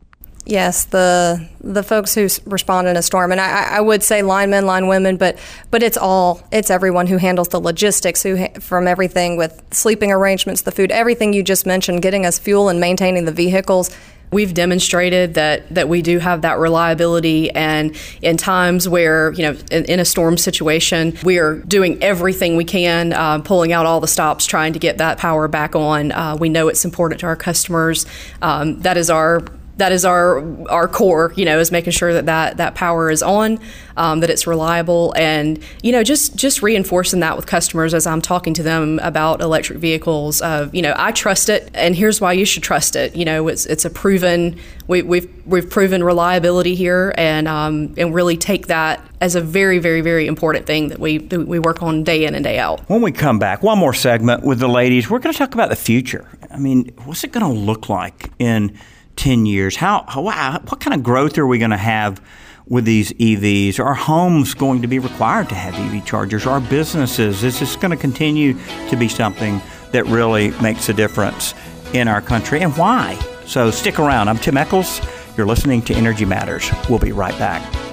Yes, 0.46 0.86
the 0.86 1.48
the 1.62 1.84
folks 1.84 2.14
who 2.14 2.28
respond 2.46 2.90
in 2.90 2.98
a 2.98 3.02
storm, 3.02 3.32
and 3.32 3.40
I, 3.40 3.78
I 3.78 3.82
would 3.82 4.04
say 4.04 4.22
linemen, 4.22 4.66
line 4.66 4.88
women, 4.88 5.16
but 5.16 5.38
but 5.72 5.82
it's 5.82 5.96
all 5.96 6.46
it's 6.52 6.70
everyone 6.70 7.08
who 7.08 7.16
handles 7.16 7.48
the 7.48 7.62
logistics, 7.62 8.24
who 8.24 8.48
from 8.60 8.86
everything 8.86 9.38
with 9.38 9.64
sleeping 9.72 10.12
arrangements, 10.12 10.64
the 10.64 10.72
food, 10.72 10.92
everything 10.92 11.32
you 11.32 11.44
just 11.44 11.66
mentioned, 11.66 12.02
getting 12.02 12.26
us 12.26 12.40
fuel 12.40 12.68
and 12.68 12.82
maintaining 12.82 13.24
the 13.24 13.32
vehicles. 13.32 13.90
We've 14.34 14.54
demonstrated 14.54 15.36
that 15.36 15.74
that 15.74 15.88
we 15.88 16.02
do 16.02 16.20
have 16.20 16.42
that 16.42 16.60
reliability 16.60 17.50
and 17.52 17.96
in 18.22 18.36
times 18.36 18.90
where 18.90 19.32
you 19.34 19.44
know 19.44 19.58
in, 19.72 19.86
in 19.86 20.00
a 20.02 20.06
storm 20.06 20.38
situation 20.38 21.18
we 21.24 21.38
are 21.38 21.60
doing 21.60 22.04
everything 22.04 22.58
we 22.58 22.66
can 22.66 23.14
uh, 23.14 23.40
pulling 23.40 23.72
out 23.72 23.86
all 23.86 24.02
the 24.02 24.08
stops 24.08 24.46
trying 24.46 24.74
to 24.74 24.80
get 24.80 24.98
that 24.98 25.20
power 25.20 25.48
back 25.48 25.74
on. 25.74 26.12
Uh, 26.12 26.36
we 26.38 26.50
know 26.50 26.68
it's 26.68 26.84
important 26.84 27.22
to 27.22 27.28
our 27.28 27.38
customers. 27.38 28.06
Um, 28.42 28.82
that 28.82 28.98
is 28.98 29.10
our 29.10 29.46
that 29.78 29.92
is 29.92 30.06
our 30.06 30.44
our 30.70 30.88
core 30.88 31.34
you 31.36 31.46
know 31.46 31.60
is 31.60 31.72
making 31.72 31.92
sure 31.92 32.14
that 32.14 32.26
that, 32.26 32.58
that 32.58 32.76
power 32.76 33.10
is 33.10 33.24
on 33.24 33.60
um, 33.98 34.20
that 34.20 34.30
it's 34.30 34.48
reliable. 34.48 35.14
And 35.16 35.64
you 35.82 35.92
know 35.92 36.04
just 36.04 36.36
just 36.36 36.62
reinforcing 36.62 37.20
that 37.22 37.36
with 37.36 37.46
customers 37.46 37.94
as 37.94 38.08
i'm 38.08 38.22
talking 38.22 38.54
to 38.54 38.64
them 38.64 39.00
about 39.02 39.42
electric 39.42 39.80
vehicles 39.80 40.42
of 40.42 40.74
you 40.74 40.82
know 40.82 40.94
i 40.98 41.12
trust 41.12 41.50
it 41.50 41.70
and 41.74 41.96
here's 41.96 42.22
why 42.22 42.34
you 42.34 42.46
should 42.46 42.64
trust 42.64 42.96
it. 42.96 43.16
You 43.16 43.26
know 43.26 43.48
it's 43.48 43.66
it's 43.66 43.86
a 43.86 43.90
proven 43.90 44.60
we, 44.88 45.00
have 45.00 45.08
we've, 45.08 45.46
we've 45.46 45.70
proven 45.70 46.04
reliability 46.04 46.76
here 46.76 47.14
and 47.18 47.48
um, 47.48 47.94
and 47.98 48.14
really 48.14 48.38
take 48.38 48.68
that 48.68 49.02
as 49.22 49.36
a 49.36 49.42
very 49.42 49.80
very 49.80 50.02
very 50.02 50.28
important 50.28 50.66
thing 50.66 50.90
that 50.90 51.00
we 51.00 51.18
that 51.18 51.48
we 51.48 51.60
work 51.60 51.82
on 51.82 52.04
day 52.04 52.26
in 52.26 52.36
and 52.36 52.44
day 52.44 52.60
out. 52.60 52.82
When 52.90 53.02
we 53.02 53.12
come 53.12 53.40
back 53.40 53.64
one 53.64 53.78
more 53.78 53.94
segment 53.94 54.44
with 54.44 54.60
the 54.60 54.68
ladies. 54.68 55.10
We're 55.10 55.20
going 55.20 55.34
to 55.34 55.38
talk 55.38 55.54
about 55.54 55.70
the 55.70 55.76
future. 55.76 56.28
I 56.52 56.58
mean 56.58 56.92
what's 57.06 57.24
it 57.24 57.32
going 57.32 57.46
to 57.46 57.60
look 57.60 57.90
like 57.90 58.32
in 58.40 58.78
10 59.16 59.46
years? 59.46 59.76
How, 59.76 60.06
how 60.08 60.22
what 60.22 60.80
kind 60.80 60.94
of 60.94 61.04
growth 61.04 61.38
are 61.38 61.48
we 61.48 61.58
going 61.58 61.72
to 61.72 61.78
have 61.78 62.22
with 62.68 62.86
these 62.86 63.12
EVs? 63.14 63.80
Are 63.80 63.94
homes 63.94 64.54
going 64.54 64.82
to 64.82 64.88
be 64.88 65.00
required 65.00 65.50
to 65.50 65.56
have 65.56 65.76
EV 65.76 66.06
chargers? 66.06 66.46
Are 66.46 66.60
businesses? 66.60 67.44
Is 67.44 67.60
this 67.60 67.76
going 67.76 67.92
to 67.92 67.98
continue 67.98 68.54
to 68.90 68.96
be 68.96 69.08
something 69.08 69.62
that 69.92 70.06
really 70.06 70.52
makes 70.62 70.90
a 70.90 70.94
difference 70.94 71.54
in 71.94 72.08
our 72.08 72.22
country? 72.22 72.62
And 72.62 72.76
why? 72.78 73.20
So 73.46 73.72
stick 73.72 74.00
around. 74.00 74.30
I'm 74.30 74.38
Tim 74.38 74.58
Echols. 74.58 75.02
You're 75.38 75.48
listening 75.48 75.82
to 75.84 75.94
Energy 75.94 76.26
Matters. 76.26 76.70
We'll 76.90 77.00
be 77.00 77.12
right 77.12 77.38
back. 77.38 77.93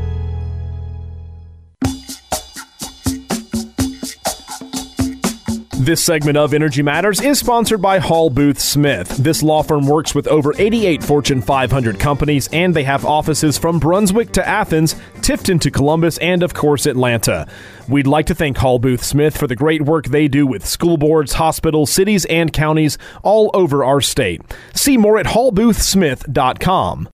This 5.81 6.03
segment 6.03 6.37
of 6.37 6.53
Energy 6.53 6.83
Matters 6.83 7.19
is 7.19 7.39
sponsored 7.39 7.81
by 7.81 7.97
Hall 7.97 8.29
Booth 8.29 8.59
Smith. 8.59 9.17
This 9.17 9.41
law 9.41 9.63
firm 9.63 9.87
works 9.87 10.13
with 10.13 10.27
over 10.27 10.53
88 10.55 11.03
Fortune 11.03 11.41
500 11.41 11.99
companies, 11.99 12.47
and 12.53 12.75
they 12.75 12.83
have 12.83 13.03
offices 13.03 13.57
from 13.57 13.79
Brunswick 13.79 14.31
to 14.33 14.47
Athens, 14.47 14.93
Tifton 15.21 15.59
to 15.59 15.71
Columbus, 15.71 16.19
and 16.19 16.43
of 16.43 16.53
course, 16.53 16.85
Atlanta. 16.85 17.47
We'd 17.89 18.05
like 18.05 18.27
to 18.27 18.35
thank 18.35 18.57
Hall 18.57 18.77
Booth 18.77 19.03
Smith 19.03 19.35
for 19.35 19.47
the 19.47 19.55
great 19.55 19.81
work 19.81 20.05
they 20.05 20.27
do 20.27 20.45
with 20.45 20.67
school 20.67 20.97
boards, 20.97 21.33
hospitals, 21.33 21.91
cities, 21.91 22.25
and 22.25 22.53
counties 22.53 22.99
all 23.23 23.49
over 23.55 23.83
our 23.83 24.01
state. 24.01 24.43
See 24.75 24.97
more 24.97 25.17
at 25.17 25.25
hallboothsmith.com. 25.25 27.09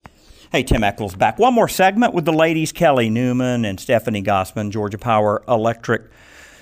Hey, 0.52 0.64
Tim 0.64 0.84
Echols 0.84 1.16
back. 1.16 1.40
One 1.40 1.54
more 1.54 1.70
segment 1.70 2.14
with 2.14 2.26
the 2.26 2.34
ladies, 2.34 2.74
Kelli 2.74 3.10
Newman 3.10 3.64
and 3.64 3.80
Stephanie 3.80 4.24
Gossman, 4.24 4.72
Georgia 4.72 4.98
Power 4.98 5.42
Electric 5.48 6.12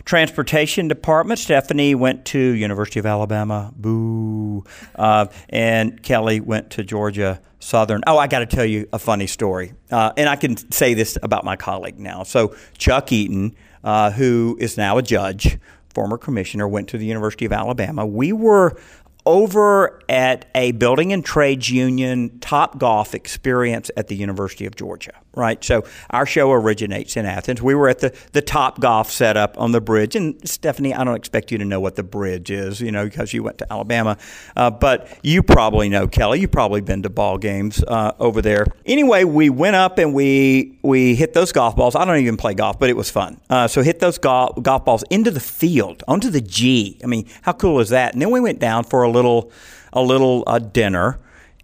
Transportation 0.06 0.88
Department. 0.88 1.40
Stephanie 1.40 1.96
went 1.96 2.26
to 2.26 2.40
University 2.40 3.00
of 3.00 3.06
Alabama. 3.06 3.74
Boo. 3.76 4.64
Uh, 4.96 5.26
and 5.50 6.02
Kelli 6.04 6.40
went 6.40 6.70
to 6.72 6.84
Georgia 6.84 7.42
Southern. 7.60 8.04
Oh, 8.06 8.18
I 8.18 8.28
got 8.28 8.40
to 8.40 8.46
tell 8.46 8.66
you 8.66 8.88
a 8.94 9.00
funny 9.00 9.28
story. 9.28 9.74
Uh, 9.92 10.14
and 10.16 10.30
I 10.30 10.36
can 10.36 10.56
say 10.72 10.94
this 10.94 11.18
about 11.24 11.44
my 11.44 11.56
colleague 11.56 12.00
now. 12.00 12.24
So 12.24 12.56
Chuck 12.78 13.12
Eaton, 13.12 13.56
uh, 13.84 14.12
who 14.12 14.56
is 14.60 14.78
now 14.78 15.00
a 15.00 15.02
judge, 15.02 15.58
former 15.94 16.18
commissioner, 16.18 16.68
went 16.68 16.90
to 16.90 16.98
the 17.00 17.06
University 17.06 17.46
of 17.46 17.52
Alabama. 17.52 18.06
We 18.06 18.32
were 18.32 18.78
over 19.26 20.00
at 20.08 20.46
a 20.54 20.72
building 20.74 21.12
and 21.12 21.26
trades 21.26 21.72
union 21.72 22.38
top 22.40 22.78
golf 22.78 23.16
experience 23.16 23.90
at 23.98 24.08
the 24.08 24.16
University 24.16 24.68
of 24.68 24.76
Georgia, 24.76 25.14
right? 25.36 25.64
So 25.64 25.84
our 26.10 26.26
show 26.26 26.52
originates 26.52 27.18
in 27.18 27.26
Athens. 27.26 27.62
We 27.62 27.76
were 27.76 27.90
at 27.90 28.00
the, 28.00 28.16
the 28.32 28.42
top 28.42 28.80
golf 28.80 29.12
setup 29.12 29.60
on 29.60 29.72
the 29.72 29.82
bridge. 29.82 30.16
And 30.16 30.48
Stephanie, 30.48 30.94
I 30.94 31.04
don't 31.04 31.16
expect 31.16 31.52
you 31.52 31.58
to 31.58 31.66
know 31.66 31.80
what 31.80 31.96
the 31.96 32.04
bridge 32.04 32.52
is, 32.52 32.82
you 32.82 32.92
know, 32.92 33.06
because 33.06 33.34
you 33.34 33.44
went 33.44 33.58
to 33.60 33.72
Alabama. 33.72 34.18
Uh, 34.56 34.72
but 34.72 35.20
you 35.24 35.44
probably 35.44 35.90
know, 35.90 36.08
Kelli, 36.08 36.40
you've 36.40 36.52
probably 36.52 36.82
been 36.82 37.04
to 37.04 37.10
ball 37.10 37.38
games 37.38 37.84
uh, 37.84 38.14
over 38.20 38.42
there. 38.42 38.66
Anyway, 38.86 39.24
we 39.24 39.50
went 39.50 39.76
up 39.76 39.98
and 39.98 40.14
we, 40.14 40.78
we 40.82 41.16
hit 41.16 41.34
those 41.34 41.52
golf 41.52 41.76
balls. 41.76 41.96
I 41.96 42.06
don't 42.06 42.18
even 42.18 42.38
play 42.38 42.54
golf, 42.54 42.80
but 42.80 42.90
it 42.90 42.96
was 42.96 43.10
fun. 43.10 43.40
Uh, 43.50 43.68
so 43.68 43.82
hit 43.82 44.00
those 44.00 44.18
golf, 44.18 44.62
golf 44.62 44.86
balls 44.86 45.04
into 45.10 45.32
the 45.32 45.40
field, 45.40 46.04
onto 46.08 46.30
the 46.30 46.42
G. 46.42 47.00
I 47.04 47.08
mean, 47.08 47.28
how 47.42 47.54
cool 47.54 47.80
is 47.80 47.90
that? 47.90 48.14
And 48.14 48.22
then 48.22 48.32
we 48.32 48.40
went 48.40 48.60
down 48.60 48.84
for 48.84 49.04
a 49.04 49.10
little 49.10 49.52
a 49.94 50.02
little 50.02 50.44
uh, 50.46 50.60
dinner, 50.60 51.20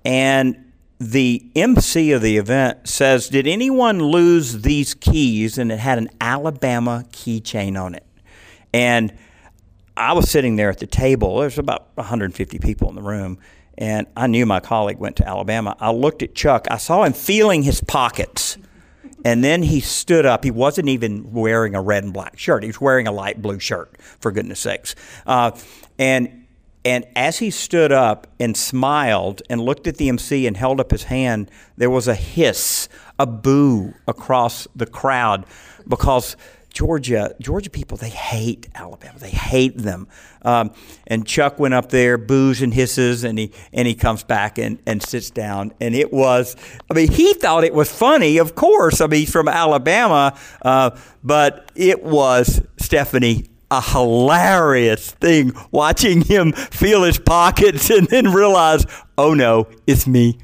and 0.05 0.70
the 1.02 1.49
MC 1.56 2.12
of 2.12 2.22
the 2.22 2.38
event 2.38 2.88
says, 2.88 3.28
"Did 3.28 3.47
anyone 3.47 3.99
lose 3.99 4.62
these 4.62 4.93
keys?" 4.93 5.58
And 5.58 5.72
it 5.72 5.80
had 5.80 5.97
an 5.97 6.10
Alabama 6.22 7.06
keychain 7.12 7.82
on 7.82 7.95
it, 7.95 8.06
and 8.74 9.12
I 9.97 10.14
was 10.14 10.30
sitting 10.30 10.56
there 10.56 10.70
at 10.70 10.80
the 10.80 10.88
table. 10.88 11.39
There's 11.39 11.58
about 11.58 11.88
150 11.95 12.60
people 12.60 12.89
in 12.89 12.95
the 12.95 13.02
room, 13.02 13.39
and 13.78 14.08
I 14.16 14.28
knew 14.28 14.45
my 14.45 14.60
colleague 14.60 14.99
went 14.99 15.16
to 15.18 15.28
Alabama. 15.28 15.76
I 15.80 15.91
looked 15.91 16.22
at 16.22 16.36
Chuck. 16.36 16.68
I 16.70 16.78
saw 16.78 17.04
him 17.04 17.14
feeling 17.14 17.64
his 17.64 17.82
pockets. 17.82 18.58
And 19.24 19.43
then 19.43 19.62
he 19.62 19.82
stood 19.82 20.26
up. 20.26 20.43
He 20.43 20.49
wasn't 20.49 20.89
even 20.89 21.32
wearing 21.32 21.76
a 21.76 21.82
red 21.82 22.04
and 22.04 22.12
black 22.12 22.39
shirt. 22.39 22.64
He 22.64 22.68
was 22.68 22.82
wearing 22.82 23.06
a 23.06 23.12
light 23.12 23.39
blue 23.39 23.60
shirt, 23.60 23.95
for 24.20 24.32
goodness 24.32 24.60
sakes. 24.60 24.95
Uh, 25.28 25.52
and 25.99 26.41
and 26.84 27.05
as 27.15 27.39
he 27.39 27.51
stood 27.51 27.91
up 27.91 28.27
and 28.39 28.57
smiled 28.57 29.41
and 29.49 29.61
looked 29.61 29.88
at 29.88 29.97
the 29.97 30.09
MC 30.09 30.47
and 30.47 30.57
held 30.57 30.79
up 30.79 30.91
his 30.91 31.03
hand, 31.03 31.51
there 31.77 31.89
was 31.89 32.07
a 32.07 32.15
hiss, 32.15 32.89
a 33.19 33.27
boo 33.27 33.93
across 34.07 34.67
the 34.75 34.88
crowd 34.88 35.45
because 35.88 36.36
Georgia, 36.73 37.36
Georgia 37.39 37.69
people, 37.69 37.97
they 37.97 38.09
hate 38.09 38.67
Alabama. 38.73 39.19
They 39.19 39.29
hate 39.29 39.77
them. 39.77 40.07
Um, 40.41 40.71
and 41.05 41.27
Chuck 41.27 41.59
went 41.59 41.73
up 41.73 41.89
there, 41.89 42.17
boos 42.17 42.61
and 42.61 42.73
hisses, 42.73 43.23
and 43.23 43.38
he 43.38 43.51
and 43.73 43.88
he 43.88 43.93
comes 43.93 44.23
back 44.23 44.57
and, 44.57 44.79
and 44.88 45.03
sits 45.03 45.29
down. 45.29 45.73
And 45.82 45.93
it 45.93 46.13
was, 46.13 46.55
I 46.89 46.93
mean, 46.93 47.11
he 47.11 47.34
thought 47.34 47.63
it 47.63 47.73
was 47.73 47.91
funny, 47.91 48.38
of 48.38 48.55
course. 48.55 49.01
I 49.01 49.07
mean, 49.07 49.19
he's 49.19 49.32
from 49.32 49.49
Alabama, 49.49 50.38
uh, 50.61 50.91
but 51.23 51.71
it 51.75 52.03
was 52.03 52.61
Stephanie 52.77 53.51
a 53.72 53.82
hilarious 53.82 55.11
thing 55.11 55.53
watching 55.72 56.22
him 56.22 56.51
feel 56.51 57.03
his 57.03 57.17
pockets 57.17 57.89
and 57.89 58.07
then 58.07 58.32
realize, 58.32 58.86
oh 59.17 59.34
no, 59.34 59.67
it's 59.88 60.05
me. 60.05 60.38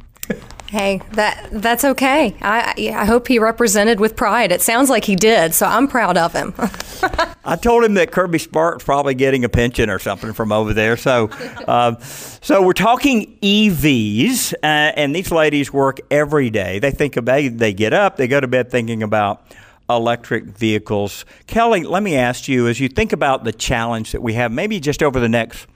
Hey, 0.69 1.01
that 1.13 1.47
that's 1.49 1.86
okay. 1.86 2.36
I 2.41 2.73
I 2.93 3.05
hope 3.05 3.30
he 3.30 3.39
represented 3.39 4.01
with 4.01 4.17
pride. 4.17 4.51
It 4.51 4.61
sounds 4.61 4.89
like 4.89 5.05
he 5.05 5.15
did, 5.15 5.53
so 5.53 5.65
I'm 5.65 5.88
proud 5.88 6.17
of 6.17 6.34
him. 6.34 6.53
I 7.45 7.55
told 7.55 7.86
him 7.86 7.93
that 7.93 8.11
Kirby 8.11 8.39
Smart's 8.39 8.84
probably 8.84 9.13
getting 9.13 9.45
a 9.45 9.49
pension 9.49 9.89
or 9.89 9.97
something 9.97 10.34
from 10.34 10.51
over 10.51 10.73
there. 10.73 10.97
So, 10.97 11.30
um, 11.69 11.95
so 12.01 12.61
we're 12.61 12.73
talking 12.73 13.38
EVs, 13.41 14.55
uh, 14.55 14.65
and 14.65 15.15
these 15.15 15.32
ladies 15.32 15.71
work 15.71 16.01
every 16.11 16.49
day. 16.49 16.80
They 16.80 16.91
think 16.91 17.15
about 17.15 17.57
they 17.57 17.71
get 17.71 17.93
up, 17.93 18.17
they 18.17 18.28
go 18.28 18.41
to 18.41 18.47
bed 18.47 18.69
thinking 18.69 19.03
about 19.03 19.41
electric 19.89 20.45
vehicles. 20.45 21.25
Kelli, 21.47 21.85
let 21.85 22.03
me 22.03 22.15
ask 22.15 22.47
you 22.47 22.67
as 22.67 22.79
you 22.79 22.89
think 22.89 23.13
about 23.13 23.43
the 23.43 23.51
challenge 23.51 24.11
that 24.11 24.21
we 24.21 24.33
have, 24.33 24.51
maybe 24.51 24.79
just 24.79 25.01
over 25.01 25.19
the 25.19 25.29
next 25.29 25.67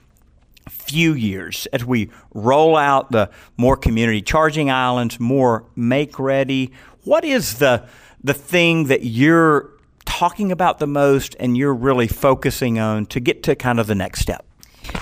few 0.68 1.14
years 1.14 1.66
as 1.72 1.84
we 1.84 2.10
roll 2.34 2.76
out 2.76 3.10
the 3.10 3.30
more 3.56 3.76
community 3.76 4.22
charging 4.22 4.70
islands, 4.70 5.18
more 5.18 5.64
make 5.74 6.18
ready, 6.18 6.72
what 7.04 7.24
is 7.24 7.58
the 7.58 7.86
the 8.24 8.34
thing 8.34 8.84
that 8.84 9.04
you're 9.04 9.68
talking 10.04 10.52
about 10.52 10.78
the 10.78 10.86
most 10.86 11.34
and 11.40 11.56
you're 11.56 11.74
really 11.74 12.06
focusing 12.06 12.78
on 12.78 13.06
to 13.06 13.18
get 13.18 13.42
to 13.42 13.56
kind 13.56 13.80
of 13.80 13.86
the 13.86 13.94
next 13.94 14.20
step? 14.20 14.44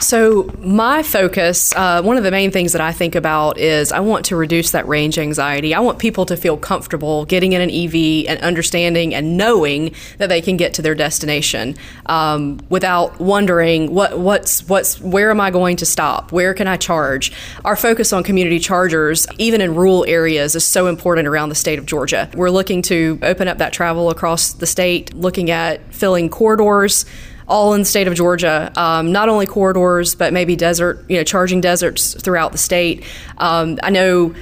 So, 0.01 0.51
my 0.61 1.03
focus, 1.03 1.74
uh, 1.74 2.03
one 2.03 2.16
of 2.16 2.24
the 2.24 2.31
main 2.31 2.51
things 2.51 2.72
that 2.72 2.81
I 2.81 2.93
think 2.93 3.14
about 3.14 3.59
is 3.59 3.93
I 3.93 4.01
want 4.01 4.24
to 4.26 4.37
reduce 4.37 4.70
that 4.70 4.87
range 4.89 5.18
anxiety. 5.18 5.74
I 5.74 5.81
want 5.81 5.99
people 5.99 6.24
to 6.26 6.37
feel 6.37 6.57
comfortable 6.57 7.24
getting 7.26 7.53
in 7.53 7.61
an 7.61 7.70
EV 7.70 8.26
and 8.28 8.41
understanding 8.43 9.14
and 9.14 9.37
knowing 9.37 9.95
that 10.18 10.28
they 10.28 10.41
can 10.41 10.57
get 10.57 10.74
to 10.74 10.83
their 10.83 10.95
destination 10.95 11.76
um, 12.07 12.61
without 12.68 13.20
wondering 13.20 13.95
what 13.95 14.18
what's 14.18 14.66
what's 14.68 15.01
where 15.01 15.31
am 15.31 15.41
I 15.41 15.51
going 15.51 15.76
to 15.76 15.87
stop? 15.87 16.33
Where 16.33 16.55
can 16.55 16.66
I 16.66 16.76
charge? 16.76 17.33
Our 17.64 17.76
focus 17.76 18.12
on 18.12 18.22
community 18.22 18.59
chargers, 18.59 19.26
even 19.39 19.61
in 19.61 19.74
rural 19.74 20.05
areas, 20.07 20.55
is 20.55 20.64
so 20.64 20.87
important 20.87 21.28
around 21.28 21.49
the 21.49 21.55
state 21.55 21.78
of 21.78 21.87
Georgia. 21.87 22.31
We're 22.35 22.51
looking 22.51 22.83
to 22.83 23.18
open 23.22 23.49
up 23.49 23.59
that 23.59 23.72
travel 23.72 24.11
across 24.11 24.53
the 24.53 24.66
state, 24.66 25.12
looking 25.14 25.51
at 25.51 25.81
filling 25.93 26.28
corridors 26.28 27.05
all 27.51 27.74
in 27.74 27.80
the 27.80 27.86
state 27.86 28.07
of 28.07 28.14
Georgia. 28.14 28.72
Um, 28.76 29.12
not 29.12 29.28
only 29.28 29.46
corridors, 29.46 30.14
but 30.14 30.32
maybe 30.32 30.57
desert, 30.57 31.05
you 31.09 31.16
know, 31.16 31.24
charging 31.24 31.61
deserts 31.61 32.14
throughout 32.14 32.53
the 32.53 32.59
state. 32.59 33.05
Um, 33.38 33.78
I 33.82 33.90
know 33.90 34.34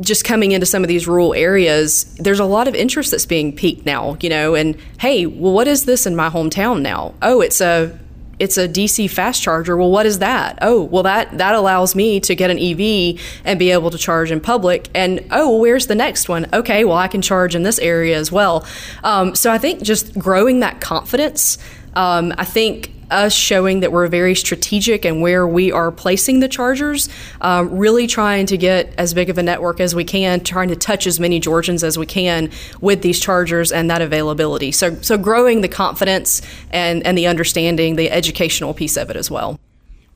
just 0.00 0.24
coming 0.24 0.52
into 0.52 0.66
some 0.66 0.84
of 0.84 0.88
these 0.88 1.08
rural 1.08 1.32
areas, 1.32 2.04
there's 2.16 2.38
a 2.38 2.44
lot 2.44 2.68
of 2.68 2.74
interest 2.74 3.10
that's 3.10 3.24
being 3.24 3.56
piqued 3.56 3.86
now, 3.86 4.18
you 4.20 4.28
know, 4.28 4.54
and 4.54 4.76
hey, 5.00 5.24
well, 5.24 5.52
what 5.52 5.66
is 5.66 5.86
this 5.86 6.06
in 6.06 6.14
my 6.14 6.28
hometown 6.28 6.82
now? 6.82 7.14
Oh, 7.22 7.40
it's 7.40 7.60
a 7.60 7.98
it's 8.38 8.58
a 8.58 8.68
DC 8.68 9.08
fast 9.10 9.42
charger. 9.42 9.78
Well, 9.78 9.90
what 9.90 10.04
is 10.04 10.18
that? 10.18 10.58
Oh, 10.60 10.82
well 10.82 11.02
that 11.04 11.38
that 11.38 11.54
allows 11.54 11.94
me 11.94 12.20
to 12.20 12.34
get 12.34 12.50
an 12.50 12.58
EV 12.58 13.18
and 13.46 13.58
be 13.58 13.70
able 13.70 13.90
to 13.90 13.96
charge 13.96 14.30
in 14.30 14.40
public. 14.40 14.90
And 14.94 15.20
oh, 15.30 15.48
well, 15.50 15.60
where's 15.60 15.86
the 15.86 15.94
next 15.94 16.28
one? 16.28 16.46
Okay, 16.52 16.84
well 16.84 16.98
I 16.98 17.08
can 17.08 17.22
charge 17.22 17.54
in 17.54 17.62
this 17.62 17.78
area 17.78 18.18
as 18.18 18.30
well. 18.30 18.66
Um, 19.02 19.34
so 19.34 19.50
I 19.50 19.56
think 19.56 19.82
just 19.82 20.18
growing 20.18 20.60
that 20.60 20.82
confidence. 20.82 21.56
Um, 21.96 22.32
I 22.38 22.44
think 22.44 22.92
us 23.10 23.32
showing 23.32 23.80
that 23.80 23.92
we're 23.92 24.06
very 24.08 24.34
strategic 24.34 25.04
and 25.04 25.22
where 25.22 25.46
we 25.46 25.70
are 25.70 25.90
placing 25.90 26.40
the 26.40 26.48
chargers, 26.48 27.08
um, 27.40 27.76
really 27.76 28.06
trying 28.06 28.46
to 28.46 28.56
get 28.56 28.92
as 28.98 29.14
big 29.14 29.30
of 29.30 29.38
a 29.38 29.42
network 29.42 29.80
as 29.80 29.94
we 29.94 30.04
can, 30.04 30.40
trying 30.40 30.68
to 30.68 30.76
touch 30.76 31.06
as 31.06 31.20
many 31.20 31.40
Georgians 31.40 31.84
as 31.84 31.98
we 31.98 32.06
can 32.06 32.50
with 32.80 33.02
these 33.02 33.20
chargers 33.20 33.72
and 33.72 33.90
that 33.90 34.02
availability. 34.02 34.72
So, 34.72 34.94
so 34.96 35.16
growing 35.16 35.60
the 35.60 35.68
confidence 35.68 36.42
and, 36.70 37.06
and 37.06 37.16
the 37.16 37.26
understanding, 37.26 37.96
the 37.96 38.10
educational 38.10 38.74
piece 38.74 38.96
of 38.96 39.10
it 39.10 39.16
as 39.16 39.30
well. 39.30 39.58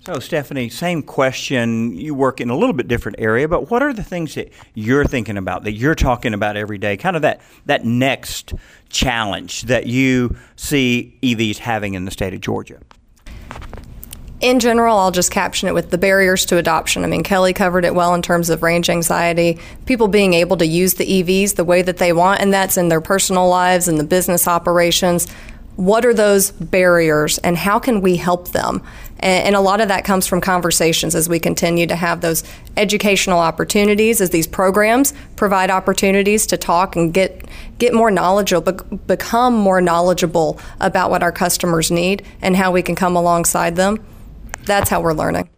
So, 0.07 0.19
Stephanie, 0.19 0.71
same 0.71 1.03
question. 1.03 1.95
You 1.95 2.15
work 2.15 2.41
in 2.41 2.49
a 2.49 2.57
little 2.57 2.73
bit 2.73 2.89
different 2.89 3.21
area, 3.21 3.47
but 3.47 3.71
what 3.71 3.83
are 3.83 3.93
the 3.93 4.03
things 4.03 4.35
that 4.35 4.51
you're 4.73 5.05
thinking 5.05 5.37
about, 5.37 5.65
that 5.65 5.73
you're 5.73 5.95
talking 5.95 6.33
about 6.33 6.57
every 6.57 6.79
day? 6.79 6.97
Kind 6.97 7.17
of 7.17 7.23
that, 7.23 7.43
that 7.67 7.85
next 7.85 8.55
challenge 8.89 9.63
that 9.63 9.87
you 9.87 10.35
see 10.57 11.19
EVs 11.23 11.59
having 11.59 11.93
in 11.93 12.07
the 12.07 12.11
state 12.11 12.33
of 12.33 12.41
Georgia? 12.41 12.81
In 14.41 14.59
general, 14.59 14.97
I'll 14.97 15.11
just 15.11 15.31
caption 15.31 15.69
it 15.69 15.75
with 15.75 15.91
the 15.91 15.99
barriers 15.99 16.47
to 16.47 16.57
adoption. 16.57 17.05
I 17.05 17.07
mean, 17.07 17.23
Kelli 17.23 17.55
covered 17.55 17.85
it 17.85 17.95
well 17.95 18.15
in 18.15 18.23
terms 18.23 18.49
of 18.49 18.63
range 18.63 18.89
anxiety, 18.89 19.59
people 19.85 20.09
being 20.09 20.33
able 20.33 20.57
to 20.57 20.67
use 20.67 20.95
the 20.95 21.05
EVs 21.05 21.57
the 21.57 21.65
way 21.65 21.83
that 21.83 21.99
they 21.99 22.15
want, 22.15 22.41
and 22.41 22.55
that's 22.55 22.79
in 22.79 22.89
their 22.89 23.03
personal 23.03 23.51
lives 23.51 23.87
and 23.87 24.01
the 24.01 24.05
business 24.05 24.49
operations. 24.49 25.27
What 25.81 26.05
are 26.05 26.13
those 26.13 26.51
barriers, 26.51 27.39
and 27.39 27.57
how 27.57 27.79
can 27.79 28.03
we 28.03 28.17
help 28.17 28.49
them? 28.49 28.83
And, 29.21 29.57
a 29.57 29.61
lot 29.61 29.81
of 29.81 29.89
that 29.89 30.05
comes 30.05 30.27
from 30.27 30.43
conversations 30.43 31.15
as 31.15 31.27
we 31.27 31.41
continue 31.41 31.87
to 31.87 31.97
have 31.97 32.21
those 32.21 32.45
educational 32.77 33.39
opportunities, 33.39 34.21
as 34.21 34.29
these 34.29 34.47
programs 34.47 35.15
provide 35.37 35.71
opportunities 35.71 36.47
to 36.49 36.59
talk 36.59 36.97
and 36.97 37.15
get 37.15 37.47
get 37.79 37.95
more 37.95 38.11
knowledgeable, 38.11 38.73
become 39.07 39.55
more 39.55 39.81
knowledgeable 39.81 40.61
about 40.83 41.09
what 41.09 41.23
our 41.23 41.33
customers 41.33 41.91
need 41.91 42.27
and 42.43 42.57
how 42.57 42.71
we 42.71 42.83
can 42.83 42.95
come 42.95 43.17
alongside 43.17 43.75
them. 43.75 44.05
That's 44.65 44.91
how 44.91 45.01
we're 45.01 45.15
learning. 45.15 45.49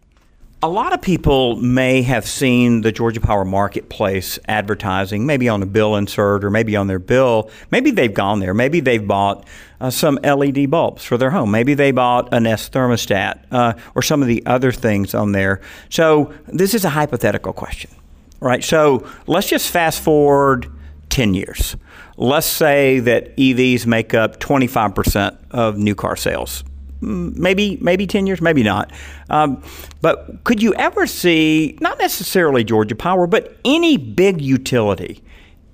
A 0.61 0.69
lot 0.69 0.93
of 0.93 1.01
people 1.01 1.57
may 1.57 2.03
have 2.03 2.25
seen 2.25 2.79
the 2.79 2.93
Georgia 2.93 3.19
Power 3.19 3.43
Marketplace 3.43 4.39
advertising, 4.47 5.25
maybe 5.25 5.49
on 5.49 5.61
a 5.61 5.65
bill 5.65 5.97
insert 5.97 6.45
or 6.45 6.49
maybe 6.49 6.77
on 6.77 6.87
their 6.87 6.99
bill. 6.99 7.51
Maybe 7.69 7.91
they've 7.91 8.13
gone 8.13 8.39
there. 8.39 8.53
Maybe 8.53 8.79
they've 8.79 9.05
bought 9.05 9.45
uh, 9.83 9.89
some 9.89 10.17
LED 10.23 10.71
bulbs 10.71 11.03
for 11.03 11.17
their 11.17 11.29
home. 11.29 11.51
Maybe 11.51 11.73
they 11.73 11.91
bought 11.91 12.33
a 12.33 12.39
Nest 12.39 12.71
thermostat 12.71 13.43
uh, 13.51 13.73
or 13.95 14.01
some 14.01 14.21
of 14.21 14.29
the 14.29 14.43
other 14.45 14.71
things 14.71 15.13
on 15.13 15.33
there. 15.33 15.59
So 15.89 16.33
this 16.47 16.73
is 16.73 16.85
a 16.85 16.89
hypothetical 16.89 17.51
question, 17.51 17.91
right? 18.39 18.63
So 18.63 19.05
let's 19.27 19.49
just 19.49 19.69
fast 19.69 20.01
forward 20.01 20.71
10 21.09 21.33
years. 21.33 21.75
Let's 22.15 22.47
say 22.47 22.99
that 22.99 23.35
EVs 23.35 23.85
make 23.85 24.13
up 24.13 24.39
25% 24.39 25.37
of 25.51 25.77
new 25.77 25.95
car 25.95 26.15
sales 26.15 26.63
maybe 27.01 27.77
maybe 27.81 28.07
10 28.07 28.27
years, 28.27 28.39
maybe 28.39 28.63
not. 28.63 28.89
Um, 29.29 29.61
but 29.99 30.41
could 30.45 30.63
you 30.63 30.73
ever 30.75 31.05
see, 31.05 31.77
not 31.81 31.99
necessarily 31.99 32.63
Georgia 32.63 32.95
Power, 32.95 33.27
but 33.27 33.57
any 33.65 33.97
big 33.97 34.39
utility 34.39 35.21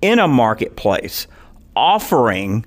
in 0.02 0.18
a 0.18 0.28
marketplace 0.28 1.28
offering 1.76 2.66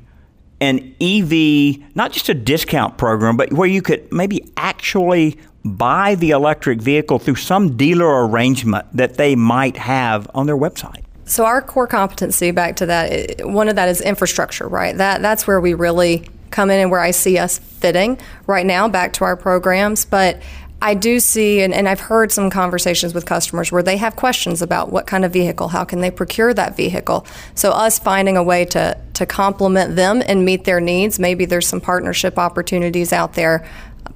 an 0.62 0.94
EV, 1.00 1.96
not 1.96 2.12
just 2.12 2.28
a 2.28 2.34
discount 2.34 2.96
program, 2.96 3.36
but 3.36 3.52
where 3.52 3.68
you 3.68 3.82
could 3.82 4.10
maybe 4.12 4.48
actually 4.56 5.36
buy 5.64 6.14
the 6.14 6.30
electric 6.30 6.80
vehicle 6.80 7.18
through 7.18 7.34
some 7.34 7.76
dealer 7.76 8.26
arrangement 8.26 8.86
that 8.92 9.16
they 9.16 9.34
might 9.34 9.76
have 9.76 10.30
on 10.34 10.46
their 10.46 10.56
website? 10.56 11.02
So 11.24 11.44
our 11.44 11.60
core 11.62 11.88
competency, 11.88 12.52
back 12.52 12.76
to 12.76 12.86
that, 12.86 13.44
one 13.44 13.68
of 13.68 13.74
that 13.74 13.88
is 13.88 14.00
infrastructure, 14.00 14.68
right? 14.68 14.96
That 14.96 15.20
that's 15.20 15.48
where 15.48 15.60
we 15.60 15.74
really 15.74 16.28
come 16.50 16.70
in 16.70 16.78
and 16.78 16.90
where 16.92 17.00
I 17.00 17.10
see 17.10 17.38
us 17.38 17.58
fitting 17.58 18.18
right 18.46 18.64
now 18.64 18.86
back 18.86 19.14
to 19.14 19.24
our 19.24 19.36
programs. 19.36 20.04
But 20.04 20.40
I 20.82 20.94
do 20.94 21.20
see, 21.20 21.62
and, 21.62 21.72
and, 21.72 21.88
I've 21.88 22.00
heard 22.00 22.32
some 22.32 22.50
conversations 22.50 23.14
with 23.14 23.24
customers 23.24 23.70
where 23.70 23.84
they 23.84 23.96
have 23.98 24.16
questions 24.16 24.62
about 24.62 24.90
what 24.90 25.06
kind 25.06 25.24
of 25.24 25.32
vehicle, 25.32 25.68
how 25.68 25.84
can 25.84 26.00
they 26.00 26.10
procure 26.10 26.52
that 26.52 26.76
vehicle. 26.76 27.24
So, 27.54 27.70
us 27.70 28.00
finding 28.00 28.36
a 28.36 28.42
way 28.42 28.64
to, 28.66 28.98
to 29.14 29.24
complement 29.24 29.94
them 29.94 30.24
and 30.26 30.44
meet 30.44 30.64
their 30.64 30.80
needs, 30.80 31.20
maybe 31.20 31.44
there's 31.44 31.68
some 31.68 31.80
partnership 31.80 32.36
opportunities 32.36 33.12
out 33.12 33.34
there, 33.34 33.64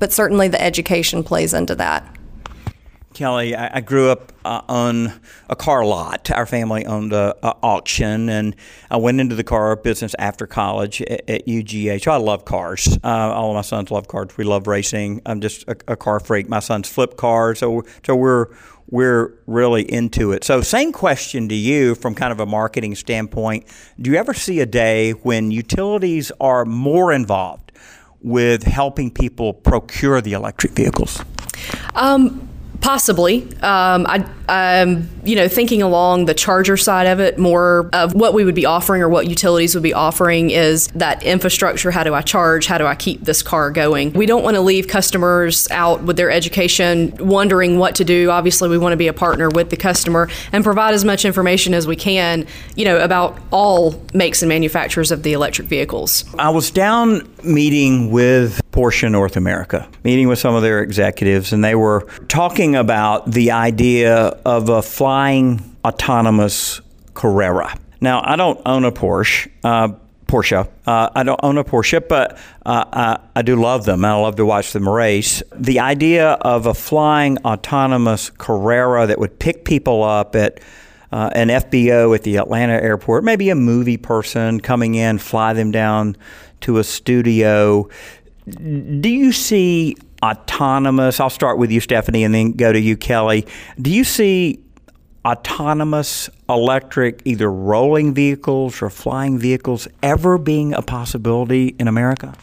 but 0.01 0.13
certainly 0.13 0.49
the 0.49 0.61
education 0.61 1.23
plays 1.23 1.55
into 1.55 1.77
that. 1.77 2.16
Kelli, 3.17 3.57
I, 3.57 3.71
I 3.75 3.81
grew 3.81 4.11
up 4.11 4.31
uh, 4.45 4.61
on 4.69 5.21
a 5.49 5.57
car 5.57 5.87
lot. 5.87 6.31
Our 6.31 6.45
family 6.45 6.85
owned 6.85 7.15
a, 7.15 7.35
a, 7.43 7.55
auction, 7.63 8.29
and 8.29 8.55
I 8.91 8.99
went 8.99 9.21
into 9.21 9.35
the 9.35 9.43
car 9.43 9.75
business 9.75 10.15
after 10.19 10.47
college 10.47 11.01
at, 11.01 11.29
at 11.29 11.47
UGA. 11.47 12.07
I 12.07 12.17
love 12.19 12.45
cars. 12.45 12.99
Uh, 13.03 13.09
all 13.09 13.51
of 13.51 13.55
my 13.55 13.63
sons 13.63 13.91
love 13.91 14.07
cars. 14.07 14.37
We 14.37 14.45
love 14.45 14.67
racing. 14.67 15.23
I'm 15.25 15.41
just 15.41 15.67
a, 15.67 15.77
a 15.89 15.97
car 15.97 16.21
freak. 16.21 16.49
My 16.51 16.61
sons 16.61 16.91
flip 16.91 17.17
cars, 17.17 17.59
so 17.61 17.85
so 18.05 18.15
we're 18.15 18.49
we're 18.91 19.33
really 19.47 19.91
into 19.91 20.33
it. 20.33 20.45
So, 20.45 20.61
same 20.61 20.93
question 20.93 21.49
to 21.49 21.55
you 21.55 21.95
from 21.95 22.15
kind 22.15 22.33
of 22.33 22.41
a 22.41 22.47
marketing 22.47 22.95
standpoint. 22.97 23.67
Do 23.99 24.11
you 24.11 24.19
ever 24.19 24.35
see 24.35 24.61
a 24.61 24.67
day 24.67 25.13
when 25.13 25.51
utilities 25.51 26.31
are 26.39 26.67
more 26.67 27.15
involved 27.15 27.73
with 28.21 28.65
helping 28.65 29.11
people 29.11 29.55
procure 29.55 30.21
the 30.21 30.35
electric 30.35 30.73
vehicles? 30.73 31.23
Um, 31.95 32.49
Possibly. 32.81 33.43
Um, 33.63 34.07
I, 34.07 34.25
am 34.49 35.09
you 35.25 35.35
know, 35.35 35.49
thinking 35.49 35.83
along 35.83 36.27
the 36.27 36.35
charger 36.35 36.77
side 36.77 37.07
of 37.07 37.21
it, 37.21 37.39
more 37.39 37.91
of 37.93 38.15
what 38.15 38.35
we 38.35 38.45
would 38.45 38.55
be 38.55 38.67
offering 38.67 39.03
or 39.03 39.09
what 39.09 39.29
utilities 39.29 39.75
would 39.75 39.83
be 39.83 39.95
offering 39.95 40.51
is 40.51 40.87
that 40.89 41.23
infrastructure. 41.23 41.91
How 41.91 42.05
do 42.05 42.15
I 42.15 42.23
charge? 42.23 42.67
How 42.67 42.79
do 42.79 42.87
I 42.87 42.95
keep 42.95 43.23
this 43.23 43.43
car 43.43 43.71
going? 43.71 44.13
We 44.13 44.27
don't 44.27 44.45
want 44.45 44.55
to 44.57 44.61
leave 44.61 44.89
customers 44.89 45.69
out 45.71 46.03
with 46.03 46.17
their 46.17 46.31
education 46.31 47.17
wondering 47.19 47.79
what 47.79 47.97
to 47.97 48.05
do. 48.05 48.31
Obviously, 48.31 48.69
we 48.69 48.79
want 48.79 48.93
to 48.93 48.97
be 48.97 49.09
a 49.09 49.13
partner 49.13 49.49
with 49.49 49.71
the 49.71 49.77
customer 49.77 50.29
and 50.53 50.63
provide 50.63 50.95
as 50.95 51.05
much 51.05 51.25
information 51.25 51.75
as 51.75 51.87
we 51.87 51.97
can, 51.97 52.47
you 52.77 52.85
know, 52.85 52.99
about 52.99 53.39
all 53.51 54.01
makes 54.15 54.43
and 54.43 54.49
manufacturers 54.49 55.11
of 55.11 55.23
the 55.23 55.33
electric 55.33 55.69
vehicles. 55.69 56.25
I 56.39 56.51
was 56.51 56.71
down 56.71 57.29
meeting 57.43 58.11
with 58.11 58.61
Porsche 58.73 59.11
North 59.11 59.37
America, 59.37 59.89
meeting 60.05 60.29
with 60.29 60.39
some 60.39 60.55
of 60.55 60.63
their 60.63 60.83
executives, 60.83 61.53
and 61.53 61.65
they 61.65 61.75
were 61.75 62.07
talking 62.29 62.66
about 62.75 63.31
the 63.31 63.53
idea 63.53 64.17
of 64.45 64.69
a 64.69 64.83
flying 64.83 65.77
autonomous 65.85 66.81
Carrera. 67.15 67.79
Now, 68.01 68.23
I 68.25 68.37
don't 68.37 68.61
own 68.67 68.85
a 68.85 68.93
Porsche. 68.93 69.49
Uh, 69.63 69.89
Porsche. 70.27 70.69
Uh, 70.87 71.11
I 71.15 71.23
don't 71.23 71.39
own 71.43 71.57
a 71.57 71.65
Porsche, 71.65 72.07
but 72.09 72.37
uh, 72.65 72.85
I, 72.93 73.19
I, 73.37 73.43
do 73.43 73.55
love 73.55 73.85
them. 73.85 74.05
I 74.05 74.15
love 74.15 74.37
to 74.37 74.45
watch 74.45 74.73
them 74.73 74.89
race. 74.89 75.43
The 75.55 75.79
idea 75.79 76.33
of 76.33 76.67
a 76.67 76.75
flying 76.75 77.39
autonomous 77.45 78.31
Carrera 78.31 79.07
that 79.07 79.21
would 79.21 79.39
pick 79.39 79.65
people 79.65 80.03
up 80.03 80.35
at 80.35 80.61
uh, 81.13 81.31
an 81.35 81.49
FBO 81.49 82.13
at 82.15 82.25
the 82.25 82.37
Atlanta 82.37 82.75
airport, 82.75 83.23
maybe 83.23 83.51
a 83.51 83.55
movie 83.55 83.97
person 83.97 84.59
coming 84.59 84.97
in, 84.97 85.19
fly 85.19 85.53
them 85.53 85.71
down 85.71 86.17
to 86.63 86.79
a 86.79 86.85
studio, 86.85 87.89
do 88.47 89.09
you 89.09 89.33
see 89.33 89.97
autonomous? 90.27 91.21
I'll 91.21 91.31
start 91.31 91.59
with 91.59 91.71
you, 91.71 91.81
Stephanie, 91.81 92.25
and 92.25 92.35
then 92.35 92.53
go 92.53 92.73
to 92.73 92.81
you, 92.81 92.97
Kelli. 92.97 93.49
Do 93.81 93.93
you 93.93 94.05
see 94.05 94.61
autonomous 95.25 96.31
electric, 96.49 97.23
either 97.25 97.51
rolling 97.51 98.15
vehicles 98.15 98.81
or 98.81 98.91
flying 98.91 99.39
vehicles, 99.39 99.89
ever 100.03 100.39
being 100.39 100.73
a 100.75 100.83
possibility 100.83 101.75
in 101.79 101.89
America? 101.89 102.35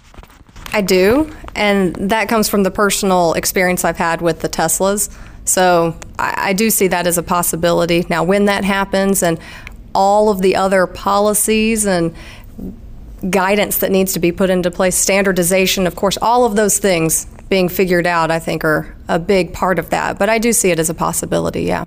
I 0.73 0.81
do, 0.81 1.31
and 1.55 1.95
that 1.95 2.29
comes 2.29 2.49
from 2.49 2.63
the 2.63 2.71
personal 2.71 3.33
experience 3.33 3.85
I've 3.85 3.97
had 3.97 4.21
with 4.21 4.41
the 4.41 4.49
Teslas. 4.49 5.15
So 5.45 5.95
I, 6.17 6.49
I 6.49 6.53
do 6.53 6.69
see 6.69 6.87
that 6.87 7.05
as 7.05 7.17
a 7.17 7.23
possibility. 7.23 8.05
Now, 8.09 8.23
when 8.23 8.45
that 8.45 8.63
happens 8.63 9.23
and 9.23 9.39
all 9.93 10.29
of 10.29 10.41
the 10.41 10.55
other 10.55 10.87
policies 10.87 11.85
and 11.85 12.15
guidance 13.29 13.77
that 13.77 13.91
needs 13.91 14.13
to 14.13 14.19
be 14.19 14.31
put 14.31 14.49
into 14.49 14.71
place, 14.71 14.95
standardization, 14.95 15.85
of 15.85 15.95
course, 15.95 16.17
all 16.21 16.43
of 16.43 16.55
those 16.55 16.79
things 16.79 17.27
being 17.49 17.69
figured 17.69 18.07
out, 18.07 18.31
I 18.31 18.39
think, 18.39 18.63
are 18.63 18.95
a 19.07 19.19
big 19.19 19.53
part 19.53 19.79
of 19.79 19.89
that. 19.91 20.17
But 20.17 20.29
I 20.29 20.39
do 20.39 20.53
see 20.53 20.71
it 20.71 20.79
as 20.79 20.89
a 20.89 20.93
possibility, 20.93 21.63
yeah. 21.63 21.85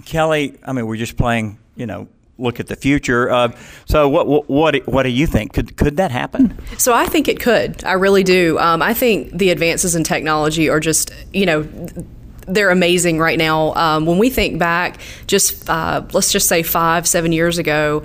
Kelli, 0.00 0.58
I 0.64 0.72
mean, 0.72 0.86
we're 0.86 0.96
just 0.96 1.16
playing, 1.16 1.58
you 1.74 1.86
know, 1.86 2.08
look 2.38 2.60
at 2.60 2.68
the 2.68 2.76
future. 2.76 3.30
Uh, 3.30 3.56
so, 3.86 4.08
what, 4.08 4.26
what, 4.26 4.48
what 4.48 4.86
what 4.86 5.02
do 5.02 5.08
you 5.08 5.26
think? 5.26 5.52
Could 5.52 5.76
could 5.76 5.96
that 5.96 6.10
happen? 6.10 6.56
So, 6.78 6.94
I 6.94 7.06
think 7.06 7.28
it 7.28 7.40
could. 7.40 7.84
I 7.84 7.94
really 7.94 8.22
do. 8.22 8.58
Um, 8.58 8.80
I 8.80 8.94
think 8.94 9.32
the 9.32 9.50
advances 9.50 9.94
in 9.94 10.04
technology 10.04 10.68
are 10.68 10.80
just, 10.80 11.12
you 11.32 11.46
know. 11.46 11.68
They're 12.50 12.70
amazing 12.70 13.18
right 13.18 13.36
now. 13.36 13.74
Um, 13.74 14.06
when 14.06 14.16
we 14.16 14.30
think 14.30 14.58
back, 14.58 15.00
just 15.26 15.68
uh, 15.68 16.06
let's 16.14 16.32
just 16.32 16.48
say 16.48 16.62
five, 16.62 17.06
seven 17.06 17.30
years 17.30 17.58
ago, 17.58 18.04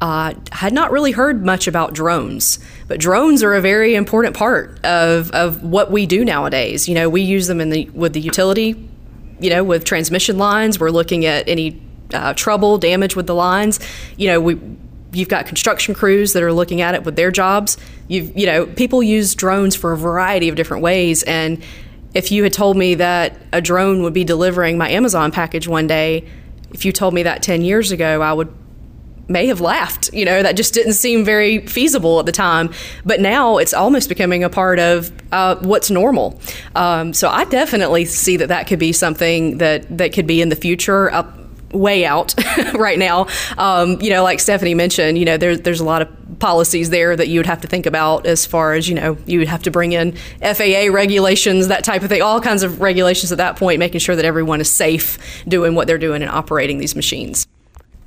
uh, 0.00 0.34
I 0.34 0.36
had 0.50 0.72
not 0.72 0.90
really 0.90 1.12
heard 1.12 1.46
much 1.46 1.68
about 1.68 1.94
drones, 1.94 2.58
but 2.86 3.00
drones 3.00 3.42
are 3.42 3.54
a 3.54 3.60
very 3.60 3.94
important 3.94 4.36
part 4.36 4.84
of, 4.84 5.30
of 5.30 5.62
what 5.62 5.90
we 5.90 6.06
do 6.06 6.24
nowadays. 6.24 6.88
You 6.88 6.94
know, 6.94 7.08
we 7.08 7.22
use 7.22 7.46
them 7.46 7.60
in 7.60 7.70
the 7.70 7.88
with 7.90 8.12
the 8.12 8.20
utility, 8.20 8.88
you 9.40 9.50
know, 9.50 9.64
with 9.64 9.84
transmission 9.84 10.38
lines. 10.38 10.78
We're 10.78 10.90
looking 10.90 11.24
at 11.24 11.48
any 11.48 11.80
uh, 12.12 12.34
trouble, 12.34 12.78
damage 12.78 13.16
with 13.16 13.26
the 13.26 13.34
lines. 13.34 13.80
You 14.16 14.28
know, 14.28 14.40
we 14.40 14.60
you've 15.12 15.28
got 15.28 15.46
construction 15.46 15.94
crews 15.94 16.32
that 16.32 16.42
are 16.42 16.52
looking 16.52 16.80
at 16.80 16.94
it 16.94 17.04
with 17.04 17.16
their 17.16 17.30
jobs. 17.30 17.78
You've 18.08 18.36
you 18.36 18.46
know, 18.46 18.66
people 18.66 19.02
use 19.02 19.34
drones 19.34 19.74
for 19.74 19.92
a 19.92 19.96
variety 19.96 20.48
of 20.48 20.56
different 20.56 20.82
ways, 20.82 21.22
and 21.22 21.62
if 22.14 22.30
you 22.30 22.44
had 22.44 22.52
told 22.52 22.76
me 22.76 22.94
that 22.94 23.36
a 23.52 23.60
drone 23.60 24.02
would 24.02 24.14
be 24.14 24.24
delivering 24.24 24.78
my 24.78 24.88
Amazon 24.90 25.32
package 25.32 25.66
one 25.66 25.88
day, 25.88 26.24
if 26.72 26.84
you 26.84 26.92
told 26.92 27.12
me 27.12 27.24
that 27.24 27.42
10 27.42 27.62
years 27.62 27.90
ago, 27.90 28.22
I 28.22 28.32
would 28.32 28.54
may 29.28 29.46
have 29.46 29.60
laughed. 29.60 30.12
You 30.12 30.24
know, 30.24 30.42
that 30.42 30.56
just 30.56 30.74
didn't 30.74 30.94
seem 30.94 31.24
very 31.24 31.66
feasible 31.66 32.20
at 32.20 32.26
the 32.26 32.32
time. 32.32 32.72
But 33.04 33.20
now 33.20 33.58
it's 33.58 33.74
almost 33.74 34.08
becoming 34.08 34.44
a 34.44 34.50
part 34.50 34.78
of 34.78 35.12
uh, 35.32 35.56
what's 35.56 35.90
normal. 35.90 36.40
Um, 36.74 37.12
so 37.14 37.28
I 37.28 37.44
definitely 37.44 38.04
see 38.04 38.36
that 38.36 38.48
that 38.48 38.66
could 38.66 38.78
be 38.78 38.92
something 38.92 39.58
that, 39.58 39.96
that 39.96 40.12
could 40.12 40.26
be 40.26 40.40
in 40.40 40.48
the 40.48 40.56
future. 40.56 41.10
Up, 41.12 41.40
way 41.74 42.04
out 42.04 42.34
right 42.74 42.98
now. 42.98 43.26
Um, 43.58 44.00
you 44.00 44.10
know, 44.10 44.22
like 44.22 44.40
Stephanie 44.40 44.74
mentioned, 44.74 45.18
you 45.18 45.24
know, 45.24 45.36
there's 45.36 45.60
there's 45.62 45.80
a 45.80 45.84
lot 45.84 46.02
of 46.02 46.38
policies 46.38 46.90
there 46.90 47.16
that 47.16 47.28
you 47.28 47.38
would 47.38 47.46
have 47.46 47.60
to 47.62 47.68
think 47.68 47.86
about 47.86 48.26
as 48.26 48.46
far 48.46 48.74
as 48.74 48.88
you 48.88 48.94
know 48.94 49.16
you 49.26 49.38
would 49.38 49.48
have 49.48 49.62
to 49.64 49.70
bring 49.70 49.92
in 49.92 50.16
FAA 50.40 50.92
regulations, 50.92 51.68
that 51.68 51.84
type 51.84 52.02
of 52.02 52.08
thing, 52.08 52.22
all 52.22 52.40
kinds 52.40 52.62
of 52.62 52.80
regulations 52.80 53.32
at 53.32 53.38
that 53.38 53.56
point, 53.56 53.78
making 53.78 54.00
sure 54.00 54.16
that 54.16 54.24
everyone 54.24 54.60
is 54.60 54.70
safe 54.70 55.18
doing 55.48 55.74
what 55.74 55.86
they're 55.86 55.98
doing 55.98 56.22
and 56.22 56.30
operating 56.30 56.78
these 56.78 56.94
machines. 56.94 57.46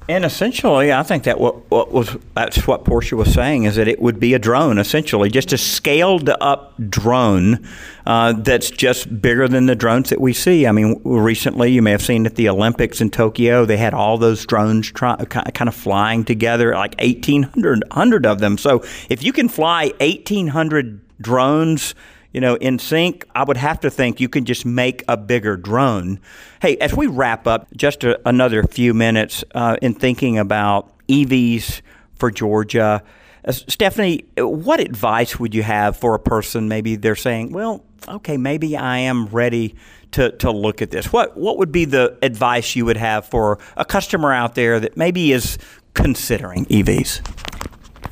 And 0.10 0.24
essentially, 0.24 0.93
I 0.93 1.03
think 1.03 1.24
that 1.24 1.38
what, 1.38 1.70
what, 1.70 1.91
was 1.91 2.16
that's 2.34 2.66
what 2.66 2.86
Porsche 2.86 3.14
was 3.14 3.34
saying 3.34 3.66
is 3.66 3.76
that 3.76 3.89
it 3.89 4.01
would 4.01 4.22
be 4.22 4.34
a 4.34 4.39
drone, 4.39 4.78
essentially, 4.78 5.30
just 5.30 5.51
a 5.51 5.58
scaled 5.58 6.30
up 6.30 6.74
drone 6.89 7.68
uh, 8.05 8.32
that's 8.32 8.70
just 8.70 9.22
bigger 9.22 9.49
than 9.49 9.66
the 9.66 9.76
drones 9.76 10.10
that 10.10 10.22
we 10.22 10.32
see. 10.32 10.66
I 10.66 10.72
mean, 10.72 11.01
recently 11.03 11.72
you 11.72 11.82
may 11.82 11.91
have 11.91 12.01
seen 12.01 12.26
at 12.26 12.36
the 12.36 12.47
Olympics 12.47 13.01
in 13.01 13.10
Tokyo, 13.10 13.66
they 13.66 13.76
had 13.76 13.93
all 13.93 14.18
those 14.18 14.45
drones 14.45 14.89
try, 14.89 15.18
kind 15.26 15.68
of 15.68 15.76
flying 15.76 16.24
together, 16.24 16.74
like 16.74 16.95
1,800 17.01 18.26
of 18.26 18.39
them. 18.39 18.58
So 18.58 18.86
if 19.10 19.24
you 19.24 19.34
can 19.34 19.49
fly 19.49 19.88
1,800 19.99 21.01
drones 21.22 21.95
you 22.34 22.41
know, 22.41 22.55
in 22.55 22.80
sync, 22.80 23.25
I 23.34 23.43
would 23.43 23.57
have 23.57 23.80
to 23.82 23.89
think 23.89 24.19
you 24.19 24.30
can 24.30 24.45
just 24.45 24.65
make 24.65 25.03
a 25.07 25.17
bigger 25.17 25.57
drone. 25.57 26.19
Hey, 26.61 26.78
as 26.78 26.93
we 26.93 27.07
wrap 27.07 27.47
up, 27.47 27.67
just 27.75 28.03
a, 28.03 28.19
another 28.28 28.63
few 28.63 28.93
minutes 28.93 29.43
uh, 29.55 29.78
in 29.82 29.93
thinking 29.93 30.38
about 30.38 30.91
EVs 31.07 31.82
for 32.15 32.32
Georgia. 32.32 33.03
Uh, 33.45 33.51
Stephanie, 33.51 34.25
what 34.38 34.80
advice 34.80 35.39
would 35.39 35.55
you 35.55 35.63
have 35.63 35.97
for 35.97 36.15
a 36.15 36.19
person? 36.19 36.67
Maybe 36.67 36.95
they're 36.95 37.15
saying, 37.15 37.51
well, 37.51 37.84
okay, 38.07 38.38
maybe 38.38 38.75
I 38.75 38.99
am 38.99 39.28
ready 39.28 39.75
to, 40.11 40.32
to 40.38 40.51
look 40.51 40.82
at 40.82 40.91
this. 40.91 41.11
What, 41.11 41.38
what 41.38 41.57
would 41.57 41.71
be 41.71 41.86
the 41.86 42.17
advice 42.21 42.75
you 42.75 42.86
would 42.86 42.97
have 42.97 43.25
for 43.25 43.59
a 43.75 43.86
customer 43.86 44.34
out 44.34 44.55
there 44.55 44.80
that 44.80 44.97
maybe 44.97 45.32
is 45.32 45.57
considering 45.93 46.65
EVs? 46.65 47.25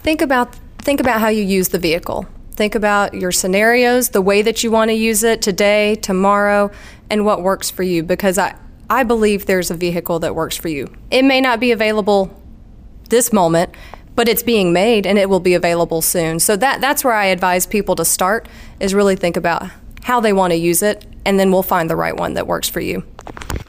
Think 0.01 0.22
about, 0.22 0.55
think 0.80 0.99
about 0.99 1.20
how 1.20 1.30
you 1.30 1.43
use 1.43 1.70
the 1.70 1.80
vehicle. 1.80 2.28
Think 2.56 2.74
about 2.74 3.14
your 3.14 3.34
scenarios, 3.34 4.10
the 4.10 4.22
way 4.22 4.41
that 4.41 4.64
you 4.64 4.72
want 4.72 4.89
to 4.89 4.93
use 4.93 5.24
it 5.24 5.41
today, 5.41 5.95
tomorrow, 5.95 6.72
and 7.10 7.26
what 7.26 7.41
works 7.41 7.70
for 7.70 7.84
you 7.84 8.01
because 8.01 8.38
I, 8.38 8.56
I 8.89 9.03
believe 9.03 9.45
there's 9.45 9.72
a 9.72 9.76
vehicle 9.76 10.20
that 10.20 10.36
works 10.36 10.56
for 10.56 10.70
you. 10.70 10.93
It 11.12 11.24
may 11.24 11.41
not 11.41 11.60
be 11.60 11.72
available 11.72 12.41
this 13.10 13.34
moment, 13.34 13.74
but 14.16 14.30
it's 14.30 14.41
being 14.41 14.72
made 14.72 15.06
and 15.06 15.18
it 15.18 15.30
will 15.30 15.41
be 15.41 15.53
available 15.53 16.01
soon. 16.01 16.39
So 16.39 16.56
that 16.56 16.80
that's 16.80 17.03
where 17.03 17.14
I 17.14 17.26
advise 17.26 17.66
people 17.66 17.95
to 17.97 18.06
start 18.06 18.47
is 18.80 18.93
really 18.93 19.18
think 19.18 19.36
about 19.36 19.70
how 20.03 20.22
they 20.22 20.32
want 20.32 20.51
to 20.51 20.58
use 20.58 20.82
it 20.82 21.06
and 21.26 21.39
then 21.39 21.51
we'll 21.51 21.64
find 21.64 21.89
the 21.89 21.95
right 21.95 22.16
one 22.16 22.36
that 22.36 22.47
works 22.47 22.70
for 22.70 22.80
you. 22.80 23.03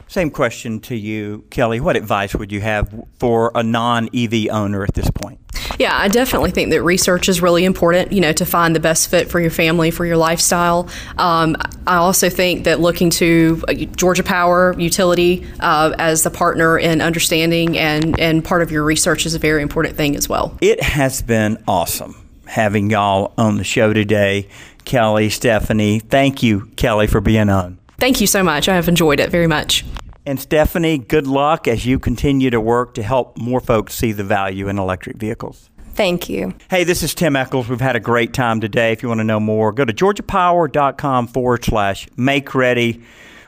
Same 0.07 0.31
question 0.31 0.79
to 0.81 0.95
you, 0.95 1.43
Kelli. 1.49 1.81
What 1.81 1.97
advice 1.97 2.33
would 2.33 2.51
you 2.51 2.61
have 2.61 2.93
for 3.19 3.51
a 3.53 3.63
non 3.63 4.07
EV 4.15 4.47
owner 4.49 4.83
at 4.83 4.93
this 4.93 5.11
point? 5.11 5.39
Yeah, 5.77 5.95
I 5.95 6.07
definitely 6.07 6.51
think 6.51 6.71
that 6.71 6.81
research 6.81 7.29
is 7.29 7.41
really 7.41 7.63
important, 7.65 8.11
you 8.11 8.21
know, 8.21 8.33
to 8.33 8.45
find 8.45 8.75
the 8.75 8.79
best 8.79 9.09
fit 9.09 9.29
for 9.29 9.39
your 9.39 9.51
family, 9.51 9.91
for 9.91 10.05
your 10.05 10.17
lifestyle. 10.17 10.89
Um, 11.17 11.55
I 11.85 11.97
also 11.97 12.29
think 12.29 12.63
that 12.63 12.79
looking 12.79 13.09
to 13.11 13.63
uh, 13.67 13.73
Georgia 13.73 14.23
Power 14.23 14.75
Utility 14.77 15.45
uh, 15.59 15.93
as 15.99 16.23
the 16.23 16.31
partner 16.31 16.77
in 16.79 17.01
understanding 17.01 17.77
and, 17.77 18.19
and 18.19 18.43
part 18.43 18.61
of 18.61 18.71
your 18.71 18.83
research 18.83 19.25
is 19.25 19.35
a 19.35 19.39
very 19.39 19.61
important 19.61 19.95
thing 19.95 20.15
as 20.15 20.27
well. 20.27 20.57
It 20.61 20.81
has 20.81 21.21
been 21.21 21.63
awesome 21.67 22.15
having 22.45 22.89
y'all 22.89 23.33
on 23.37 23.57
the 23.57 23.63
show 23.63 23.93
today. 23.93 24.47
Kelli, 24.85 25.31
Stephanie, 25.31 25.99
thank 25.99 26.41
you, 26.41 26.61
Kelli, 26.75 27.09
for 27.09 27.21
being 27.21 27.49
on. 27.49 27.77
Thank 27.99 28.21
you 28.21 28.27
so 28.27 28.41
much. 28.41 28.69
I 28.69 28.75
have 28.75 28.87
enjoyed 28.87 29.19
it 29.19 29.29
very 29.29 29.47
much. 29.47 29.83
And 30.27 30.41
Stephanie, 30.41 30.97
good 30.97 31.25
luck 31.25 31.69
as 31.69 31.85
you 31.85 31.99
continue 31.99 32.49
to 32.49 32.59
work 32.59 32.95
to 32.95 33.01
help 33.01 33.37
more 33.37 33.61
folks 33.61 33.95
see 33.95 34.11
the 34.11 34.25
value 34.25 34.67
in 34.67 34.77
electric 34.77 35.15
vehicles. 35.15 35.69
Thank 35.93 36.27
you. 36.27 36.53
Hey, 36.69 36.83
this 36.83 37.01
is 37.01 37.15
Tim 37.15 37.37
Echols. 37.37 37.69
We've 37.69 37.79
had 37.79 37.95
a 37.95 38.01
great 38.01 38.33
time 38.33 38.59
today. 38.59 38.91
If 38.91 39.01
you 39.01 39.07
want 39.07 39.21
to 39.21 39.23
know 39.23 39.39
more, 39.39 39.71
go 39.71 39.85
to 39.85 39.93
georgiapower.com 39.93 41.27
forward 41.27 41.63
slash 41.63 42.09
make 42.17 42.53
ready 42.53 43.01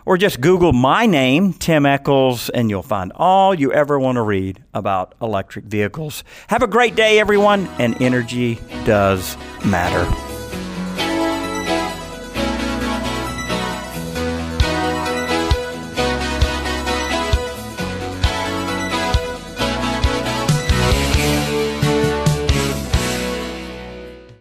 or 0.05 0.17
just 0.17 0.39
Google 0.39 0.71
my 0.71 1.05
name, 1.05 1.51
Tim 1.51 1.85
Echols, 1.85 2.49
and 2.49 2.69
you'll 2.69 2.81
find 2.81 3.11
all 3.13 3.53
you 3.53 3.73
ever 3.73 3.99
want 3.99 4.15
to 4.15 4.21
read 4.21 4.63
about 4.73 5.15
electric 5.21 5.65
vehicles. 5.65 6.23
Have 6.47 6.63
a 6.63 6.67
great 6.67 6.95
day, 6.95 7.19
everyone, 7.19 7.67
and 7.77 8.01
energy 8.01 8.57
does 8.85 9.35
matter. 9.65 10.38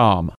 com. 0.00 0.30